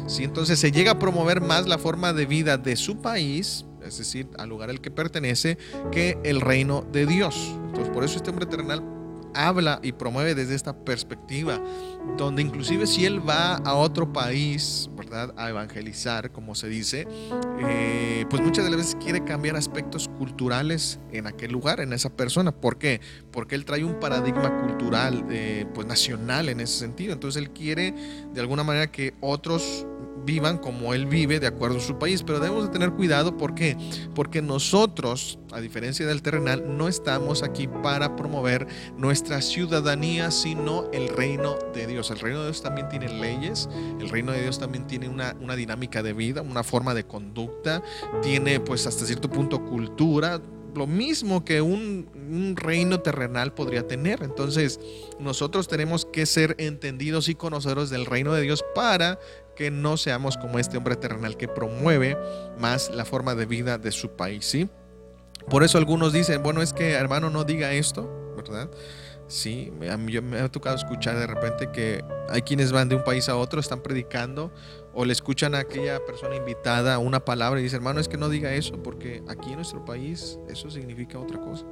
[0.08, 0.26] ¿sí?
[0.26, 4.28] Entonces se llega a promover más la forma de vida de su país, es decir,
[4.38, 5.58] al lugar al que pertenece,
[5.90, 7.56] que el reino de Dios.
[7.68, 8.84] Entonces por eso este hombre terrenal
[9.34, 11.62] habla y promueve desde esta perspectiva,
[12.18, 15.34] donde inclusive si él va a otro país, ¿verdad?
[15.38, 17.08] A evangelizar, como se dice,
[17.60, 22.10] eh, pues muchas de las veces quiere cambiar aspectos culturales en aquel lugar, en esa
[22.10, 22.52] persona.
[22.52, 23.02] ¿Por qué?
[23.32, 27.14] Porque él trae un paradigma cultural, eh, pues nacional en ese sentido.
[27.14, 27.94] Entonces él quiere
[28.34, 29.86] de alguna manera que otros
[30.26, 33.56] vivan como él vive de acuerdo a su país, pero debemos de tener cuidado, ¿por
[33.56, 33.78] qué?
[34.16, 38.68] Porque nosotros, a diferencia del terrenal, no estamos aquí para promover
[38.98, 42.12] nuestra ciudadanía, sino el reino de Dios.
[42.12, 43.70] El reino de Dios también tiene leyes,
[44.00, 47.82] el reino de Dios también tiene una, una dinámica de vida, una forma de conducta,
[48.22, 50.42] tiene pues hasta cierto punto cultura,
[50.76, 52.12] lo mismo que un,
[52.56, 54.24] reino terrenal podría tener.
[54.24, 54.80] Entonces,
[55.20, 59.20] nosotros tenemos que ser entendidos y conocedores del reino de Dios para
[59.56, 62.18] que no seamos como este hombre terrenal que promueve
[62.60, 64.70] más la forma de vida de su país, ¿sí?
[65.50, 68.70] Por eso algunos dicen, bueno, es que hermano no diga esto, ¿verdad?
[69.28, 73.30] Sí, me, me ha tocado escuchar de repente que hay quienes van de un país
[73.30, 74.52] a otro, están predicando
[74.94, 78.30] o le escuchan a aquella persona invitada una palabra y dicen, hermano, es que no
[78.30, 81.66] diga eso porque aquí en nuestro país eso significa otra cosa.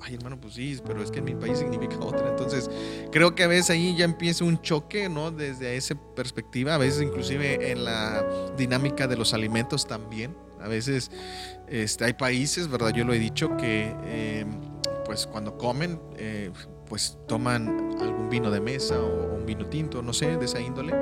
[0.00, 2.28] Ay, hermano, pues sí, pero es que en mi país significa otra.
[2.28, 2.70] Entonces,
[3.12, 5.30] creo que a veces ahí ya empieza un choque, ¿no?
[5.30, 8.24] Desde esa perspectiva, a veces inclusive en la
[8.56, 10.36] dinámica de los alimentos también.
[10.60, 11.10] A veces
[11.68, 12.90] este, hay países, ¿verdad?
[12.90, 14.44] Yo lo he dicho, que eh,
[15.04, 16.50] pues cuando comen, eh,
[16.86, 20.92] pues toman algún vino de mesa o un vino tinto, no sé, de esa índole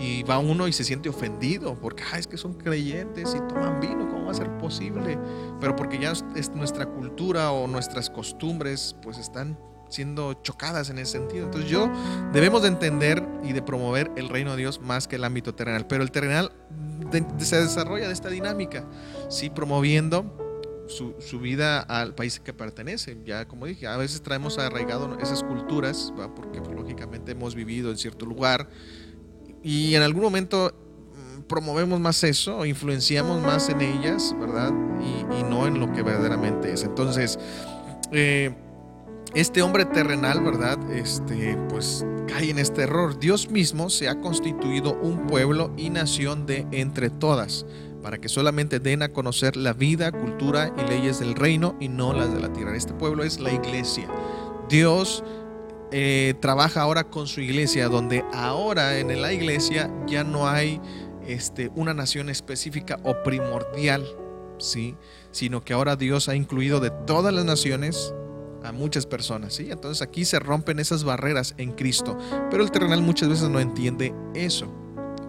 [0.00, 4.08] y va uno y se siente ofendido porque es que son creyentes y toman vino,
[4.08, 5.18] ¿cómo va a ser posible?
[5.60, 9.58] Pero porque ya es nuestra cultura o nuestras costumbres pues están
[9.90, 11.44] siendo chocadas en ese sentido.
[11.44, 11.90] Entonces yo
[12.32, 15.86] debemos de entender y de promover el reino de Dios más que el ámbito terrenal.
[15.86, 16.52] Pero el terrenal
[17.38, 18.84] se desarrolla de esta dinámica,
[19.28, 23.18] sí, promoviendo su, su, vida al país que pertenece.
[23.24, 27.98] Ya como dije, a veces traemos arraigado esas culturas, porque pues, lógicamente hemos vivido en
[27.98, 28.68] cierto lugar
[29.62, 34.72] y en algún momento mm, promovemos más eso, influenciamos más en ellas, ¿verdad?
[35.00, 36.84] Y, no en lo que verdaderamente es.
[36.84, 37.38] Entonces,
[38.12, 38.54] eh,
[39.34, 40.78] este hombre terrenal, ¿verdad?
[40.92, 43.18] Este, pues cae en este error.
[43.18, 47.66] Dios mismo se ha constituido un pueblo y nación de entre todas,
[48.02, 52.12] para que solamente den a conocer la vida, cultura y leyes del reino y no
[52.12, 52.76] las de la tierra.
[52.76, 54.08] Este pueblo es la iglesia.
[54.68, 55.24] Dios
[55.92, 60.80] eh, trabaja ahora con su iglesia, donde ahora en la iglesia ya no hay
[61.26, 64.06] este, una nación específica o primordial,
[64.58, 64.96] ¿sí?
[65.32, 68.14] sino que ahora Dios ha incluido de todas las naciones
[68.64, 69.54] a muchas personas.
[69.54, 69.68] ¿sí?
[69.70, 72.16] Entonces aquí se rompen esas barreras en Cristo,
[72.50, 74.79] pero el terrenal muchas veces no entiende eso.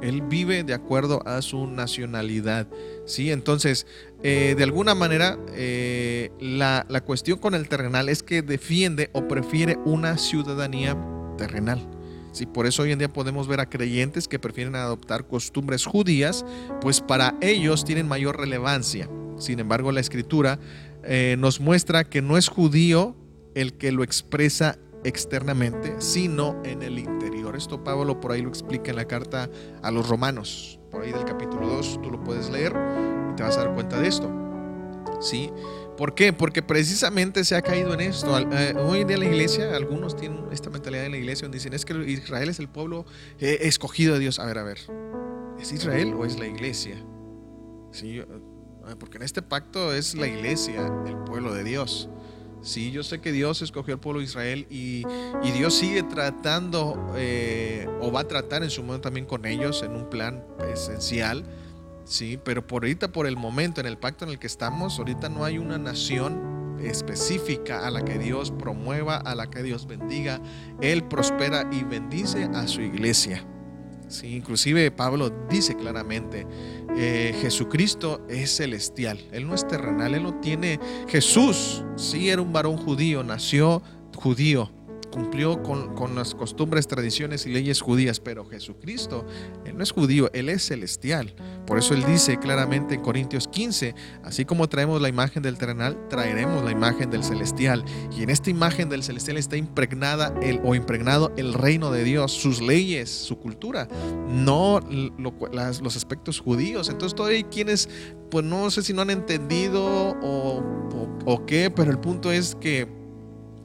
[0.01, 2.67] Él vive de acuerdo a su nacionalidad.
[3.05, 3.31] ¿sí?
[3.31, 3.85] Entonces,
[4.23, 9.77] eh, de alguna manera, eh, la, cuestión con el terrenal es que defiende o prefiere
[9.85, 10.97] una ciudadanía
[11.37, 11.87] terrenal.
[12.31, 12.45] ¿sí?
[12.45, 16.45] Por eso hoy en día podemos ver a creyentes que prefieren adoptar costumbres judías,
[16.81, 19.09] pues para ellos tienen mayor relevancia.
[19.37, 20.59] Sin embargo, la escritura
[21.03, 23.15] eh, nos muestra que no es judío
[23.55, 27.55] el que lo expresa externamente, sino en el interior.
[27.55, 29.49] Esto Pablo por ahí lo explica en la carta
[29.81, 32.73] a los romanos, por ahí del capítulo 2, tú lo puedes leer
[33.31, 34.29] y te vas a dar cuenta de esto.
[35.19, 35.51] ¿Sí?
[35.97, 36.33] ¿Por qué?
[36.33, 38.37] Porque precisamente se ha caído en esto.
[38.39, 41.73] Eh, hoy en día la iglesia, algunos tienen esta mentalidad en la iglesia donde dicen
[41.73, 43.05] es que Israel es el pueblo
[43.39, 44.39] eh, escogido de Dios.
[44.39, 44.79] A ver, a ver,
[45.59, 46.95] ¿es Israel o es la iglesia?
[47.91, 48.25] Sí, eh,
[48.97, 52.09] porque en este pacto es la iglesia, el pueblo de Dios.
[52.61, 55.03] Sí, yo sé que Dios escogió al pueblo de Israel y,
[55.53, 59.95] Dios sigue tratando eh, o va a tratar en su momento también con ellos en
[59.95, 61.43] un plan esencial.
[62.05, 65.29] Sí, pero por ahorita, por el momento, en el pacto en el que estamos, ahorita
[65.29, 70.41] no hay una nación específica a la que Dios promueva, a la que Dios bendiga.
[70.81, 73.45] Él prospera y bendice a su iglesia.
[74.11, 76.45] Sí, inclusive Pablo dice claramente,
[76.97, 80.81] eh, Jesucristo es celestial, Él no es terrenal, Él no tiene...
[81.07, 83.81] Jesús sí era un varón judío, nació
[84.17, 84.69] judío,
[85.11, 89.25] cumplió con, con, las costumbres, tradiciones y leyes judías, pero Jesucristo,
[89.65, 91.35] Él no es judío, Él es celestial.
[91.67, 93.93] Por eso Él dice claramente en Corintios 15,
[94.23, 97.83] así como traemos la imagen del terrenal, traeremos la imagen del celestial.
[98.17, 102.31] Y en esta imagen del celestial está impregnada el, o impregnado el reino de Dios,
[102.31, 103.87] sus leyes, su cultura,
[104.27, 106.89] no los aspectos judíos.
[106.89, 107.89] Entonces todavía hay quienes,
[108.29, 109.83] pues no sé si no han entendido
[110.21, 110.63] o,
[111.25, 113.00] o qué, pero el punto es que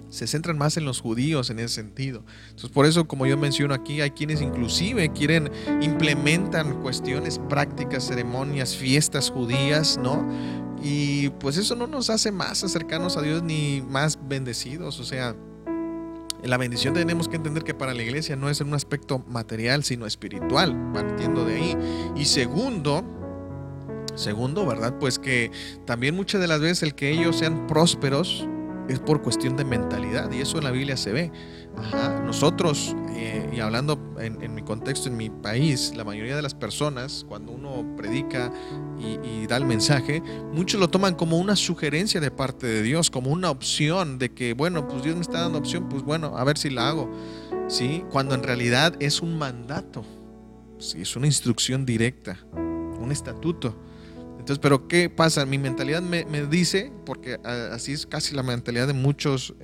[0.08, 2.22] se centran más en los judíos en ese sentido.
[2.46, 5.50] Entonces, por eso, como yo menciono aquí, hay quienes inclusive quieren,
[5.80, 10.26] implementan cuestiones prácticas, ceremonias, fiestas judías, ¿no?
[10.82, 15.00] Y pues eso no nos hace más cercanos a Dios ni más bendecidos.
[15.00, 15.34] O sea,
[16.42, 19.84] la bendición tenemos que entender que para la iglesia no es en un aspecto material,
[19.84, 21.76] sino espiritual, partiendo de ahí.
[22.14, 23.04] Y segundo,
[24.14, 24.98] segundo, ¿verdad?
[24.98, 25.50] Pues que
[25.86, 28.46] también muchas de las veces el que ellos sean prósperos,
[28.88, 31.32] es por cuestión de mentalidad y eso en la Biblia se ve.
[32.24, 37.24] Nosotros, eh, y hablando en, mi contexto, en mi país, la mayoría de las personas,
[37.28, 38.50] cuando uno predica
[38.98, 40.22] y, da el mensaje,
[40.52, 44.54] muchos lo toman como una sugerencia de parte de Dios, como una opción de que,
[44.54, 47.10] bueno, pues Dios me está dando opción, pues bueno, a ver si la hago.
[47.68, 48.04] ¿Sí?
[48.10, 50.04] Cuando en realidad es un mandato,
[50.78, 51.02] ¿sí?
[51.02, 53.76] es una instrucción directa, un estatuto.
[54.46, 55.44] Entonces, pero ¿qué pasa?
[55.44, 59.56] Mi mentalidad me, dice, porque así es casi la mentalidad de muchos,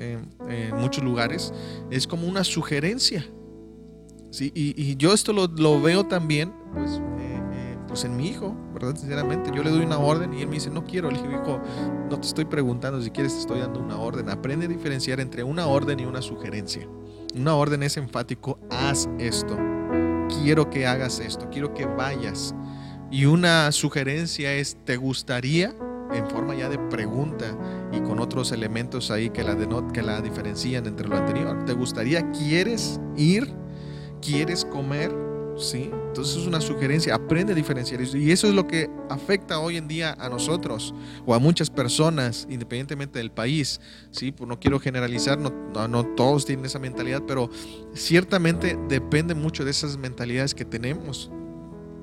[0.74, 1.54] muchos lugares,
[1.92, 3.24] es como una sugerencia.
[4.32, 4.50] ¿sí?
[4.56, 8.96] Y, yo esto lo, veo también, pues, eh, eh, pues en mi hijo, ¿verdad?
[8.96, 11.12] Sinceramente, yo le doy una orden y él me dice, no quiero.
[11.12, 11.60] Le digo, hijo,
[12.10, 14.30] no te estoy preguntando, si quieres te estoy dando una orden.
[14.30, 16.88] Aprende a diferenciar entre una orden y una sugerencia.
[17.36, 19.56] Una orden es enfático, haz esto.
[20.42, 22.52] Quiero que hagas esto, quiero que vayas.
[23.12, 25.74] Y una sugerencia es, ¿te gustaría?
[26.14, 27.54] En forma ya de pregunta
[27.92, 31.62] y con otros elementos ahí que la, denot, que la diferencian entre lo anterior.
[31.66, 32.30] ¿Te gustaría?
[32.32, 33.52] ¿Quieres ir?
[34.22, 35.12] ¿Quieres comer?
[35.58, 35.90] ¿Sí?
[35.92, 38.00] Entonces es una sugerencia, aprende a diferenciar.
[38.00, 40.94] Y eso es lo que afecta hoy en día a nosotros
[41.26, 43.78] o a muchas personas, independientemente del país.
[44.10, 44.32] ¿sí?
[44.32, 47.50] Pues no quiero generalizar, no todos tienen esa mentalidad, pero
[47.92, 51.30] ciertamente depende mucho de esas mentalidades que tenemos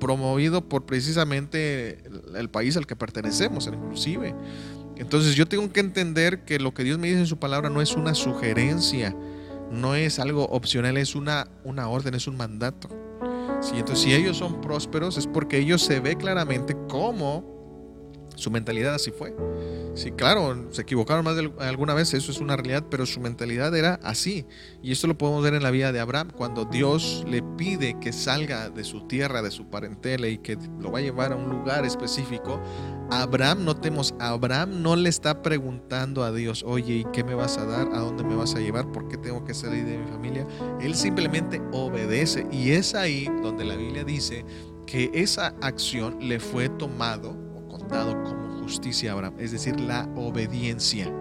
[0.00, 2.02] promovido por precisamente
[2.34, 4.34] el, país al que pertenecemos, inclusive.
[4.96, 7.80] Entonces yo tengo que entender que lo que Dios me dice en su palabra no
[7.80, 9.14] es una sugerencia,
[9.70, 12.88] no es algo opcional, es una, una orden, es un mandato.
[13.60, 17.59] Sí, entonces si ellos son prósperos es porque ellos se ve claramente cómo
[18.40, 19.34] su mentalidad así fue.
[19.94, 23.76] Sí, claro, se equivocaron más de alguna vez, eso es una realidad, pero su mentalidad
[23.76, 24.46] era así.
[24.82, 28.12] Y esto lo podemos ver en la vida de Abraham, cuando Dios le pide que
[28.12, 31.50] salga de su tierra, de su parentela y que lo va a llevar a un
[31.50, 32.62] lugar específico.
[33.10, 37.66] Abraham, notemos, Abraham no le está preguntando a Dios, oye, ¿y qué me vas a
[37.66, 37.88] dar?
[37.92, 38.90] ¿A dónde me vas a llevar?
[38.92, 40.46] ¿Por qué tengo que salir de mi familia?
[40.80, 42.46] Él simplemente obedece.
[42.52, 44.44] Y es ahí donde la Biblia dice
[44.86, 47.49] que esa acción le fue tomado
[47.90, 51.12] dado como justicia a Abraham, es decir, la obediencia.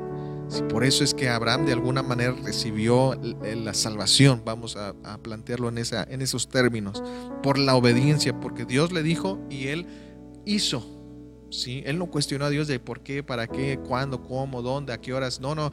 [0.70, 6.22] por eso es que Abraham de alguna manera recibió la salvación, vamos a, plantearlo en
[6.22, 7.04] esos términos,
[7.44, 9.86] por la obediencia, porque Dios le dijo y él
[10.46, 10.84] hizo.
[11.52, 11.84] ¿sí?
[11.86, 15.14] Él no cuestionó a Dios de por qué, para qué, cuándo, cómo, dónde, a qué
[15.14, 15.40] horas.
[15.40, 15.72] No, no,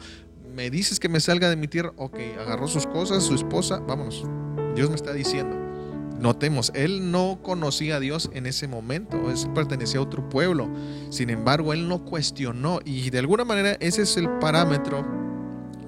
[0.55, 1.93] me dices que me salga de mi tierra.
[1.97, 4.25] Ok, agarró sus cosas, su esposa, vámonos.
[4.75, 5.66] Dios me está diciendo.
[6.21, 10.69] Notemos, él no conocía a Dios en ese momento, él pertenecía a otro pueblo.
[11.11, 15.05] Sin embargo, él no cuestionó y de alguna manera ese es el parámetro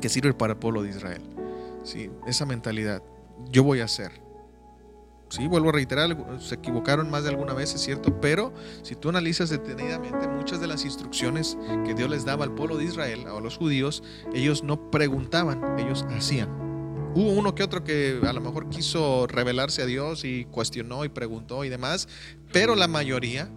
[0.01, 1.23] que sirve para el pueblo de Israel.
[1.83, 2.11] ¿sí?
[2.27, 3.03] Esa mentalidad,
[3.51, 4.29] yo voy a hacer.
[5.31, 9.11] Sí, vuelvo a reiterar, se equivocaron más de alguna vez, es cierto, pero si tú
[9.11, 13.39] analizas detenidamente muchas de las instrucciones que Dios les daba al pueblo de Israel, a
[13.39, 14.03] los judíos,
[14.33, 16.68] ellos no preguntaban, ellos hacían.
[17.15, 21.09] Hubo uno que otro que a lo mejor quiso revelarse a Dios y cuestionó y
[21.09, 22.09] preguntó y demás,
[22.53, 23.51] pero la mayoría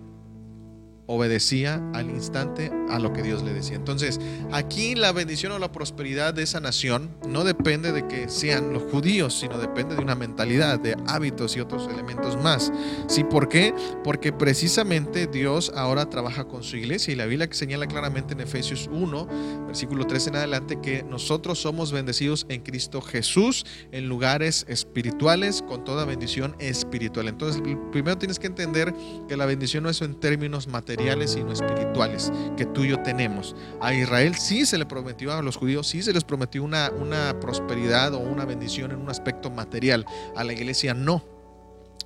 [1.11, 3.75] obedecía al instante a lo que Dios le decía.
[3.75, 4.19] Entonces,
[4.51, 8.83] aquí la bendición o la prosperidad de esa nación no depende de que sean los
[8.83, 12.71] judíos, sino depende de una mentalidad, de hábitos y otros elementos más.
[13.07, 13.23] ¿Sí?
[13.23, 13.73] ¿Por qué?
[14.03, 18.39] Porque precisamente Dios ahora trabaja con su iglesia y la Biblia que señala claramente en
[18.39, 24.65] Efesios 1, versículo 3 en adelante, que nosotros somos bendecidos en Cristo Jesús en lugares
[24.69, 27.27] espirituales con toda bendición espiritual.
[27.27, 28.93] Entonces, primero tienes que entender
[29.27, 33.55] que la bendición no es en términos materiales, sino espirituales que tú y yo tenemos.
[33.79, 37.39] A Israel sí se le prometió, a los judíos sí se les prometió una, una
[37.39, 40.05] prosperidad o una bendición en un aspecto material.
[40.35, 41.23] A la iglesia no.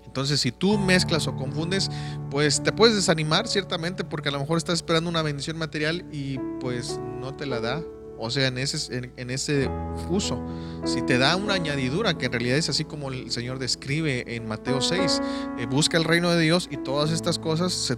[0.06, 1.91] Entonces, si tú mezclas o confundes,
[2.32, 6.38] pues te puedes desanimar ciertamente porque a lo mejor estás esperando una bendición material y
[6.62, 7.84] pues no te la da
[8.18, 9.70] o sea, en ese, en, ese
[10.09, 10.41] uso.
[10.86, 14.47] Si te da una añadidura, que en realidad es así como el Señor describe en
[14.47, 15.22] Mateo 6,
[15.59, 17.97] eh, busca el reino de Dios y todas estas cosas se,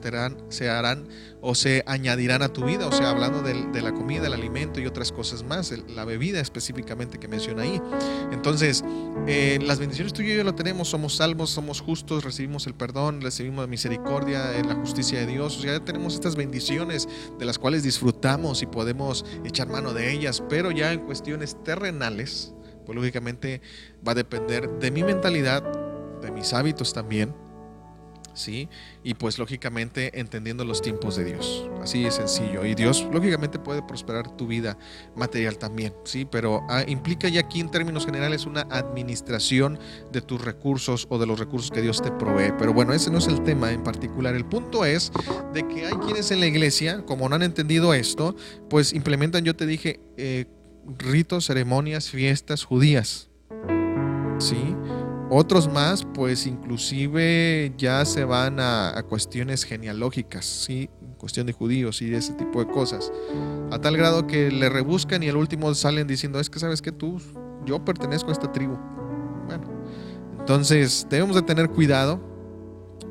[0.49, 1.07] se harán
[1.41, 4.87] o se añadirán a tu vida, o sea, hablando de, la comida, el alimento y
[4.87, 7.81] otras cosas más, la bebida específicamente que menciona ahí.
[8.31, 8.83] Entonces,
[9.27, 13.21] eh, las bendiciones tú y yo lo tenemos, somos salvos, somos justos, recibimos el perdón,
[13.21, 17.07] recibimos misericordia en la justicia de Dios, o sea, ya tenemos estas bendiciones
[17.37, 22.53] de las cuales disfrutamos y podemos echar mano de ellas, pero ya en cuestiones terrenales,
[22.85, 23.61] pues lógicamente
[24.05, 25.63] va a depender de mi mentalidad,
[26.21, 27.33] de mis hábitos también,
[28.37, 28.69] ¿sí?
[29.03, 31.69] Y pues lógicamente entendiendo los tiempos de Dios.
[31.81, 32.65] Así de sencillo.
[32.65, 34.77] Y Dios lógicamente puede prosperar tu vida
[35.15, 36.25] material también, ¿sí?
[36.25, 39.79] Pero ah, implica ya aquí en términos generales una administración
[40.11, 42.53] de tus recursos o de los recursos que Dios te provee.
[42.57, 44.35] Pero bueno, ese no es el tema en particular.
[44.35, 45.11] El punto es
[45.53, 48.35] de que hay quienes en la iglesia, como no han entendido esto,
[48.69, 50.45] pues implementan, yo te dije, eh,
[50.97, 53.29] ritos, ceremonias, fiestas judías.
[54.39, 54.75] ¿Sí?
[55.29, 60.89] Otros más, pues inclusive ya se van a, cuestiones genealógicas, ¿sí?
[61.17, 63.11] cuestión de judíos y ese tipo de cosas.
[63.71, 66.93] A tal grado que le rebuscan y al último salen diciendo, es que sabes que
[66.93, 67.19] tú,
[67.65, 68.77] yo pertenezco a esta tribu.
[69.47, 69.67] Bueno,
[70.39, 72.21] entonces debemos de tener cuidado,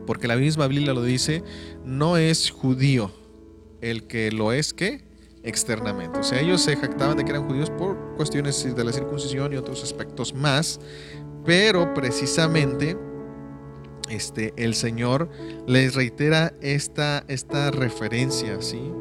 [0.06, 1.42] porque la misma Biblia lo dice,
[1.84, 3.10] no es judío
[3.82, 5.04] el que lo es que
[5.42, 6.18] externamente.
[6.18, 9.56] O sea, ellos se jactaban de que eran judíos por cuestiones de la circuncisión y
[9.56, 10.80] otros aspectos más,
[11.46, 12.96] pero precisamente
[14.10, 15.30] este, el Señor
[15.66, 18.92] les reitera esta, esta referencia, ¿sí?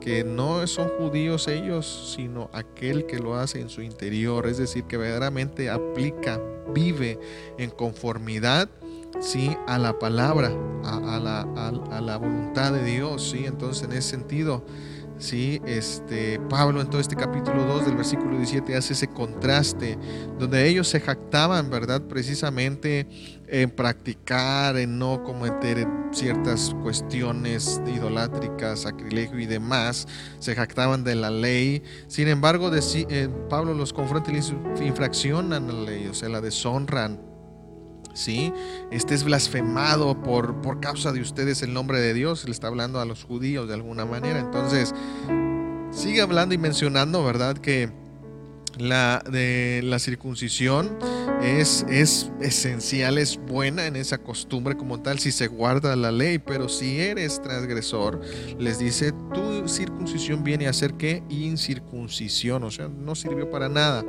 [0.00, 4.84] que no son judíos ellos, sino aquel que lo hace en su interior, es decir,
[4.84, 6.40] que verdaderamente aplica,
[6.72, 7.18] vive
[7.58, 8.70] en conformidad
[9.20, 9.56] ¿sí?
[9.66, 10.52] a la palabra,
[10.84, 13.30] a, la, a la, voluntad de Dios.
[13.30, 13.44] ¿sí?
[13.44, 14.64] Entonces, en ese sentido,
[15.18, 15.60] ¿sí?
[15.66, 19.98] Este, Pablo en todo este capítulo 2 del versículo 17 hace ese contraste
[20.38, 22.02] donde ellos se jactaban, ¿verdad?
[22.02, 23.06] Precisamente
[23.48, 30.06] en practicar, en no cometer ciertas cuestiones idolátricas, sacrilegio y demás,
[30.38, 31.82] se jactaban de la ley.
[32.06, 37.27] Sin embargo, eh, Pablo los confronta y les infraccionan la ley, o sea, la deshonran.
[38.18, 38.52] ¿Sí?
[38.90, 43.00] Este es blasfemado por, por causa de ustedes el nombre de Dios, le está hablando
[43.00, 44.40] a los judíos de alguna manera.
[44.40, 44.94] Entonces,
[45.90, 47.56] sigue hablando y mencionando, ¿verdad?
[47.56, 47.90] Que
[48.78, 50.98] la de la circuncisión
[51.42, 56.38] es, es esencial, es buena en esa costumbre como tal si se guarda la ley,
[56.38, 58.20] pero si eres transgresor,
[58.58, 64.04] les dice, tu circuncisión viene a ser que incircuncisión, o sea, no sirvió para nada.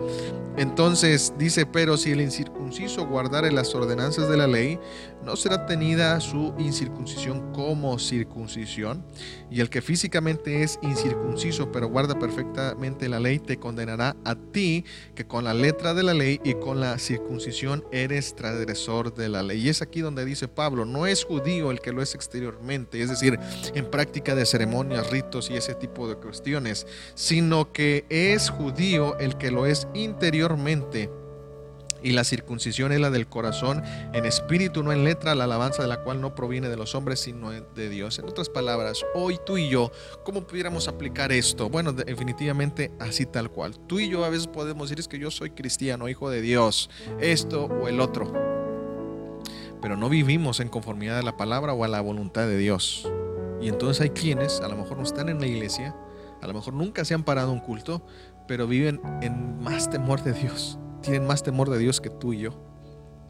[0.57, 4.79] Entonces dice, pero si el incircunciso guardare las ordenanzas de la ley,
[5.23, 9.05] no será tenida su incircuncisión como circuncisión,
[9.51, 14.85] y el que físicamente es incircunciso, pero guarda perfectamente la ley, te condenará a ti,
[15.15, 19.43] que con la letra de la ley y con la circuncisión eres transgresor de la
[19.43, 19.59] ley.
[19.61, 23.09] Y es aquí donde dice Pablo, no es judío el que lo es exteriormente, es
[23.09, 23.39] decir,
[23.73, 29.37] en práctica de ceremonias, ritos y ese tipo de cuestiones, sino que es judío el
[29.37, 31.09] que lo es interiormente
[32.03, 33.83] y la circuncisión es la del corazón,
[34.13, 37.19] en espíritu, no en letra, la alabanza de la cual no proviene de los hombres,
[37.19, 38.19] sino de Dios.
[38.19, 39.91] En otras palabras, hoy tú y yo,
[40.23, 41.69] ¿cómo pudiéramos aplicar esto?
[41.69, 43.77] Bueno, definitivamente así tal cual.
[43.87, 46.89] Tú y yo a veces podemos decir es que yo soy cristiano, hijo de Dios,
[47.19, 48.31] esto o el otro.
[49.81, 53.09] Pero no vivimos en conformidad a la palabra o a la voluntad de Dios.
[53.61, 55.95] Y entonces hay quienes a lo mejor no están en la iglesia,
[56.41, 58.01] a lo mejor nunca se han parado un culto,
[58.47, 62.39] pero viven en más temor de Dios tienen más temor de Dios que tú y
[62.39, 62.51] yo.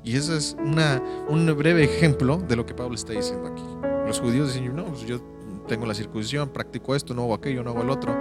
[0.04, 3.64] Y ese es una, un breve ejemplo de lo que Pablo está diciendo aquí.
[4.08, 5.22] Los judíos dicen, no, pues yo
[5.68, 8.18] tengo la circuncisión, practico esto, no hago aquello, no hago el otro.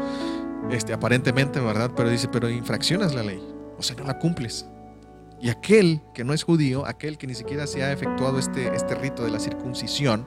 [0.70, 1.90] Este, aparentemente, ¿verdad?
[1.96, 3.40] Pero dice, pero infraccionas la ley,
[3.78, 4.66] o sea, no la cumples.
[5.40, 8.96] Y aquel que no es judío, aquel que ni siquiera se ha efectuado este, este
[8.96, 10.26] rito de la circuncisión,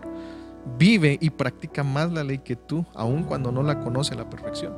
[0.78, 4.30] vive y practica más la ley que tú, aun cuando no la conoce a la
[4.30, 4.74] perfección.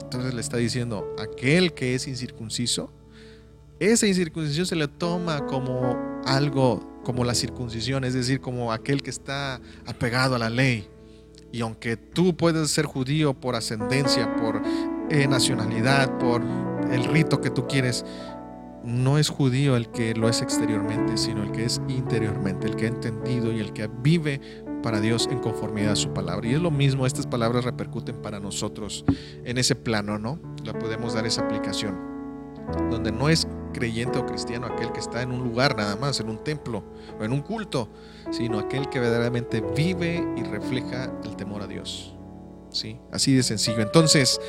[0.00, 2.92] Entonces le está diciendo, aquel que es incircunciso,
[3.80, 9.10] esa incircuncisión se le toma como algo, como la circuncisión, es decir, como aquel que
[9.10, 10.88] está apegado a la ley.
[11.52, 14.60] Y aunque tú puedes ser judío por ascendencia, por
[15.10, 16.42] eh, nacionalidad, por
[16.90, 18.04] el rito que tú quieres,
[18.84, 22.86] no es judío el que lo es exteriormente, sino el que es interiormente, el que
[22.86, 24.40] ha entendido y el que vive
[24.82, 26.46] para Dios en conformidad a su palabra.
[26.48, 29.04] Y es lo mismo, estas palabras repercuten para nosotros
[29.44, 30.38] en ese plano, ¿no?
[30.64, 32.08] La podemos dar esa aplicación
[32.90, 36.28] donde no es creyente o cristiano aquel que está en un lugar nada más, en
[36.28, 36.82] un templo
[37.18, 37.88] o en un culto,
[38.30, 42.14] sino aquel que verdaderamente vive y refleja el temor a Dios.
[42.70, 42.98] ¿Sí?
[43.10, 43.80] Así de sencillo.
[43.80, 44.40] Entonces,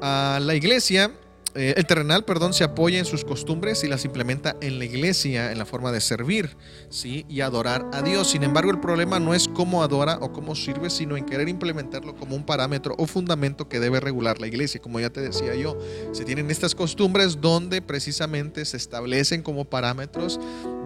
[0.00, 1.12] a la iglesia
[1.54, 5.50] eh, el terrenal, perdón, se apoya en sus costumbres y las implementa en la iglesia
[5.50, 6.56] en la forma de servir,
[6.90, 7.24] ¿sí?
[7.28, 8.30] Y adorar a Dios.
[8.30, 12.14] Sin embargo, el problema no es cómo adora o cómo sirve, sino en querer implementarlo
[12.16, 14.80] como un parámetro o fundamento que debe regular la iglesia.
[14.80, 15.78] Como ya te decía yo,
[16.12, 20.38] se tienen estas costumbres donde precisamente se establecen como parámetros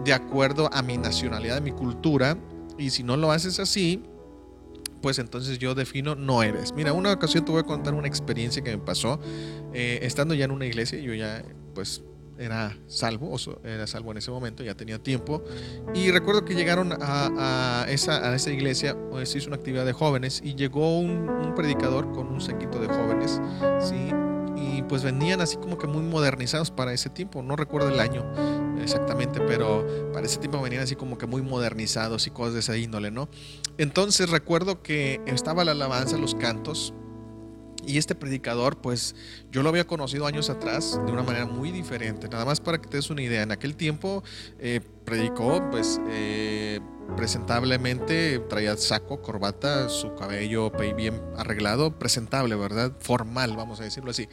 [0.05, 2.37] de acuerdo a mi nacionalidad, a mi cultura,
[2.77, 4.01] y si no lo haces así,
[5.03, 6.73] pues entonces yo defino no eres.
[6.73, 9.19] Mira, una ocasión te voy a contar una experiencia que me pasó
[9.73, 11.43] eh, estando ya en una iglesia, yo ya
[11.75, 12.01] pues
[12.39, 15.43] era salvo, o era salvo en ese momento, ya tenía tiempo.
[15.93, 18.95] Y recuerdo que llegaron a, esa, iglesia,
[19.25, 23.41] se hizo una actividad de jóvenes y llegó un, predicador con un sequito de jóvenes,
[23.79, 24.09] ¿sí?
[24.55, 27.41] Y pues venían así como que muy modernizados para ese tiempo.
[27.41, 28.23] No recuerdo el año
[28.81, 32.77] exactamente, pero para ese tiempo venían así como que muy modernizados y cosas de esa
[32.77, 33.29] índole, ¿no?
[33.77, 36.93] Entonces recuerdo que estaba la alabanza, los cantos,
[37.85, 39.15] y este predicador, pues
[39.51, 42.27] yo lo había conocido años atrás de una manera muy diferente.
[42.29, 44.23] Nada más para que te des una idea, en aquel tiempo
[44.59, 46.79] eh, predicó, pues eh,
[47.15, 52.93] presentablemente, traía saco, corbata, su cabello bien arreglado, presentable, ¿verdad?
[52.99, 54.27] Formal, vamos a decirlo así.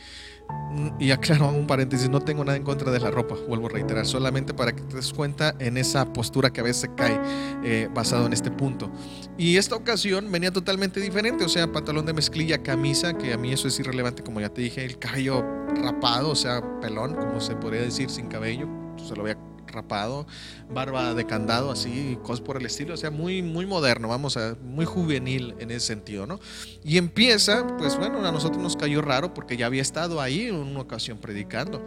[0.99, 4.07] Y aclaro un paréntesis, no tengo nada en contra de la ropa, vuelvo a reiterar,
[4.07, 7.21] solamente para que te des cuenta en esa postura que a veces cae
[7.65, 8.91] eh, basado en este punto.
[9.37, 13.53] Y esta ocasión venía totalmente diferente, o sea, pantalón de mezclilla, camisa, que a mí
[13.53, 15.45] eso es irrelevante, como ya te dije, el cabello
[15.83, 20.27] rapado, o sea, pelón, como se podría decir, sin cabello, se lo voy a rapado,
[20.71, 24.57] barba de candado, así, cosas por el estilo, o sea, muy, muy moderno, vamos a,
[24.63, 26.41] muy juvenil en ese sentido, ¿no?
[26.85, 30.55] Y empieza, pues bueno, a nosotros nos cayó raro porque ya había estado ahí en
[30.55, 31.83] una ocasión predicando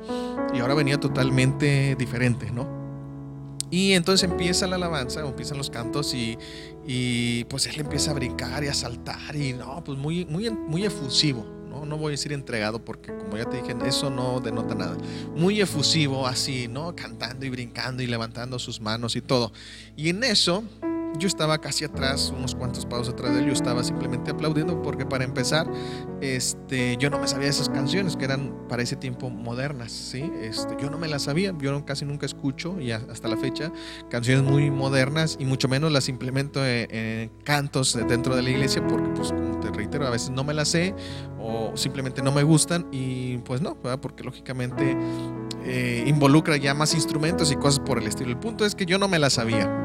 [0.53, 2.83] y ahora venía totalmente diferente, ¿no?
[3.73, 6.37] Y entonces empieza la alabanza, empiezan los cantos y,
[6.85, 10.85] y, pues él empieza a brincar y a saltar y no, pues muy, muy, muy
[10.85, 11.43] efusivo,
[11.85, 14.97] no, voy a decir entregado porque como ya te dije, eso no denota nada.
[15.35, 16.95] Muy efusivo así, ¿no?
[16.95, 19.51] Cantando y brincando y levantando sus manos y todo.
[19.95, 20.63] Y en eso
[21.17, 25.05] yo estaba casi atrás, unos cuantos pasos atrás de él, yo estaba simplemente aplaudiendo porque
[25.05, 25.69] para empezar,
[26.21, 30.31] este, yo no me sabía esas canciones que eran para ese tiempo modernas, ¿sí?
[30.41, 33.71] Este, yo no me las sabía, yo casi nunca escucho y hasta la fecha
[34.09, 39.09] canciones muy modernas y mucho menos las implemento en, cantos dentro de la iglesia porque
[39.09, 40.95] pues como reitero, a veces no me las sé
[41.39, 44.95] o simplemente no me gustan y pues no, porque lógicamente
[45.65, 48.29] eh, involucra ya más instrumentos y cosas por el estilo.
[48.29, 49.79] El punto es que yo no me las sabía.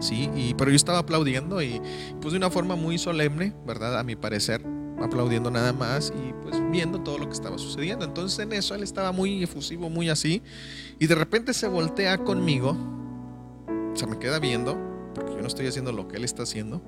[0.00, 1.80] Sí, y, pero yo estaba aplaudiendo y
[2.20, 3.98] pues de una forma muy solemne, ¿verdad?
[3.98, 4.64] A mi parecer,
[5.00, 8.04] aplaudiendo nada más y pues viendo todo lo que estaba sucediendo.
[8.04, 10.42] Entonces en eso él estaba muy efusivo, muy así,
[10.98, 12.76] y de repente se voltea conmigo,
[13.94, 14.78] se me queda viendo,
[15.14, 16.82] porque yo no estoy haciendo lo que él está haciendo,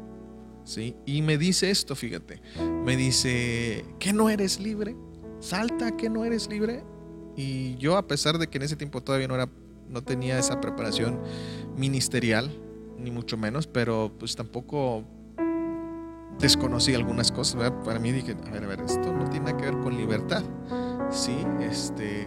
[0.66, 0.94] ¿sí?
[1.06, 2.42] Y me dice esto, fíjate,
[2.84, 4.94] me dice, ¿que no eres libre?
[5.40, 6.84] Salta, que no eres libre.
[7.36, 9.48] Y yo a pesar de que en ese tiempo todavía no era
[9.88, 11.20] no tenía esa preparación
[11.76, 12.50] ministerial,
[12.98, 15.04] ni mucho menos, pero pues tampoco
[16.40, 17.70] desconocí algunas cosas.
[17.84, 20.42] Para mí dije, a ver, a ver, esto no tiene nada que ver con libertad.
[21.10, 22.26] Sí, este,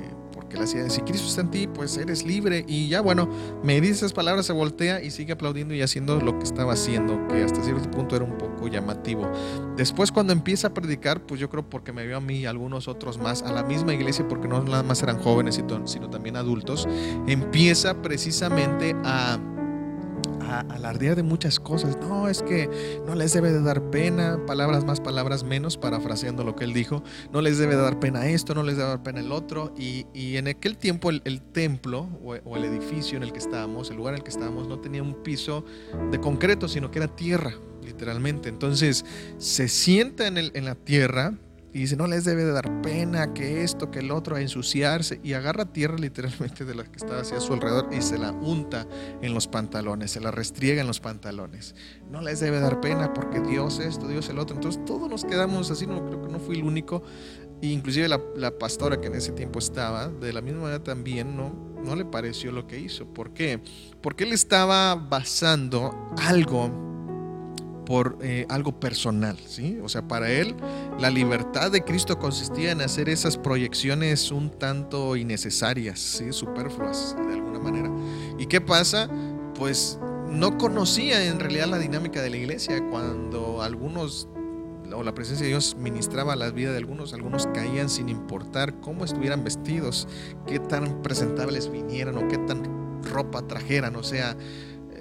[0.49, 2.65] porque la hacía, si Cristo está en ti, pues eres libre.
[2.67, 3.29] Y ya bueno,
[3.63, 7.27] me dice esas palabras, se voltea y sigue aplaudiendo y haciendo lo que estaba haciendo,
[7.27, 9.31] que hasta cierto punto era un poco llamativo.
[9.77, 12.87] Después cuando empieza a predicar, pues yo creo porque me vio a mí y algunos
[12.87, 16.87] otros más a la misma iglesia, porque no nada más eran jóvenes, sino también adultos,
[17.27, 19.37] empieza precisamente a
[20.49, 21.97] alardear de muchas cosas.
[21.97, 22.69] No, es que
[23.05, 27.03] no les debe de dar pena, palabras más, palabras menos, parafraseando lo que él dijo.
[27.31, 29.73] No les debe de dar pena esto, no les debe dar pena el otro.
[29.77, 34.13] Y, en aquel tiempo el, templo o, el edificio en el que estábamos, el lugar
[34.13, 35.65] en el que estábamos, no tenía un piso
[36.11, 38.49] de concreto, sino que era tierra, literalmente.
[38.49, 39.05] Entonces
[39.37, 41.33] se sienta en, el, en la tierra
[41.71, 45.19] y dice, no les debe de dar pena que esto, que el otro, a ensuciarse.
[45.23, 48.87] Y agarra tierra literalmente de la que estaba hacia su alrededor y se la unta
[49.21, 51.75] en los pantalones, se la restriega en los pantalones.
[52.09, 54.55] No les debe dar pena porque Dios esto, Dios el otro.
[54.55, 57.03] Entonces todos nos quedamos así, no creo que no fui el único.
[57.61, 61.35] E inclusive la, la, pastora que en ese tiempo estaba, de la misma manera también
[61.35, 61.53] no,
[61.83, 63.05] no le pareció lo que hizo.
[63.13, 63.61] ¿Por qué?
[64.01, 66.88] Porque él estaba basando algo
[67.89, 69.79] por eh, algo personal, ¿sí?
[69.83, 70.55] O sea, para él
[70.99, 76.31] la libertad de Cristo consistía en hacer esas proyecciones un tanto innecesarias, ¿sí?
[76.31, 77.89] Superfluas, de alguna manera.
[78.37, 79.09] ¿Y qué pasa?
[79.55, 84.27] Pues no conocía en realidad la dinámica de la iglesia cuando algunos
[84.93, 89.03] o la presencia de Dios ministraba la vida de algunos, algunos caían sin importar cómo
[89.03, 90.07] estuvieran vestidos,
[90.45, 94.37] qué tan presentables vinieran o qué tan ropa trajeran, o sea,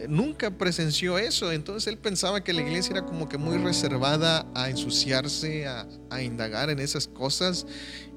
[0.09, 4.71] nunca presenció eso, entonces él pensaba que la iglesia era como que muy reservada a
[4.71, 5.87] ensuciarse, a,
[6.23, 7.67] indagar en esas cosas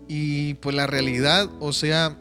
[0.08, 2.18] Y pues la realidad, o sea,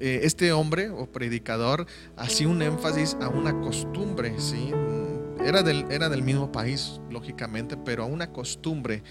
[0.00, 4.72] eh, este hombre o predicador hacía un énfasis a una costumbre, ¿sí?
[5.44, 9.02] Era del, era del mismo país, lógicamente, pero a una costumbre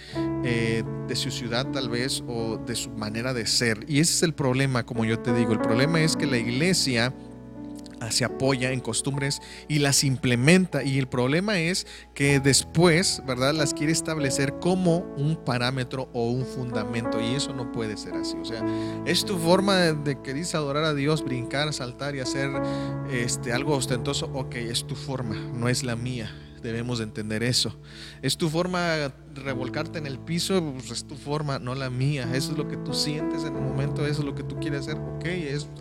[0.44, 3.86] eh, de su ciudad tal vez o de su manera de ser.
[3.88, 5.54] Y ese es el problema, como yo te digo.
[5.54, 7.14] El problema es que la iglesia
[8.10, 13.54] se apoya en costumbres y las implementa y el problema es que después, ¿verdad?
[13.54, 18.38] Las quiere establecer como un parámetro o un fundamento y eso no puede ser así.
[18.38, 18.64] O sea,
[19.06, 22.50] es tu forma de, que dices adorar a Dios, brincar, saltar y hacer
[23.12, 24.30] este, algo ostentoso.
[24.34, 26.47] Ok, es tu forma, no es la mía.
[26.68, 27.80] Debemos de entender eso.
[28.22, 32.30] Es tu forma revolcarte en el piso, pues es tu forma, no la mía.
[32.34, 34.82] Eso es lo que tú sientes en el momento, eso es lo que tú quieres
[34.82, 34.98] hacer.
[34.98, 35.26] Ok,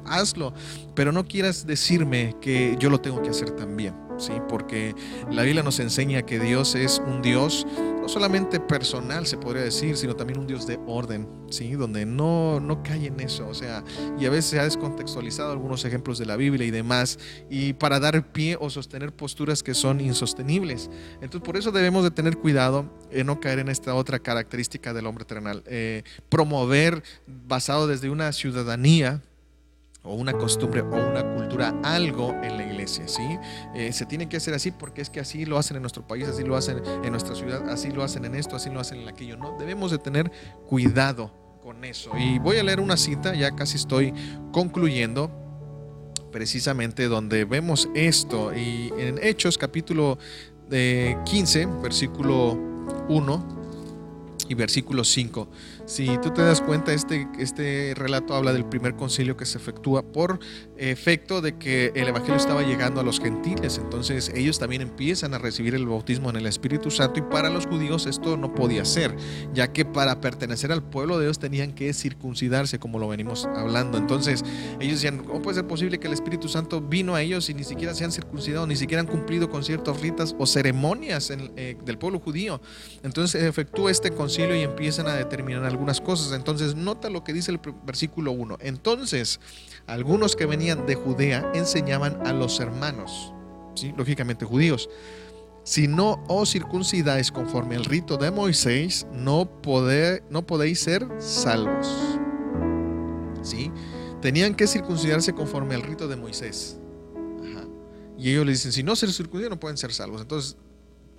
[0.04, 0.54] hazlo.
[0.94, 4.05] Pero no quieras decirme que yo lo tengo que hacer también.
[4.18, 4.32] ¿Sí?
[4.48, 4.94] Porque
[5.30, 7.66] la Biblia nos enseña que Dios es un Dios
[8.06, 11.72] no solamente personal, se podría decir, sino también un Dios de orden, ¿sí?
[11.72, 13.82] Donde no, no cae en eso, o sea,
[14.16, 17.18] y a veces se ha descontextualizado algunos ejemplos de la Biblia y demás,
[17.50, 20.88] y para dar pie o sostener posturas que son insostenibles.
[21.14, 25.06] Entonces, por eso debemos de tener cuidado en no caer en esta otra característica del
[25.06, 29.20] hombre terrenal, eh, promover basado desde una ciudadanía,
[30.06, 33.38] o una costumbre o una cultura, algo en la iglesia, ¿sí?
[33.74, 36.26] Eh, se tiene que hacer así porque es que así lo hacen en nuestro país,
[36.28, 39.08] así lo hacen en nuestra ciudad, así lo hacen en esto, así lo hacen en
[39.08, 39.56] aquello, ¿no?
[39.58, 40.30] Debemos de tener
[40.68, 42.10] cuidado con eso.
[42.16, 44.14] Y voy a leer una cita, ya casi estoy
[44.52, 45.30] concluyendo,
[46.30, 50.18] precisamente donde vemos esto, y en Hechos capítulo
[50.70, 52.52] 15, eh, versículo
[53.08, 53.56] 1
[54.48, 55.48] y versículo 5.
[55.86, 60.02] Si tú te das cuenta, este, este relato habla del primer concilio que se efectúa
[60.02, 60.40] por
[60.76, 63.78] efecto de que el Evangelio estaba llegando a los gentiles.
[63.78, 67.66] Entonces ellos también empiezan a recibir el bautismo en el Espíritu Santo y para los
[67.66, 69.16] judíos esto no podía ser,
[69.54, 73.96] ya que para pertenecer al pueblo de Dios tenían que circuncidarse, como lo venimos hablando.
[73.96, 74.44] Entonces
[74.80, 77.62] ellos decían, ¿cómo puede ser posible que el Espíritu Santo vino a ellos y ni
[77.62, 81.96] siquiera se han circuncidado, ni siquiera han cumplido con ciertos ritos o ceremonias eh, del
[81.96, 82.60] pueblo judío?
[83.04, 86.32] Entonces efectúa este concilio y empiezan a determinar algunas cosas.
[86.32, 88.58] Entonces, nota lo que dice el versículo 1.
[88.60, 89.40] Entonces,
[89.86, 93.32] algunos que venían de Judea enseñaban a los hermanos,
[93.96, 94.88] lógicamente judíos,
[95.62, 99.50] si no os circuncidáis conforme al rito de Moisés, no,
[100.30, 101.88] no podéis ser salvos.
[104.20, 106.78] Tenían que circuncidarse conforme al rito de Moisés.
[108.18, 110.22] Y ellos le dicen, si no se circuncidan no pueden ser salvos.
[110.22, 110.56] Entonces,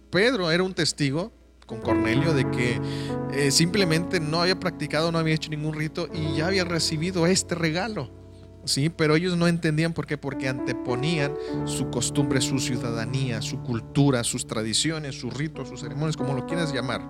[0.10, 1.32] Pedro era un testigo
[1.68, 2.82] con Cornelio de que
[3.34, 7.54] eh, simplemente no había practicado, no había hecho ningún rito y ya había recibido este
[7.54, 8.10] regalo.
[8.66, 11.34] Sí, pero ellos no entendían por qué, porque anteponían
[11.66, 16.74] su costumbre, su ciudadanía, su cultura, sus tradiciones, sus ritos, sus ceremonias, como lo quieras
[16.74, 17.02] llamar.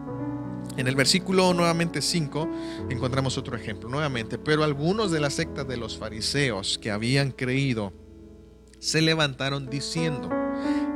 [0.76, 2.50] En el versículo nuevamente 5
[2.90, 7.94] encontramos otro ejemplo, nuevamente, pero algunos de la secta de los fariseos que habían creído
[8.80, 10.30] se levantaron diciendo,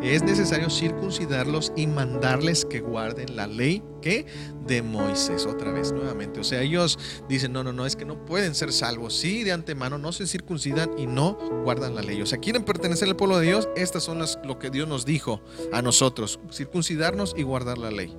[0.10, 4.26] es necesario circuncidarlos y mandarles que guarden la ley que
[4.66, 6.40] de Moisés otra vez nuevamente.
[6.40, 6.98] O sea, ellos
[7.30, 9.16] dicen, no, no, no, es que no pueden ser salvos.
[9.16, 12.22] Sí, de antemano no se circuncidan y no guardan la ley.
[12.22, 13.70] O sea, quieren pertenecer al pueblo de Dios.
[13.76, 15.42] Estas son las, lo que Dios nos dijo
[15.72, 18.18] a nosotros, circuncidarnos y guardar la ley.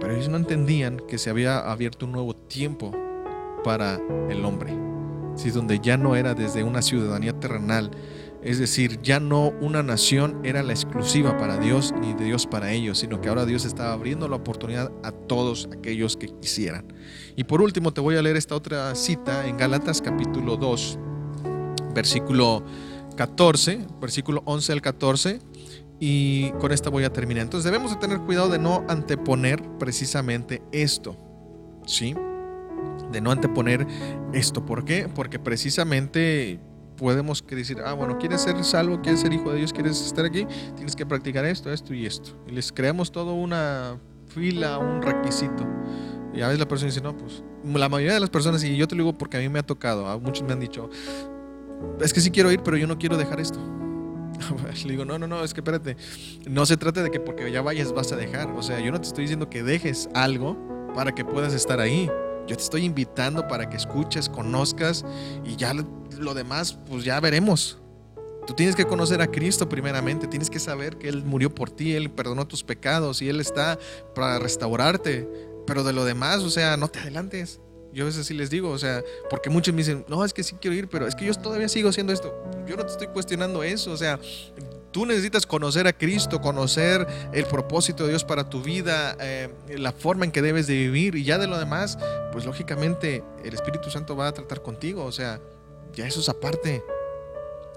[0.00, 2.92] Pero ellos no entendían que se había abierto un nuevo tiempo
[3.64, 4.76] para el hombre.
[5.36, 7.90] Sí, donde ya no era desde una ciudadanía terrenal,
[8.42, 12.72] es decir, ya no una nación era la exclusiva para Dios ni de Dios para
[12.72, 16.90] ellos, sino que ahora Dios estaba abriendo la oportunidad a todos aquellos que quisieran.
[17.36, 20.98] Y por último te voy a leer esta otra cita en Gálatas capítulo 2,
[21.94, 22.64] versículo
[23.16, 25.40] 14, versículo 11 al 14.
[26.02, 27.42] Y con esta voy a terminar.
[27.42, 31.18] Entonces debemos de tener cuidado de no anteponer precisamente esto.
[31.86, 32.14] ¿Sí?
[33.12, 33.86] De no anteponer
[34.32, 34.64] esto.
[34.64, 35.10] ¿Por qué?
[35.14, 36.58] Porque precisamente
[37.00, 40.46] podemos decir, ah, bueno, quieres ser salvo, quieres ser hijo de Dios, quieres estar aquí,
[40.76, 42.32] tienes que practicar esto, esto y esto.
[42.46, 45.66] Y les creamos todo una fila, un requisito.
[46.34, 48.86] Y a veces la persona dice, no, pues la mayoría de las personas, y yo
[48.86, 50.90] te lo digo porque a mí me ha tocado, a muchos me han dicho,
[52.02, 53.58] es que sí quiero ir, pero yo no quiero dejar esto.
[54.84, 55.96] Le digo, no, no, no, es que espérate,
[56.46, 58.50] no se trata de que porque ya vayas vas a dejar.
[58.50, 60.56] O sea, yo no te estoy diciendo que dejes algo
[60.94, 62.10] para que puedas estar ahí.
[62.50, 65.04] Yo te estoy invitando para que escuches, conozcas
[65.44, 65.72] y ya
[66.18, 67.78] lo demás, pues ya veremos.
[68.44, 71.94] Tú tienes que conocer a Cristo primeramente, tienes que saber que Él murió por ti,
[71.94, 73.78] Él perdonó tus pecados y Él está
[74.16, 75.28] para restaurarte.
[75.64, 77.60] Pero de lo demás, o sea, no te adelantes.
[77.92, 80.42] Yo a veces sí les digo, o sea, porque muchos me dicen, no, es que
[80.42, 82.34] sí quiero ir, pero es que yo todavía sigo haciendo esto.
[82.66, 84.18] Yo no te estoy cuestionando eso, o sea,
[84.92, 89.48] Tú necesitas conocer a Cristo, conocer el propósito de Dios para tu vida, eh,
[89.78, 91.98] la forma en que debes de vivir y ya de lo demás,
[92.32, 95.40] pues lógicamente el Espíritu Santo va a tratar contigo, o sea,
[95.94, 96.82] ya eso es aparte.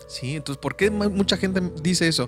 [0.07, 2.27] Sí, entonces, ¿por qué mucha gente dice eso?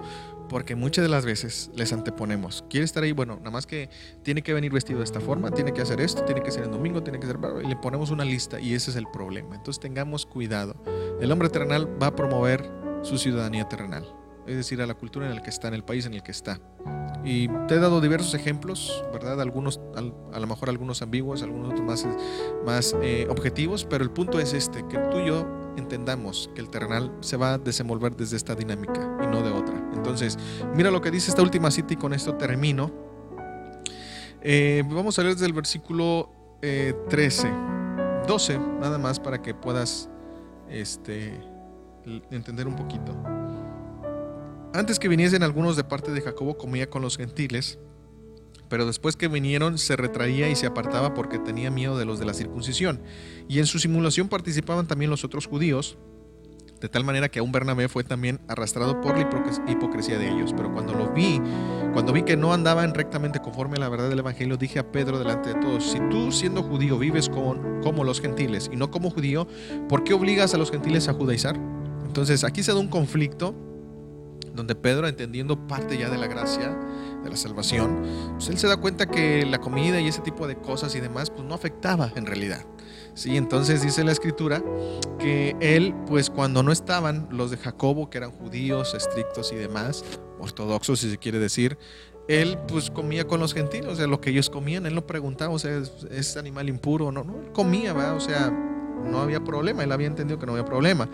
[0.49, 2.63] Porque muchas de las veces les anteponemos.
[2.69, 3.89] Quiere estar ahí, bueno, nada más que
[4.23, 6.71] tiene que venir vestido de esta forma, tiene que hacer esto, tiene que ser el
[6.71, 7.37] domingo, tiene que ser...
[7.63, 9.55] Y le ponemos una lista y ese es el problema.
[9.55, 10.75] Entonces tengamos cuidado.
[11.19, 12.69] El hombre terrenal va a promover
[13.01, 14.07] su ciudadanía terrenal,
[14.47, 16.31] es decir, a la cultura en la que está, en el país en el que
[16.31, 16.59] está.
[17.23, 19.41] Y te he dado diversos ejemplos, ¿verdad?
[19.41, 22.07] Algunos, a lo mejor algunos ambiguos, algunos otros más,
[22.65, 25.47] más eh, objetivos, pero el punto es este, que tú y yo
[25.77, 29.75] entendamos que el terrenal se va a desenvolver desde esta dinámica y no de otra.
[29.93, 30.37] Entonces,
[30.75, 32.91] mira lo que dice esta última cita y con esto termino.
[34.41, 36.29] Eh, vamos a leer desde el versículo
[36.61, 37.51] 13, eh,
[38.27, 40.09] 12, nada más para que puedas
[40.69, 41.33] este,
[42.29, 43.13] entender un poquito.
[44.75, 47.79] Antes que viniesen algunos de parte de Jacobo comía con los gentiles,
[48.67, 52.25] pero después que vinieron se retraía y se apartaba porque tenía miedo de los de
[52.25, 53.01] la circuncisión.
[53.47, 55.97] Y en su simulación participaban también los otros judíos,
[56.81, 59.29] de tal manera que aún Bernabé fue también arrastrado por la
[59.69, 60.51] hipocresía de ellos.
[60.57, 61.41] Pero cuando lo vi,
[61.93, 65.19] cuando vi que no andaban rectamente conforme a la verdad del Evangelio, dije a Pedro
[65.19, 69.09] delante de todos, si tú siendo judío vives con, como los gentiles y no como
[69.09, 69.47] judío,
[69.87, 71.55] ¿por qué obligas a los gentiles a judaizar?
[72.05, 73.55] Entonces aquí se da un conflicto
[74.55, 76.75] donde Pedro, entendiendo parte ya de la gracia,
[77.23, 78.03] de la salvación,
[78.33, 81.29] pues él se da cuenta que la comida y ese tipo de cosas y demás,
[81.29, 82.65] pues no afectaba en realidad.
[83.13, 84.61] Sí, entonces dice la escritura
[85.19, 90.03] que él, pues cuando no estaban los de Jacobo, que eran judíos, estrictos y demás,
[90.39, 91.77] ortodoxos si se quiere decir,
[92.27, 95.53] él pues comía con los gentiles, o sea, lo que ellos comían, él no preguntaba,
[95.53, 97.11] o sea, ¿es, animal impuro?
[97.11, 98.15] No, no, él comía, ¿verdad?
[98.15, 101.07] O sea, no había problema, él había entendido que no había problema.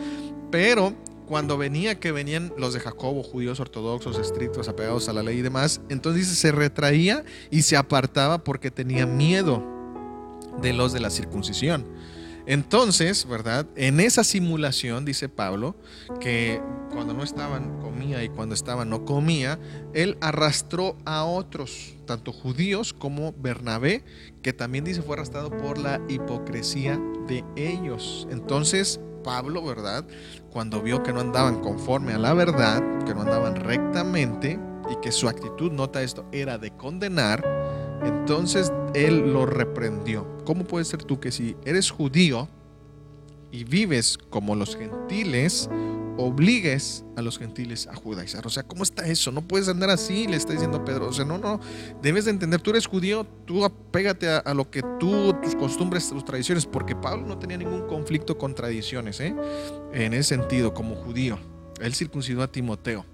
[0.49, 0.93] Pero
[1.31, 5.41] cuando venía que venían los de Jacobo, judíos ortodoxos, estrictos, apegados a la ley y
[5.41, 9.65] demás, entonces se retraía y se apartaba porque tenía miedo
[10.61, 11.87] de los de la circuncisión.
[12.45, 13.65] Entonces, ¿verdad?
[13.77, 15.77] En esa simulación, dice Pablo,
[16.19, 19.57] que cuando no estaban comía y cuando estaban no comía,
[19.93, 24.03] él arrastró a otros, tanto judíos como Bernabé,
[24.41, 26.99] que también dice fue arrastrado por la hipocresía
[27.29, 28.27] de ellos.
[28.29, 30.05] Entonces, Pablo, ¿verdad?
[30.52, 34.60] Cuando vio que no andaban conforme a la verdad, que no andaban rectamente
[34.91, 37.41] y que su actitud, nota esto, era de condenar,
[38.03, 40.28] entonces él lo reprendió.
[40.44, 42.49] ¿Cómo puede ser tú que si eres judío
[43.49, 45.69] y vives como los gentiles,
[46.17, 48.45] obligues a los gentiles a judaizar.
[48.45, 49.31] O sea, ¿cómo está eso?
[49.31, 51.07] No puedes andar así, le está diciendo Pedro.
[51.07, 51.59] O sea, no, no,
[52.01, 56.25] debes de entender, tú eres judío, tú apégate a, lo que tú, tus costumbres, tus
[56.25, 59.35] tradiciones, porque Pablo no tenía ningún conflicto con tradiciones, ¿eh?
[59.93, 61.39] En ese sentido, como judío.
[61.79, 63.05] Él circuncidó a Timoteo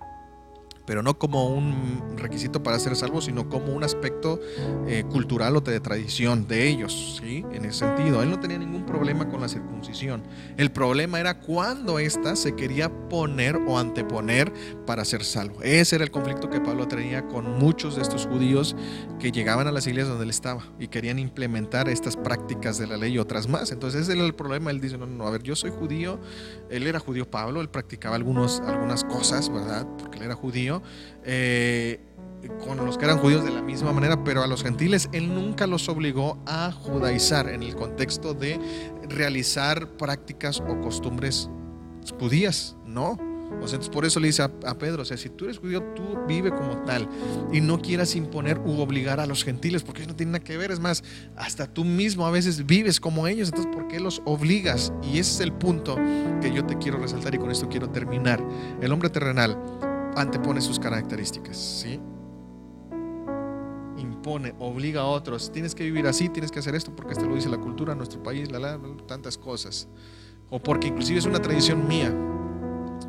[0.87, 4.39] pero no como un requisito para ser salvo, sino como un aspecto
[4.87, 7.43] eh, cultural o de tradición de ellos, ¿sí?
[7.51, 10.23] En ese sentido, él no tenía ningún problema con la circuncisión.
[10.55, 14.53] El problema era cuando ésta se quería poner o anteponer
[14.85, 15.61] para ser salvo.
[15.61, 18.73] Ese era el conflicto que Pablo tenía con muchos de estos judíos
[19.19, 22.95] que llegaban a las iglesias donde él estaba y querían implementar estas prácticas de la
[22.95, 23.73] ley y otras más.
[23.73, 24.71] Entonces ese era el problema.
[24.71, 26.17] Él dice, no, no, a ver, yo soy judío,
[26.69, 29.85] él era judío Pablo, él practicaba algunos, algunas cosas, ¿verdad?
[29.99, 30.76] Porque él era judío
[31.23, 31.99] eh,
[32.63, 35.67] con los que eran judíos de la misma manera, pero a los gentiles él nunca
[35.67, 38.59] los obligó a judaizar en el contexto de
[39.09, 41.49] realizar prácticas o costumbres
[42.19, 43.17] judías, no.
[43.61, 46.03] O sea, por eso le dice a, Pedro, o sea, si tú eres judío, tú
[46.27, 47.07] vive como tal
[47.51, 50.57] y no quieras imponer u obligar a los gentiles, porque eso no tiene nada que
[50.57, 51.03] ver, es más,
[51.37, 54.91] hasta tú mismo a veces vives como ellos, entonces ¿por qué los obligas?
[55.01, 55.95] Y ese es el punto
[56.41, 58.43] que yo te quiero resaltar y con esto quiero terminar.
[58.81, 59.57] El hombre terrenal
[60.17, 61.99] antepone sus características, ¿sí?
[63.97, 67.35] Impone, obliga a otros, tienes que vivir así, tienes que hacer esto porque esto lo
[67.35, 69.87] dice la cultura, nuestro país, la, la, tantas cosas.
[70.49, 72.13] O porque inclusive es una tradición mía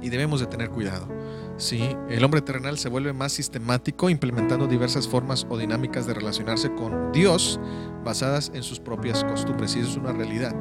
[0.01, 1.09] y debemos de tener cuidado.
[1.57, 6.73] Sí, el hombre terrenal se vuelve más sistemático implementando diversas formas o dinámicas de relacionarse
[6.75, 7.59] con Dios
[8.05, 10.55] basadas en sus propias costumbres y eso es una realidad.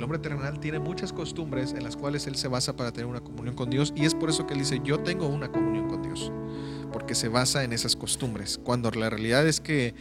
[0.00, 3.20] El hombre terrenal tiene muchas costumbres en las cuales él se basa para tener una
[3.20, 6.00] comunión con Dios y es por eso que él dice, yo tengo una comunión con
[6.00, 6.32] Dios,
[6.90, 9.94] porque se basa en esas costumbres, cuando la realidad es que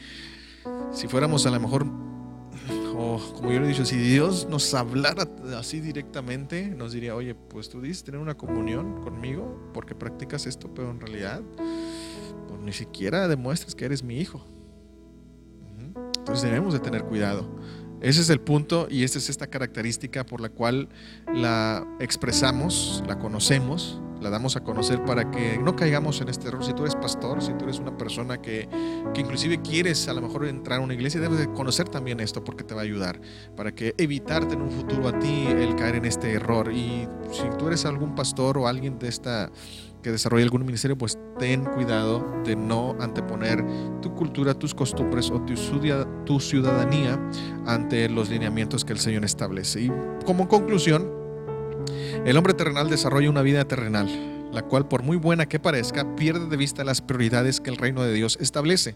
[0.94, 1.86] si fuéramos a lo mejor,
[2.96, 5.28] o como yo le he dicho, si Dios nos hablara
[5.58, 10.74] así directamente, nos diría, oye, pues tú dices tener una comunión conmigo porque practicas esto,
[10.74, 11.42] pero en realidad
[12.48, 14.46] pues, ni siquiera demuestras que eres mi hijo.
[16.20, 17.50] Entonces debemos de tener cuidado.
[18.02, 20.88] Ese es el punto y esta es esta característica por la cual
[21.34, 26.64] la expresamos, la conocemos, la damos a conocer para que no caigamos en este error.
[26.64, 28.70] Si tú eres pastor, si tú eres una persona que,
[29.14, 32.44] que inclusive quieres a lo mejor entrar a una iglesia, debes de conocer también esto
[32.44, 33.20] porque te va a ayudar
[33.56, 36.72] para que evitarte en un futuro a ti el caer en este error.
[36.72, 39.52] Y si tú eres algún pastor o alguien de esta
[40.02, 43.64] que desarrolle algún ministerio, pues ten cuidado de no anteponer
[44.02, 45.44] tu cultura, tus costumbres o
[46.26, 47.20] tu ciudadanía
[47.66, 49.82] ante los lineamientos que el Señor establece.
[49.82, 49.92] Y
[50.26, 51.12] como conclusión,
[52.26, 54.08] el hombre terrenal desarrolla una vida terrenal,
[54.52, 58.04] la cual por muy buena que parezca, pierde de vista las prioridades que el reino
[58.04, 58.96] de Dios establece,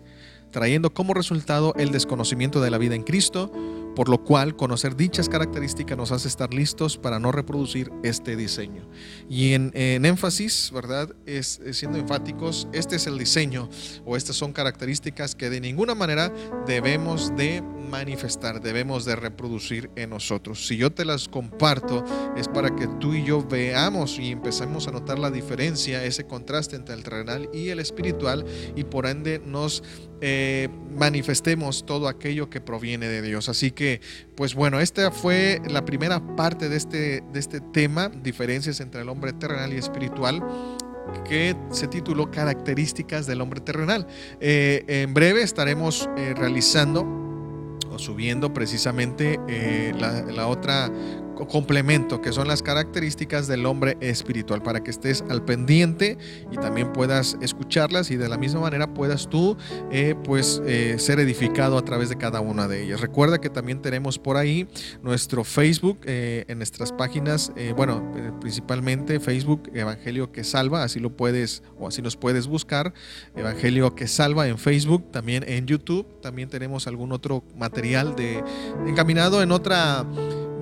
[0.53, 3.51] trayendo como resultado el desconocimiento de la vida en Cristo,
[3.95, 8.87] por lo cual conocer dichas características nos hace estar listos para no reproducir este diseño.
[9.29, 11.13] Y en, énfasis, ¿verdad?
[11.25, 13.67] Es, siendo enfáticos, este es el diseño
[14.05, 16.31] o estas son características que de ninguna manera
[16.65, 17.61] debemos de
[17.93, 20.65] manifestar, debemos de reproducir en nosotros.
[20.65, 22.03] Si yo te las comparto
[22.35, 26.75] es para que tú y yo veamos y empecemos a notar la diferencia, ese contraste
[26.75, 28.45] entre el terrenal y el espiritual
[28.75, 29.83] y por ende nos
[30.21, 33.47] eh, manifestemos todo aquello que proviene de Dios.
[33.47, 34.01] Así que,
[34.35, 39.09] pues bueno, esta fue la primera parte de este, de este tema, diferencias entre el
[39.09, 40.41] hombre terrenal y espiritual
[41.27, 44.07] que se tituló Características del hombre terrenal.
[44.39, 47.22] Eh, en breve estaremos eh, realizando
[47.97, 49.39] subiendo precisamente
[49.97, 50.89] la, otra
[51.35, 56.17] complemento, que son las características del hombre espiritual, para que estés al pendiente
[56.51, 59.57] y también puedas escucharlas y de la misma manera puedas tú
[59.91, 63.01] eh, pues eh, ser edificado a través de cada una de ellas.
[63.01, 64.67] Recuerda que también tenemos por ahí
[65.01, 71.63] nuestro Facebook eh, en nuestras páginas, bueno, principalmente Facebook Evangelio que Salva, así lo puedes
[71.77, 72.93] o así nos puedes buscar,
[73.35, 78.43] Evangelio que Salva en Facebook, también en YouTube, también tenemos algún otro material de
[78.87, 80.05] encaminado en otra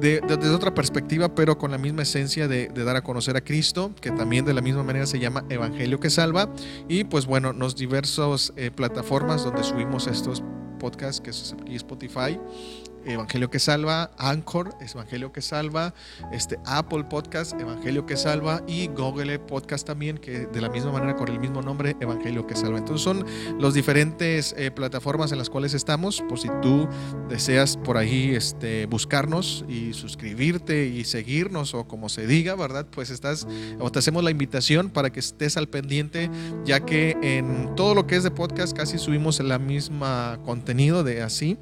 [0.02, 4.12] desde otra perspectiva, pero con la misma esencia de, dar a conocer a Cristo, que
[4.12, 6.50] también de la misma manera se llama Evangelio que Salva.
[6.88, 10.44] Y pues bueno, nos diversas eh, plataformas donde subimos estos
[10.80, 12.40] podcasts, que es Spotify,
[13.06, 15.94] Evangelio que Salva, Anchor, Evangelio que Salva,
[16.32, 21.16] este, Apple Podcast, Evangelio que Salva y Google Podcast también, que de la misma manera
[21.16, 22.78] con el mismo nombre, Evangelio que Salva.
[22.78, 23.26] Entonces son
[23.60, 26.88] las diferentes eh, plataformas en las cuales estamos, por si tú
[27.30, 32.88] deseas por ahí este, buscarnos y suscribirte y seguirnos o como se diga, ¿verdad?
[32.90, 33.48] Pues estás,
[33.80, 36.30] o te hacemos la invitación para que estés al pendiente,
[36.66, 40.06] ya que en todo lo que es de podcast casi subimos el mismo
[40.44, 41.58] contenido de así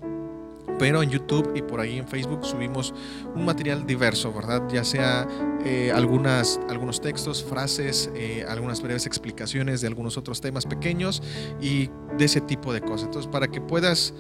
[0.80, 2.94] pero en YouTube y por ahí en Facebook subimos
[3.36, 4.64] un material diverso, ¿verdad?
[4.72, 5.28] Ya sea
[5.66, 11.22] eh, algunas, algunos textos, frases, eh, algunas breves explicaciones de algunos otros temas pequeños
[11.62, 13.08] y de ese tipo de cosas.
[13.08, 14.14] Entonces, para que puedas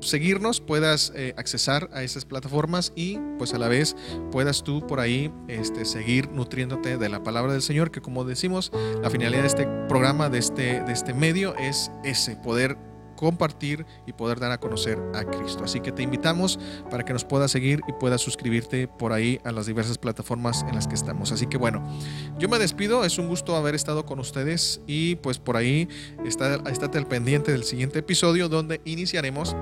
[0.00, 3.96] seguirnos, puedas eh, accesar a esas plataformas y pues a la vez
[4.30, 8.72] puedas tú por ahí este, seguir nutriéndote de la palabra del Señor, que como decimos,
[9.02, 12.76] la finalidad de este programa, de este, de este medio es ese, poder
[13.16, 15.64] compartir y poder dar a conocer a Cristo.
[15.64, 16.58] Así que te invitamos
[16.90, 20.74] para que nos puedas seguir y puedas suscribirte por ahí a las diversas plataformas en
[20.74, 21.32] las que estamos.
[21.32, 21.86] Así que bueno,
[22.38, 25.88] yo me despido, es un gusto haber estado con ustedes y pues por ahí
[26.24, 29.56] está, estate al pendiente del siguiente episodio donde iniciaremos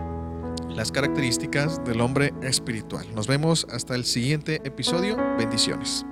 [0.69, 3.07] las características del hombre espiritual.
[3.15, 5.17] Nos vemos hasta el siguiente episodio.
[5.39, 6.05] Bendiciones.